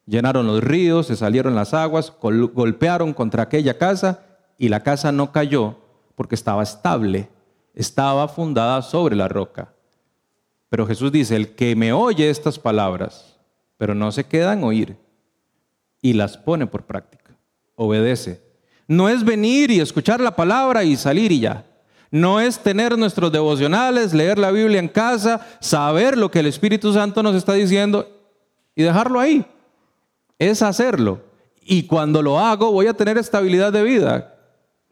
llenaron 0.05 0.47
los 0.47 0.63
ríos, 0.63 1.07
se 1.07 1.17
salieron 1.17 1.55
las 1.55 1.73
aguas, 1.73 2.13
golpearon 2.21 3.15
contra 3.15 3.45
aquella 3.45 3.79
casa 3.79 4.27
y 4.61 4.69
la 4.69 4.85
casa 4.85 5.11
no 5.11 5.33
cayó 5.33 5.79
porque 6.15 6.35
estaba 6.37 6.63
estable, 6.63 7.31
estaba 7.75 8.29
fundada 8.29 8.83
sobre 8.83 9.17
la 9.17 9.27
roca. 9.27 9.73
Pero 10.69 10.87
Jesús 10.87 11.11
dice, 11.11 11.35
el 11.35 11.57
que 11.57 11.75
me 11.75 11.95
oye 11.95 12.29
estas 12.29 12.59
palabras, 12.59 13.39
pero 13.79 13.95
no 13.95 14.13
se 14.13 14.25
queda 14.25 14.53
en 14.53 14.63
oír 14.63 14.97
y 16.03 16.13
las 16.13 16.37
pone 16.37 16.67
por 16.67 16.85
práctica, 16.85 17.35
obedece. 17.75 18.43
No 18.87 19.09
es 19.09 19.25
venir 19.25 19.71
y 19.71 19.81
escuchar 19.81 20.21
la 20.21 20.37
palabra 20.37 20.85
y 20.85 20.95
salir 20.95 21.33
y 21.33 21.41
ya. 21.41 21.65
No 22.11 22.39
es 22.39 22.59
tener 22.59 22.99
nuestros 22.99 23.33
devocionales, 23.33 24.13
leer 24.13 24.39
la 24.39 24.51
Biblia 24.51 24.79
en 24.79 24.89
casa, 24.89 25.47
saber 25.61 26.19
lo 26.19 26.31
que 26.31 26.41
el 26.41 26.47
Espíritu 26.47 26.93
Santo 26.93 27.23
nos 27.23 27.35
está 27.35 27.55
diciendo 27.55 28.07
y 28.75 28.83
dejarlo 28.83 29.19
ahí 29.19 29.47
es 30.39 30.61
hacerlo. 30.63 31.21
Y 31.63 31.85
cuando 31.85 32.21
lo 32.21 32.39
hago 32.39 32.73
voy 32.73 32.89
a 32.89 32.95
tener 32.95 33.17
estabilidad 33.17 33.73
de 33.73 33.85
vida. 33.85 34.30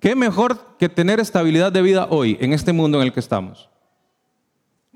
¿Qué 0.00 0.14
mejor 0.14 0.76
que 0.78 0.88
tener 0.88 1.18
estabilidad 1.18 1.72
de 1.72 1.82
vida 1.82 2.06
hoy 2.10 2.36
en 2.40 2.52
este 2.52 2.72
mundo 2.72 2.98
en 2.98 3.06
el 3.06 3.12
que 3.12 3.20
estamos? 3.20 3.68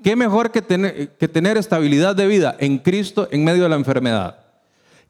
¿Qué 0.01 0.15
mejor 0.15 0.51
que 0.51 0.61
tener, 0.61 1.17
que 1.17 1.27
tener 1.27 1.57
estabilidad 1.57 2.15
de 2.15 2.27
vida 2.27 2.55
en 2.59 2.77
Cristo 2.77 3.27
en 3.31 3.43
medio 3.43 3.63
de 3.63 3.69
la 3.69 3.75
enfermedad? 3.75 4.39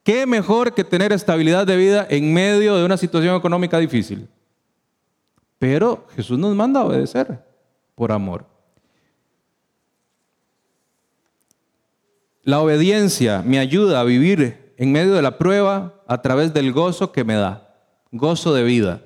¿Qué 0.03 0.25
mejor 0.25 0.73
que 0.73 0.83
tener 0.83 1.13
estabilidad 1.13 1.65
de 1.65 1.77
vida 1.77 2.05
en 2.09 2.33
medio 2.33 2.75
de 2.75 2.83
una 2.83 2.97
situación 2.97 3.35
económica 3.35 3.77
difícil? 3.77 4.27
Pero 5.59 6.07
Jesús 6.15 6.37
nos 6.37 6.55
manda 6.55 6.81
a 6.81 6.85
obedecer 6.85 7.39
por 7.95 8.11
amor. 8.11 8.45
La 12.43 12.59
obediencia 12.59 13.41
me 13.45 13.59
ayuda 13.59 14.01
a 14.01 14.03
vivir 14.03 14.73
en 14.77 14.91
medio 14.91 15.13
de 15.13 15.21
la 15.21 15.37
prueba 15.37 16.01
a 16.07 16.21
través 16.21 16.53
del 16.53 16.73
gozo 16.73 17.11
que 17.11 17.23
me 17.23 17.35
da, 17.35 17.73
gozo 18.11 18.53
de 18.53 18.63
vida. 18.63 19.01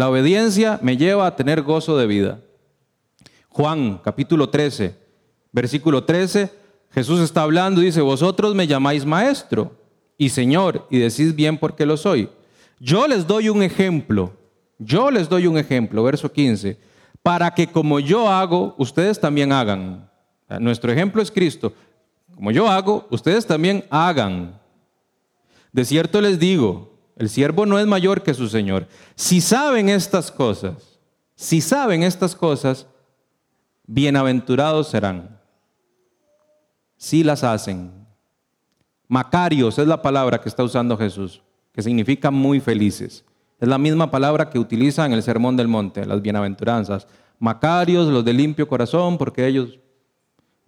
La 0.00 0.08
obediencia 0.08 0.78
me 0.80 0.96
lleva 0.96 1.26
a 1.26 1.36
tener 1.36 1.60
gozo 1.60 1.98
de 1.98 2.06
vida. 2.06 2.40
Juan 3.50 4.00
capítulo 4.02 4.48
13, 4.48 4.96
versículo 5.52 6.04
13, 6.04 6.50
Jesús 6.90 7.20
está 7.20 7.42
hablando 7.42 7.82
y 7.82 7.84
dice, 7.84 8.00
vosotros 8.00 8.54
me 8.54 8.66
llamáis 8.66 9.04
maestro 9.04 9.76
y 10.16 10.30
señor 10.30 10.86
y 10.88 10.96
decís 11.00 11.34
bien 11.34 11.58
porque 11.58 11.84
lo 11.84 11.98
soy. 11.98 12.30
Yo 12.78 13.06
les 13.06 13.26
doy 13.26 13.50
un 13.50 13.62
ejemplo, 13.62 14.32
yo 14.78 15.10
les 15.10 15.28
doy 15.28 15.46
un 15.46 15.58
ejemplo, 15.58 16.02
verso 16.02 16.32
15, 16.32 16.78
para 17.22 17.50
que 17.50 17.66
como 17.66 18.00
yo 18.00 18.26
hago, 18.30 18.74
ustedes 18.78 19.20
también 19.20 19.52
hagan. 19.52 20.10
Nuestro 20.60 20.90
ejemplo 20.90 21.20
es 21.20 21.30
Cristo. 21.30 21.74
Como 22.34 22.50
yo 22.52 22.70
hago, 22.70 23.06
ustedes 23.10 23.46
también 23.46 23.84
hagan. 23.90 24.58
De 25.72 25.84
cierto 25.84 26.22
les 26.22 26.38
digo, 26.38 26.89
el 27.20 27.28
siervo 27.28 27.66
no 27.66 27.78
es 27.78 27.86
mayor 27.86 28.22
que 28.22 28.32
su 28.32 28.48
Señor. 28.48 28.88
Si 29.14 29.42
saben 29.42 29.90
estas 29.90 30.32
cosas, 30.32 30.98
si 31.34 31.60
saben 31.60 32.02
estas 32.02 32.34
cosas, 32.34 32.86
bienaventurados 33.86 34.88
serán. 34.88 35.38
Si 36.96 37.22
las 37.22 37.44
hacen. 37.44 37.92
Macarios 39.06 39.78
es 39.78 39.86
la 39.86 40.00
palabra 40.00 40.40
que 40.40 40.48
está 40.48 40.64
usando 40.64 40.96
Jesús, 40.96 41.42
que 41.74 41.82
significa 41.82 42.30
muy 42.30 42.58
felices. 42.58 43.22
Es 43.60 43.68
la 43.68 43.76
misma 43.76 44.10
palabra 44.10 44.48
que 44.48 44.58
utiliza 44.58 45.04
en 45.04 45.12
el 45.12 45.22
Sermón 45.22 45.58
del 45.58 45.68
Monte, 45.68 46.06
las 46.06 46.22
bienaventuranzas. 46.22 47.06
Macarios, 47.38 48.08
los 48.08 48.24
de 48.24 48.32
limpio 48.32 48.66
corazón, 48.66 49.18
porque 49.18 49.46
ellos, 49.46 49.78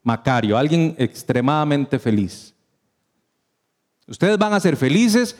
Macario, 0.02 0.58
alguien 0.58 0.94
extremadamente 0.98 1.98
feliz. 1.98 2.54
Ustedes 4.06 4.36
van 4.36 4.52
a 4.52 4.60
ser 4.60 4.76
felices 4.76 5.34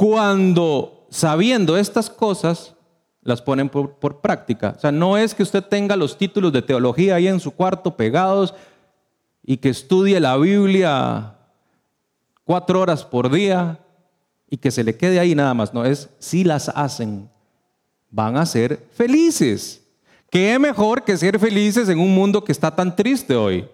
cuando, 0.00 1.06
sabiendo 1.10 1.76
estas 1.76 2.08
cosas, 2.08 2.74
las 3.20 3.42
ponen 3.42 3.68
por, 3.68 4.22
práctica. 4.22 4.72
O 4.78 4.80
sea, 4.80 4.90
no 4.90 5.18
es 5.18 5.34
que 5.34 5.42
usted 5.42 5.62
tenga 5.62 5.94
los 5.94 6.16
títulos 6.16 6.54
de 6.54 6.62
teología 6.62 7.16
ahí 7.16 7.28
en 7.28 7.38
su 7.38 7.50
cuarto 7.50 7.98
pegados 7.98 8.54
y 9.44 9.58
que 9.58 9.68
estudie 9.68 10.18
la 10.18 10.38
Biblia 10.38 11.34
cuatro 12.44 12.80
horas 12.80 13.04
por 13.04 13.30
día 13.30 13.78
y 14.48 14.56
que 14.56 14.70
se 14.70 14.84
le 14.84 14.96
quede 14.96 15.20
ahí 15.20 15.34
nada 15.34 15.52
más. 15.52 15.74
No, 15.74 15.84
es 15.84 16.08
si 16.18 16.44
las 16.44 16.70
hacen, 16.70 17.28
van 18.08 18.38
a 18.38 18.46
ser 18.46 18.82
felices. 18.94 19.82
¿Qué 20.30 20.58
mejor 20.58 21.04
que 21.04 21.18
ser 21.18 21.38
felices 21.38 21.90
en 21.90 21.98
un 21.98 22.14
mundo 22.14 22.42
que 22.42 22.52
está 22.52 22.74
tan 22.74 22.96
triste 22.96 23.36
hoy? 23.36 23.68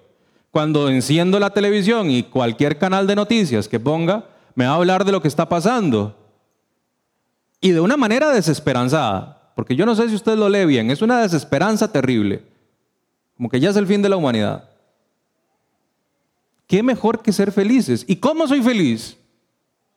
cuando 0.56 0.88
enciendo 0.88 1.38
la 1.38 1.50
televisión 1.50 2.10
y 2.10 2.22
cualquier 2.22 2.78
canal 2.78 3.06
de 3.06 3.14
noticias 3.14 3.68
que 3.68 3.78
ponga, 3.78 4.24
me 4.56 4.64
va 4.66 4.72
a 4.72 4.76
hablar 4.76 5.04
de 5.04 5.12
lo 5.12 5.22
que 5.22 5.28
está 5.28 5.48
pasando. 5.48 6.16
Y 7.60 7.70
de 7.70 7.80
una 7.80 7.96
manera 7.96 8.30
desesperanzada, 8.30 9.52
porque 9.54 9.76
yo 9.76 9.86
no 9.86 9.94
sé 9.94 10.08
si 10.08 10.14
usted 10.14 10.36
lo 10.36 10.48
lee 10.48 10.64
bien, 10.64 10.90
es 10.90 11.02
una 11.02 11.20
desesperanza 11.20 11.92
terrible, 11.92 12.42
como 13.36 13.48
que 13.48 13.60
ya 13.60 13.70
es 13.70 13.76
el 13.76 13.86
fin 13.86 14.02
de 14.02 14.08
la 14.08 14.16
humanidad. 14.16 14.68
¿Qué 16.66 16.82
mejor 16.82 17.22
que 17.22 17.32
ser 17.32 17.52
felices? 17.52 18.04
¿Y 18.08 18.16
cómo 18.16 18.48
soy 18.48 18.62
feliz? 18.62 19.16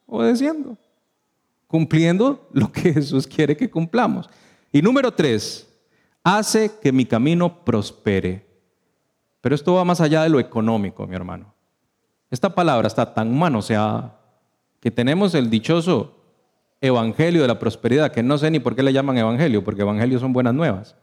Obedeciendo, 0.06 0.78
cumpliendo 1.66 2.48
lo 2.52 2.72
que 2.72 2.94
Jesús 2.94 3.26
quiere 3.26 3.56
que 3.56 3.70
cumplamos. 3.70 4.30
Y 4.72 4.82
número 4.82 5.12
tres, 5.12 5.68
hace 6.22 6.70
que 6.82 6.92
mi 6.92 7.06
camino 7.06 7.64
prospere. 7.64 8.46
Pero 9.42 9.56
esto 9.56 9.74
va 9.74 9.86
más 9.86 10.02
allá 10.02 10.24
de 10.24 10.30
lo 10.30 10.40
económico, 10.40 11.08
mi 11.08 11.16
hermano. 11.16 11.54
Esta 12.30 12.54
palabra 12.54 12.88
está 12.88 13.14
tan 13.14 13.36
manoseada 13.38 14.19
que 14.80 14.92
tenemos 14.92 15.36
el 15.36 15.50
dichoso 15.50 16.16
evangelio 16.82 17.42
de 17.42 17.48
la 17.48 17.60
prosperidad, 17.60 18.12
que 18.12 18.24
no 18.24 18.38
sé 18.38 18.52
ni 18.52 18.60
por 18.60 18.76
qué 18.76 18.84
le 18.84 18.94
llaman 18.94 19.18
evangelio, 19.18 19.64
porque 19.64 19.82
evangelio 19.82 20.20
son 20.20 20.34
buenas 20.34 20.54
nuevas. 20.54 20.96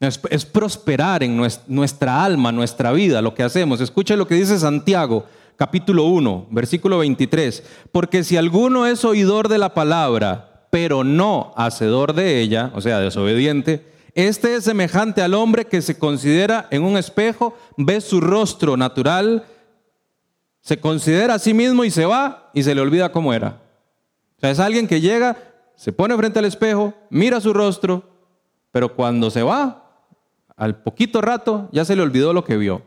Es, 0.00 0.44
prosperar 0.44 1.22
en 1.22 1.40
nuestra 1.66 2.24
alma, 2.24 2.52
nuestra 2.52 2.92
vida, 2.92 3.22
lo 3.22 3.34
que 3.34 3.42
hacemos. 3.42 3.80
Escuche 3.80 4.16
lo 4.16 4.26
que 4.26 4.34
dice 4.34 4.58
Santiago, 4.58 5.24
capítulo 5.56 6.04
1, 6.04 6.48
versículo 6.50 6.98
23. 6.98 7.62
Porque 7.90 8.22
si 8.22 8.36
alguno 8.36 8.86
es 8.86 9.04
oidor 9.04 9.48
de 9.48 9.58
la 9.58 9.72
palabra, 9.72 10.66
pero 10.70 11.04
no 11.04 11.54
hacedor 11.56 12.12
de 12.12 12.40
ella, 12.40 12.70
o 12.74 12.80
sea, 12.80 12.98
desobediente, 12.98 13.86
este 14.14 14.54
es 14.56 14.64
semejante 14.64 15.22
al 15.22 15.34
hombre 15.34 15.64
que 15.64 15.80
se 15.82 15.98
considera 15.98 16.68
en 16.70 16.82
un 16.82 16.96
espejo, 16.96 17.56
ve 17.76 18.00
su 18.00 18.20
rostro 18.20 18.76
natural, 18.76 19.44
se 20.64 20.78
considera 20.78 21.34
a 21.34 21.38
sí 21.38 21.52
mismo 21.52 21.84
y 21.84 21.90
se 21.90 22.06
va 22.06 22.50
y 22.54 22.62
se 22.62 22.74
le 22.74 22.80
olvida 22.80 23.12
cómo 23.12 23.34
era. 23.34 23.60
O 24.38 24.40
sea, 24.40 24.50
es 24.50 24.58
alguien 24.58 24.88
que 24.88 25.02
llega, 25.02 25.36
se 25.76 25.92
pone 25.92 26.16
frente 26.16 26.38
al 26.38 26.46
espejo, 26.46 26.94
mira 27.10 27.38
su 27.40 27.52
rostro, 27.52 28.02
pero 28.72 28.94
cuando 28.94 29.30
se 29.30 29.42
va, 29.42 30.08
al 30.56 30.80
poquito 30.82 31.20
rato 31.20 31.68
ya 31.70 31.84
se 31.84 31.94
le 31.94 32.02
olvidó 32.02 32.32
lo 32.32 32.44
que 32.44 32.56
vio. 32.56 32.82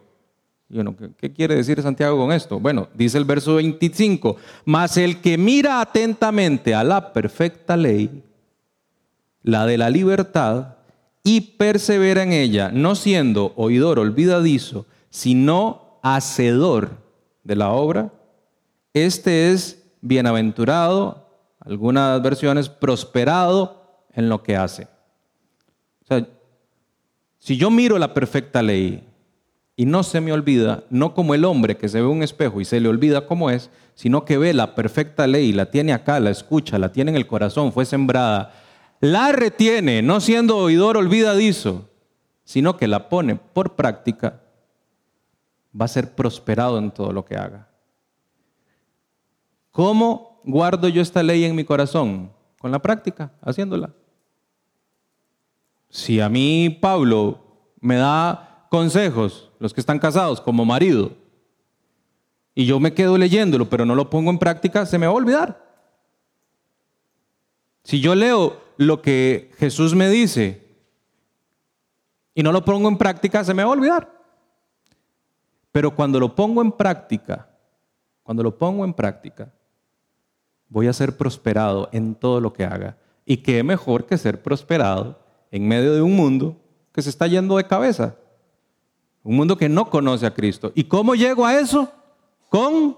Y 0.69 0.79
¿qué, 1.17 1.31
quiere 1.31 1.55
decir 1.55 1.79
Santiago 1.83 2.17
con 2.17 2.31
esto? 2.31 2.59
Bueno, 2.59 2.89
dice 2.95 3.19
el 3.19 3.25
verso 3.25 3.55
25, 3.55 4.37
mas 4.65 4.97
el 4.97 5.21
que 5.21 5.37
mira 5.37 5.79
atentamente 5.79 6.73
a 6.73 6.83
la 6.83 7.13
perfecta 7.13 7.77
ley, 7.77 8.23
la 9.43 9.67
de 9.67 9.77
la 9.77 9.91
libertad, 9.91 10.77
y 11.23 11.41
persevera 11.41 12.23
en 12.23 12.33
ella, 12.33 12.71
no 12.73 12.95
siendo 12.95 13.53
oidor 13.55 13.99
olvidadizo, 13.99 14.87
sino 15.11 15.99
hacedor 16.01 17.06
de 17.47 17.55
la 17.55 17.69
obra, 17.69 18.11
este 18.93 19.51
es 19.51 19.83
bienaventurado, 20.01 21.29
algunas 21.61 22.21
versiones, 22.21 22.67
prosperado 22.67 24.03
en 24.13 24.27
lo 24.27 24.43
que 24.43 24.57
hace. 24.57 24.83
O 26.03 26.05
sea, 26.07 26.27
si 27.39 27.55
yo 27.57 27.71
miro 27.71 27.97
la 27.97 28.13
perfecta 28.13 28.61
ley 28.61 29.07
y 29.77 29.85
no 29.85 30.03
se 30.03 30.19
me 30.19 30.33
olvida, 30.33 30.83
no 30.89 31.13
como 31.13 31.33
el 31.33 31.45
hombre 31.45 31.77
que 31.77 31.87
se 31.87 32.01
ve 32.01 32.07
un 32.07 32.21
espejo 32.21 32.59
y 32.59 32.65
se 32.65 32.81
le 32.81 32.89
olvida 32.89 33.27
cómo 33.27 33.49
es, 33.49 33.69
sino 33.95 34.25
que 34.25 34.37
ve 34.37 34.53
la 34.53 34.75
perfecta 34.75 35.25
ley, 35.25 35.53
la 35.53 35.71
tiene 35.71 35.93
acá, 35.93 36.19
la 36.19 36.29
escucha, 36.29 36.77
la 36.77 36.91
tiene 36.91 37.11
en 37.11 37.17
el 37.17 37.27
corazón, 37.27 37.71
fue 37.71 37.85
sembrada, 37.85 38.53
la 38.99 39.31
retiene, 39.31 40.01
no 40.01 40.19
siendo 40.19 40.57
oidor 40.57 40.97
olvidadizo, 40.97 41.89
sino 42.43 42.75
que 42.75 42.87
la 42.87 43.07
pone 43.07 43.35
por 43.35 43.75
práctica, 43.75 44.41
va 45.79 45.85
a 45.85 45.89
ser 45.89 46.15
prosperado 46.15 46.77
en 46.77 46.91
todo 46.91 47.11
lo 47.11 47.25
que 47.25 47.35
haga. 47.35 47.67
¿Cómo 49.71 50.41
guardo 50.43 50.87
yo 50.87 51.01
esta 51.01 51.21
ley 51.21 51.43
en 51.43 51.55
mi 51.55 51.63
corazón? 51.63 52.31
Con 52.59 52.71
la 52.71 52.81
práctica, 52.81 53.31
haciéndola. 53.41 53.93
Si 55.89 56.19
a 56.19 56.29
mí 56.29 56.69
Pablo 56.81 57.39
me 57.79 57.95
da 57.95 58.67
consejos, 58.69 59.51
los 59.59 59.73
que 59.73 59.79
están 59.79 59.99
casados, 59.99 60.41
como 60.41 60.65
marido, 60.65 61.11
y 62.55 62.65
yo 62.65 62.79
me 62.79 62.93
quedo 62.93 63.17
leyéndolo, 63.17 63.69
pero 63.69 63.85
no 63.85 63.93
lo 63.93 64.09
pongo 64.09 64.31
en 64.31 64.39
práctica, 64.39 64.85
se 64.85 64.97
me 64.97 65.05
va 65.05 65.13
a 65.13 65.15
olvidar. 65.15 65.63
Si 67.83 68.01
yo 68.01 68.15
leo 68.15 68.59
lo 68.77 69.01
que 69.01 69.51
Jesús 69.57 69.93
me 69.93 70.09
dice 70.09 70.65
y 72.33 72.43
no 72.43 72.51
lo 72.51 72.65
pongo 72.65 72.89
en 72.89 72.97
práctica, 72.97 73.43
se 73.43 73.53
me 73.53 73.63
va 73.63 73.69
a 73.69 73.73
olvidar. 73.73 74.16
Pero 75.71 75.95
cuando 75.95 76.19
lo 76.19 76.35
pongo 76.35 76.61
en 76.61 76.71
práctica, 76.71 77.49
cuando 78.23 78.43
lo 78.43 78.57
pongo 78.57 78.83
en 78.83 78.93
práctica, 78.93 79.53
voy 80.69 80.87
a 80.87 80.93
ser 80.93 81.15
prosperado 81.15 81.89
en 81.91 82.15
todo 82.15 82.41
lo 82.41 82.53
que 82.53 82.65
haga. 82.65 82.97
Y 83.25 83.37
qué 83.37 83.63
mejor 83.63 84.05
que 84.05 84.17
ser 84.17 84.41
prosperado 84.41 85.19
en 85.51 85.67
medio 85.67 85.93
de 85.93 86.01
un 86.01 86.15
mundo 86.15 86.57
que 86.91 87.01
se 87.01 87.09
está 87.09 87.27
yendo 87.27 87.57
de 87.57 87.65
cabeza. 87.65 88.15
Un 89.23 89.35
mundo 89.35 89.57
que 89.57 89.69
no 89.69 89.89
conoce 89.89 90.25
a 90.25 90.33
Cristo. 90.33 90.71
¿Y 90.75 90.85
cómo 90.85 91.15
llego 91.15 91.45
a 91.45 91.59
eso? 91.59 91.91
Con 92.49 92.97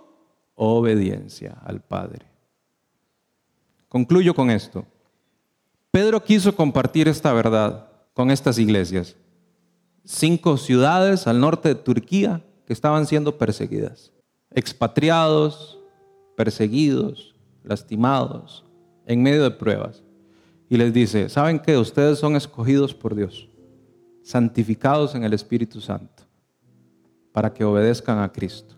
obediencia 0.56 1.58
al 1.66 1.82
Padre. 1.82 2.26
Concluyo 3.88 4.36
con 4.36 4.52
esto. 4.52 4.86
Pedro 5.92 6.24
quiso 6.24 6.56
compartir 6.56 7.08
esta 7.08 7.34
verdad 7.34 7.88
con 8.14 8.30
estas 8.30 8.60
iglesias. 8.60 9.16
Cinco 10.04 10.58
ciudades 10.58 11.26
al 11.28 11.40
norte 11.40 11.70
de 11.70 11.76
Turquía 11.76 12.44
que 12.70 12.74
estaban 12.74 13.08
siendo 13.08 13.36
perseguidas. 13.36 14.14
Expatriados, 14.52 15.80
perseguidos, 16.38 17.34
lastimados, 17.64 18.64
en 19.08 19.24
medio 19.24 19.42
de 19.42 19.50
pruebas 19.50 20.04
y 20.70 20.78
les 20.78 20.94
dice, 20.94 21.30
¿saben 21.30 21.58
que 21.58 21.80
ustedes 21.80 22.20
son 22.20 22.36
escogidos 22.36 22.94
por 22.94 23.16
Dios, 23.16 23.50
santificados 24.22 25.16
en 25.16 25.24
el 25.24 25.34
Espíritu 25.34 25.82
Santo, 25.82 26.26
para 27.32 27.52
que 27.52 27.64
obedezcan 27.64 28.20
a 28.20 28.32
Cristo? 28.32 28.76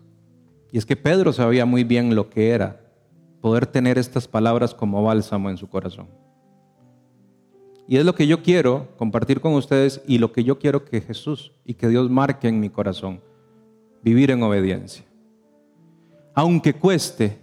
Y 0.70 0.78
es 0.78 0.86
que 0.86 0.96
Pedro 0.96 1.34
sabía 1.34 1.66
muy 1.66 1.84
bien 1.84 2.14
lo 2.14 2.30
que 2.30 2.48
era 2.48 2.80
poder 3.42 3.66
tener 3.66 3.98
estas 3.98 4.26
palabras 4.26 4.72
como 4.72 5.02
bálsamo 5.02 5.50
en 5.50 5.58
su 5.58 5.68
corazón. 5.68 6.08
Y 7.86 7.98
es 7.98 8.06
lo 8.06 8.14
que 8.14 8.26
yo 8.26 8.42
quiero 8.42 8.88
compartir 8.96 9.42
con 9.42 9.52
ustedes 9.52 10.00
y 10.06 10.16
lo 10.16 10.32
que 10.32 10.44
yo 10.44 10.58
quiero 10.58 10.86
que 10.86 11.02
Jesús 11.02 11.52
y 11.62 11.74
que 11.74 11.88
Dios 11.88 12.08
marque 12.08 12.48
en 12.48 12.58
mi 12.58 12.70
corazón, 12.70 13.20
vivir 14.02 14.30
en 14.30 14.42
obediencia. 14.42 15.04
Aunque 16.34 16.74
cueste, 16.74 17.38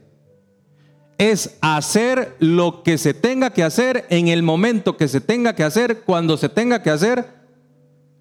es 1.18 1.57
hacer 1.62 2.36
lo 2.39 2.82
que 2.82 2.97
se 2.97 3.14
tenga 3.14 3.51
que 3.51 3.64
hacer 3.64 4.05
en 4.10 4.30
el 4.30 4.41
momento 4.41 4.97
que 4.97 5.07
se 5.07 5.22
tenga 5.22 5.53
que 5.53 5.64
hacer, 5.64 6.01
cuando 6.01 6.38
se 6.38 6.49
tenga 6.49 6.82
que 6.82 6.89
hacer, 6.89 7.26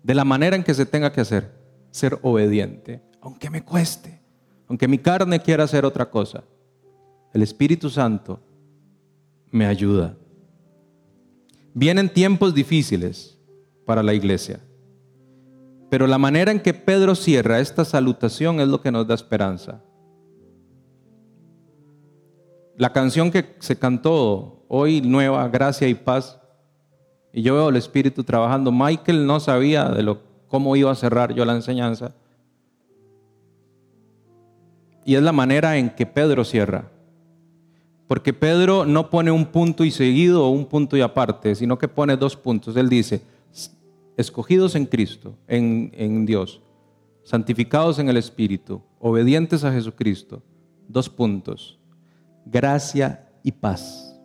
de 0.03 0.15
la 0.15 0.25
manera 0.25 0.57
en 0.57 0.65
que 0.65 0.75
se 0.75 0.85
tenga 0.85 1.13
que 1.13 1.21
hacer. 1.21 1.57
Ser 1.91 2.19
obediente, 2.23 3.03
aunque 3.21 3.51
me 3.51 3.63
cueste, 3.63 4.21
aunque 4.67 4.89
mi 4.89 4.99
carne 4.99 5.41
quiera 5.41 5.65
hacer 5.65 5.85
otra 5.85 6.11
cosa. 6.11 6.45
El 7.33 7.43
Espíritu 7.43 7.89
Santo 7.89 8.41
me 9.51 9.65
ayuda. 9.65 10.17
Vienen 11.73 12.09
tiempos 12.09 12.55
difíciles 12.55 13.39
para 13.87 14.03
la 14.03 14.13
iglesia, 14.13 14.61
pero 15.91 16.07
la 16.07 16.19
manera 16.19 16.53
en 16.53 16.61
que 16.61 16.75
Pedro 16.75 17.15
cierra 17.15 17.61
esta 17.61 17.85
salutación 17.85 18.61
es 18.61 18.69
lo 18.69 18.81
que 18.81 18.91
nos 18.91 19.07
da 19.07 19.15
esperanza. 19.15 19.81
La 22.77 22.93
canción 22.93 23.31
que 23.31 23.57
se 23.59 23.79
cantó 23.79 24.65
hoy, 24.69 25.01
nueva, 25.01 25.49
gracia 25.49 25.89
y 25.89 25.95
paz, 25.95 26.39
y 27.33 27.43
yo 27.43 27.55
veo 27.55 27.69
el 27.71 27.77
Espíritu 27.77 28.23
trabajando. 28.25 28.71
Michael 28.71 29.27
no 29.27 29.41
sabía 29.41 29.89
de 29.89 30.03
lo, 30.03 30.21
cómo 30.49 30.77
iba 30.77 30.91
a 30.91 30.95
cerrar 30.95 31.35
yo 31.35 31.45
la 31.45 31.55
enseñanza. 31.55 32.15
Y 35.05 35.15
es 35.15 35.23
la 35.23 35.33
manera 35.33 35.77
en 35.79 35.91
que 35.91 36.05
Pedro 36.05 36.45
cierra. 36.45 36.91
Porque 38.07 38.33
Pedro 38.33 38.85
no 38.87 39.11
pone 39.11 39.31
un 39.31 39.47
punto 39.47 39.85
y 39.85 39.91
seguido 39.91 40.45
o 40.45 40.51
un 40.51 40.67
punto 40.67 40.97
y 40.97 41.01
aparte, 41.01 41.55
sino 41.55 41.79
que 41.79 41.89
pone 41.89 42.17
dos 42.17 42.37
puntos. 42.37 42.77
Él 42.77 42.89
dice, 42.89 43.23
escogidos 44.19 44.75
en 44.75 44.85
Cristo, 44.85 45.35
en, 45.47 45.91
en 45.95 46.27
Dios, 46.27 46.61
santificados 47.23 47.99
en 47.99 48.11
el 48.11 48.19
Espíritu, 48.19 48.83
obedientes 48.99 49.65
a 49.65 49.73
Jesucristo. 49.73 50.43
Dos 50.87 51.09
puntos 51.09 51.79
gracia 52.51 53.29
y 53.43 53.53
paz 53.53 54.19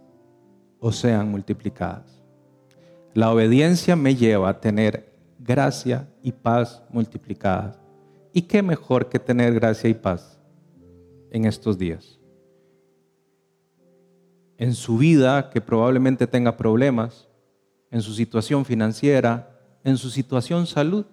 o 0.79 0.91
sean 0.91 1.29
multiplicadas. 1.29 2.21
La 3.13 3.31
obediencia 3.31 3.95
me 3.95 4.15
lleva 4.15 4.49
a 4.49 4.59
tener 4.59 5.13
gracia 5.39 6.09
y 6.21 6.31
paz 6.31 6.81
multiplicadas. 6.89 7.77
¿Y 8.33 8.43
qué 8.43 8.63
mejor 8.63 9.09
que 9.09 9.19
tener 9.19 9.53
gracia 9.53 9.89
y 9.89 9.93
paz 9.93 10.39
en 11.29 11.45
estos 11.45 11.77
días? 11.77 12.19
En 14.57 14.73
su 14.73 14.97
vida, 14.97 15.49
que 15.49 15.61
probablemente 15.61 16.25
tenga 16.25 16.55
problemas, 16.55 17.27
en 17.91 18.01
su 18.01 18.13
situación 18.13 18.65
financiera, 18.65 19.52
en 19.83 19.97
su 19.97 20.09
situación 20.09 20.67
salud, 20.67 21.05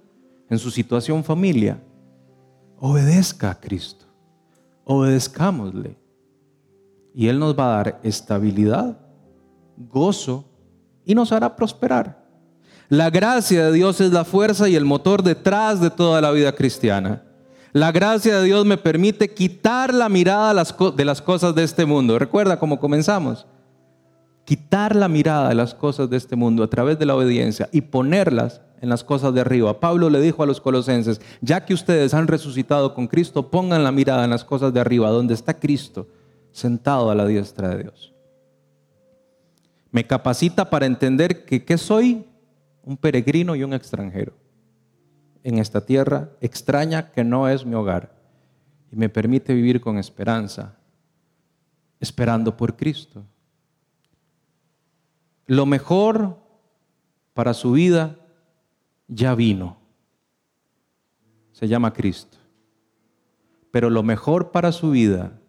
en 0.48 0.58
su 0.58 0.70
situación 0.70 1.24
familia, 1.24 1.82
obedezca 2.78 3.50
a 3.50 3.60
Cristo, 3.60 4.06
obedezcámosle 4.84 5.96
y 7.14 7.28
Él 7.28 7.38
nos 7.38 7.58
va 7.58 7.66
a 7.66 7.76
dar 7.76 8.00
estabilidad, 8.02 8.98
gozo 9.76 10.44
y 11.04 11.14
nos 11.14 11.32
hará 11.32 11.56
prosperar. 11.56 12.20
La 12.88 13.10
gracia 13.10 13.66
de 13.66 13.72
Dios 13.72 14.00
es 14.00 14.12
la 14.12 14.24
fuerza 14.24 14.68
y 14.68 14.74
el 14.74 14.84
motor 14.84 15.22
detrás 15.22 15.80
de 15.80 15.90
toda 15.90 16.20
la 16.20 16.32
vida 16.32 16.52
cristiana. 16.54 17.22
La 17.72 17.92
gracia 17.92 18.38
de 18.38 18.44
Dios 18.44 18.66
me 18.66 18.76
permite 18.76 19.32
quitar 19.32 19.94
la 19.94 20.08
mirada 20.08 20.64
de 20.96 21.04
las 21.04 21.22
cosas 21.22 21.54
de 21.54 21.62
este 21.62 21.84
mundo. 21.84 22.18
Recuerda 22.18 22.58
cómo 22.58 22.80
comenzamos. 22.80 23.46
Quitar 24.50 24.96
la 24.96 25.06
mirada 25.06 25.48
de 25.48 25.54
las 25.54 25.76
cosas 25.76 26.10
de 26.10 26.16
este 26.16 26.34
mundo 26.34 26.64
a 26.64 26.68
través 26.68 26.98
de 26.98 27.06
la 27.06 27.14
obediencia 27.14 27.68
y 27.70 27.82
ponerlas 27.82 28.62
en 28.80 28.88
las 28.88 29.04
cosas 29.04 29.32
de 29.32 29.42
arriba. 29.42 29.78
Pablo 29.78 30.10
le 30.10 30.20
dijo 30.20 30.42
a 30.42 30.46
los 30.46 30.60
colosenses, 30.60 31.20
ya 31.40 31.64
que 31.64 31.72
ustedes 31.72 32.14
han 32.14 32.26
resucitado 32.26 32.92
con 32.92 33.06
Cristo, 33.06 33.48
pongan 33.48 33.84
la 33.84 33.92
mirada 33.92 34.24
en 34.24 34.30
las 34.30 34.42
cosas 34.42 34.74
de 34.74 34.80
arriba, 34.80 35.08
donde 35.10 35.34
está 35.34 35.60
Cristo 35.60 36.08
sentado 36.50 37.12
a 37.12 37.14
la 37.14 37.26
diestra 37.26 37.68
de 37.68 37.84
Dios. 37.84 38.12
Me 39.92 40.04
capacita 40.04 40.68
para 40.68 40.86
entender 40.86 41.44
que 41.44 41.64
¿qué 41.64 41.78
soy? 41.78 42.26
Un 42.82 42.96
peregrino 42.96 43.54
y 43.54 43.62
un 43.62 43.72
extranjero 43.72 44.32
en 45.44 45.58
esta 45.58 45.86
tierra 45.86 46.30
extraña 46.40 47.12
que 47.12 47.22
no 47.22 47.48
es 47.48 47.64
mi 47.64 47.76
hogar 47.76 48.16
y 48.90 48.96
me 48.96 49.08
permite 49.08 49.54
vivir 49.54 49.80
con 49.80 49.96
esperanza, 49.96 50.74
esperando 52.00 52.56
por 52.56 52.74
Cristo. 52.74 53.24
Lo 55.50 55.66
mejor 55.66 56.38
para 57.34 57.54
su 57.54 57.72
vida 57.72 58.16
ya 59.08 59.34
vino. 59.34 59.78
Se 61.50 61.66
llama 61.66 61.92
Cristo. 61.92 62.38
Pero 63.72 63.90
lo 63.90 64.04
mejor 64.04 64.52
para 64.52 64.70
su 64.70 64.92
vida 64.92 65.40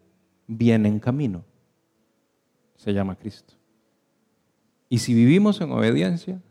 viene 0.48 0.90
en 0.90 1.00
camino. 1.00 1.46
Se 2.78 2.96
llama 2.96 3.16
Cristo. 3.16 3.54
Y 4.90 4.98
si 4.98 5.14
vivimos 5.14 5.62
en 5.62 5.72
obediencia, 5.72 6.42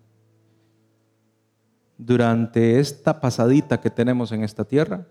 durante 1.98 2.78
esta 2.78 3.20
pasadita 3.20 3.80
que 3.80 3.90
tenemos 3.90 4.30
en 4.30 4.44
esta 4.44 4.64
tierra, 4.64 5.08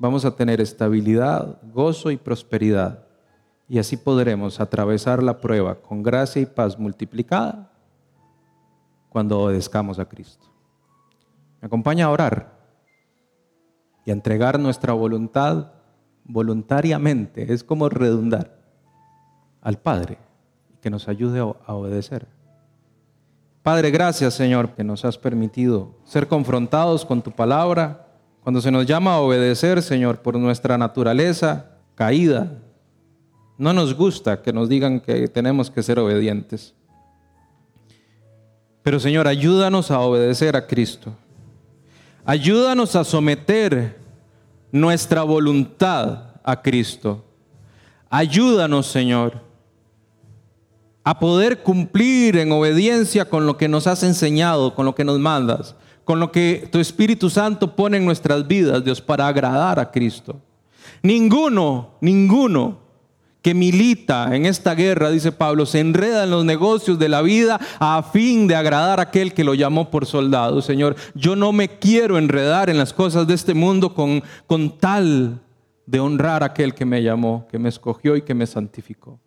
vamos 0.00 0.24
a 0.24 0.34
tener 0.34 0.60
estabilidad, 0.60 1.60
gozo 1.72 2.10
y 2.10 2.16
prosperidad. 2.16 3.06
Y 3.68 3.78
así 3.78 3.96
podremos 3.96 4.60
atravesar 4.60 5.22
la 5.22 5.40
prueba 5.40 5.76
con 5.76 6.02
gracia 6.02 6.42
y 6.42 6.46
paz 6.46 6.78
multiplicada 6.78 7.70
cuando 9.08 9.40
obedezcamos 9.40 9.98
a 9.98 10.04
Cristo. 10.04 10.46
Me 11.60 11.66
acompaña 11.66 12.06
a 12.06 12.10
orar 12.10 12.58
y 14.04 14.10
a 14.10 14.12
entregar 14.12 14.58
nuestra 14.58 14.92
voluntad 14.92 15.72
voluntariamente. 16.24 17.52
Es 17.52 17.64
como 17.64 17.88
redundar 17.88 18.58
al 19.62 19.78
Padre 19.78 20.18
que 20.82 20.90
nos 20.90 21.08
ayude 21.08 21.40
a 21.40 21.74
obedecer. 21.74 22.26
Padre, 23.62 23.90
gracias 23.90 24.34
Señor 24.34 24.74
que 24.74 24.84
nos 24.84 25.06
has 25.06 25.16
permitido 25.16 25.94
ser 26.04 26.28
confrontados 26.28 27.06
con 27.06 27.22
tu 27.22 27.30
palabra. 27.30 28.08
Cuando 28.42 28.60
se 28.60 28.70
nos 28.70 28.84
llama 28.84 29.14
a 29.14 29.20
obedecer, 29.20 29.80
Señor, 29.80 30.18
por 30.20 30.36
nuestra 30.36 30.76
naturaleza 30.76 31.70
caída, 31.94 32.58
no 33.56 33.72
nos 33.72 33.94
gusta 33.94 34.42
que 34.42 34.52
nos 34.52 34.68
digan 34.68 35.00
que 35.00 35.28
tenemos 35.28 35.70
que 35.70 35.82
ser 35.82 35.98
obedientes. 35.98 36.74
Pero 38.82 39.00
Señor, 39.00 39.28
ayúdanos 39.28 39.90
a 39.90 40.00
obedecer 40.00 40.56
a 40.56 40.66
Cristo. 40.66 41.14
Ayúdanos 42.24 42.96
a 42.96 43.04
someter 43.04 43.98
nuestra 44.72 45.22
voluntad 45.22 46.34
a 46.42 46.60
Cristo. 46.60 47.24
Ayúdanos, 48.10 48.86
Señor, 48.86 49.40
a 51.02 51.18
poder 51.18 51.62
cumplir 51.62 52.36
en 52.38 52.52
obediencia 52.52 53.24
con 53.24 53.46
lo 53.46 53.56
que 53.56 53.68
nos 53.68 53.86
has 53.86 54.02
enseñado, 54.02 54.74
con 54.74 54.86
lo 54.86 54.94
que 54.94 55.04
nos 55.04 55.18
mandas, 55.18 55.74
con 56.04 56.20
lo 56.20 56.32
que 56.32 56.68
tu 56.70 56.78
Espíritu 56.78 57.30
Santo 57.30 57.74
pone 57.74 57.96
en 57.96 58.04
nuestras 58.04 58.46
vidas, 58.46 58.84
Dios, 58.84 59.00
para 59.00 59.28
agradar 59.28 59.78
a 59.78 59.90
Cristo. 59.90 60.40
Ninguno, 61.02 61.92
ninguno 62.00 62.83
que 63.44 63.52
milita 63.52 64.34
en 64.34 64.46
esta 64.46 64.74
guerra, 64.74 65.10
dice 65.10 65.30
Pablo, 65.30 65.66
se 65.66 65.78
enreda 65.78 66.24
en 66.24 66.30
los 66.30 66.46
negocios 66.46 66.98
de 66.98 67.10
la 67.10 67.20
vida 67.20 67.60
a 67.78 68.02
fin 68.02 68.48
de 68.48 68.56
agradar 68.56 69.00
a 69.00 69.02
aquel 69.02 69.34
que 69.34 69.44
lo 69.44 69.52
llamó 69.52 69.90
por 69.90 70.06
soldado. 70.06 70.62
Señor, 70.62 70.96
yo 71.14 71.36
no 71.36 71.52
me 71.52 71.68
quiero 71.68 72.16
enredar 72.16 72.70
en 72.70 72.78
las 72.78 72.94
cosas 72.94 73.26
de 73.26 73.34
este 73.34 73.52
mundo 73.52 73.92
con, 73.92 74.22
con 74.46 74.78
tal 74.78 75.42
de 75.84 76.00
honrar 76.00 76.42
a 76.42 76.46
aquel 76.46 76.72
que 76.72 76.86
me 76.86 77.02
llamó, 77.02 77.46
que 77.50 77.58
me 77.58 77.68
escogió 77.68 78.16
y 78.16 78.22
que 78.22 78.32
me 78.32 78.46
santificó. 78.46 79.20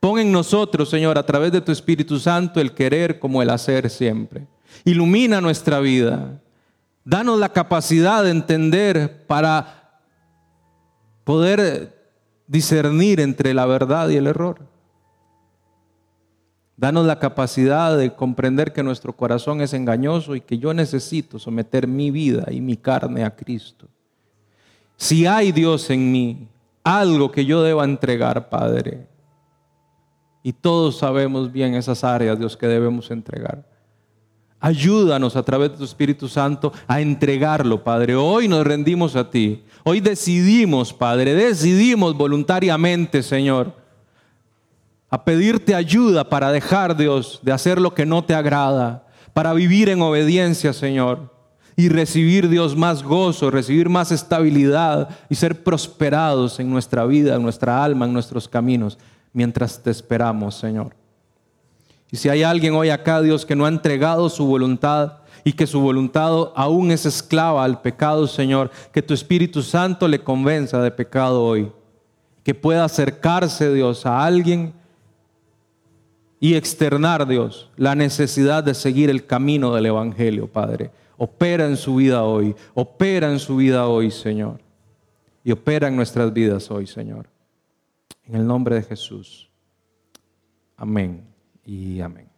Pon 0.00 0.18
en 0.18 0.32
nosotros, 0.32 0.90
Señor, 0.90 1.16
a 1.16 1.24
través 1.24 1.52
de 1.52 1.60
tu 1.60 1.70
Espíritu 1.70 2.18
Santo, 2.18 2.60
el 2.60 2.74
querer 2.74 3.20
como 3.20 3.42
el 3.42 3.50
hacer 3.50 3.90
siempre. 3.90 4.48
Ilumina 4.84 5.40
nuestra 5.40 5.78
vida. 5.78 6.42
Danos 7.04 7.38
la 7.38 7.50
capacidad 7.50 8.24
de 8.24 8.30
entender 8.30 9.24
para 9.28 10.00
poder 11.22 11.99
discernir 12.50 13.20
entre 13.20 13.54
la 13.54 13.64
verdad 13.64 14.08
y 14.08 14.16
el 14.16 14.26
error. 14.26 14.66
Danos 16.76 17.06
la 17.06 17.20
capacidad 17.20 17.96
de 17.96 18.12
comprender 18.12 18.72
que 18.72 18.82
nuestro 18.82 19.16
corazón 19.16 19.60
es 19.60 19.72
engañoso 19.72 20.34
y 20.34 20.40
que 20.40 20.58
yo 20.58 20.74
necesito 20.74 21.38
someter 21.38 21.86
mi 21.86 22.10
vida 22.10 22.46
y 22.50 22.60
mi 22.60 22.76
carne 22.76 23.22
a 23.24 23.36
Cristo. 23.36 23.86
Si 24.96 25.26
hay 25.26 25.52
Dios 25.52 25.90
en 25.90 26.10
mí, 26.10 26.48
algo 26.82 27.30
que 27.30 27.44
yo 27.44 27.62
deba 27.62 27.84
entregar, 27.84 28.48
Padre, 28.48 29.06
y 30.42 30.52
todos 30.52 30.98
sabemos 30.98 31.52
bien 31.52 31.74
esas 31.74 32.02
áreas, 32.02 32.36
Dios, 32.36 32.56
que 32.56 32.66
debemos 32.66 33.12
entregar. 33.12 33.64
Ayúdanos 34.60 35.36
a 35.36 35.42
través 35.42 35.72
de 35.72 35.78
tu 35.78 35.84
Espíritu 35.84 36.28
Santo 36.28 36.72
a 36.86 37.00
entregarlo, 37.00 37.82
Padre. 37.82 38.14
Hoy 38.14 38.46
nos 38.46 38.66
rendimos 38.66 39.16
a 39.16 39.30
ti. 39.30 39.64
Hoy 39.84 40.00
decidimos, 40.00 40.92
Padre, 40.92 41.34
decidimos 41.34 42.14
voluntariamente, 42.14 43.22
Señor, 43.22 43.74
a 45.08 45.24
pedirte 45.24 45.74
ayuda 45.74 46.28
para 46.28 46.52
dejar, 46.52 46.96
Dios, 46.96 47.40
de 47.42 47.52
hacer 47.52 47.80
lo 47.80 47.94
que 47.94 48.04
no 48.04 48.22
te 48.22 48.34
agrada, 48.34 49.06
para 49.32 49.54
vivir 49.54 49.88
en 49.88 50.02
obediencia, 50.02 50.72
Señor, 50.72 51.34
y 51.74 51.88
recibir, 51.88 52.48
Dios, 52.50 52.76
más 52.76 53.02
gozo, 53.02 53.50
recibir 53.50 53.88
más 53.88 54.12
estabilidad 54.12 55.08
y 55.30 55.34
ser 55.34 55.64
prosperados 55.64 56.60
en 56.60 56.70
nuestra 56.70 57.06
vida, 57.06 57.34
en 57.34 57.42
nuestra 57.42 57.82
alma, 57.82 58.04
en 58.04 58.12
nuestros 58.12 58.46
caminos 58.46 58.98
mientras 59.32 59.82
te 59.82 59.90
esperamos, 59.90 60.56
Señor. 60.56 60.99
Y 62.12 62.16
si 62.16 62.28
hay 62.28 62.42
alguien 62.42 62.74
hoy 62.74 62.90
acá, 62.90 63.22
Dios, 63.22 63.46
que 63.46 63.54
no 63.54 63.64
ha 63.64 63.68
entregado 63.68 64.28
su 64.28 64.46
voluntad 64.46 65.18
y 65.44 65.52
que 65.52 65.66
su 65.66 65.80
voluntad 65.80 66.50
aún 66.54 66.90
es 66.90 67.06
esclava 67.06 67.64
al 67.64 67.80
pecado, 67.80 68.26
Señor, 68.26 68.70
que 68.92 69.02
tu 69.02 69.14
Espíritu 69.14 69.62
Santo 69.62 70.08
le 70.08 70.22
convenza 70.22 70.82
de 70.82 70.90
pecado 70.90 71.42
hoy. 71.42 71.70
Que 72.42 72.54
pueda 72.54 72.84
acercarse, 72.84 73.72
Dios, 73.72 74.06
a 74.06 74.24
alguien 74.24 74.72
y 76.40 76.54
externar, 76.54 77.28
Dios, 77.28 77.70
la 77.76 77.94
necesidad 77.94 78.64
de 78.64 78.74
seguir 78.74 79.08
el 79.08 79.26
camino 79.26 79.74
del 79.74 79.86
Evangelio, 79.86 80.48
Padre. 80.48 80.90
Opera 81.16 81.66
en 81.66 81.76
su 81.76 81.96
vida 81.96 82.24
hoy, 82.24 82.56
opera 82.74 83.30
en 83.30 83.38
su 83.38 83.56
vida 83.56 83.86
hoy, 83.86 84.10
Señor. 84.10 84.60
Y 85.44 85.52
opera 85.52 85.88
en 85.88 85.96
nuestras 85.96 86.32
vidas 86.32 86.70
hoy, 86.70 86.86
Señor. 86.86 87.28
En 88.24 88.36
el 88.36 88.46
nombre 88.46 88.74
de 88.74 88.82
Jesús. 88.82 89.48
Amén 90.76 91.29
y 91.70 92.00
amén. 92.00 92.29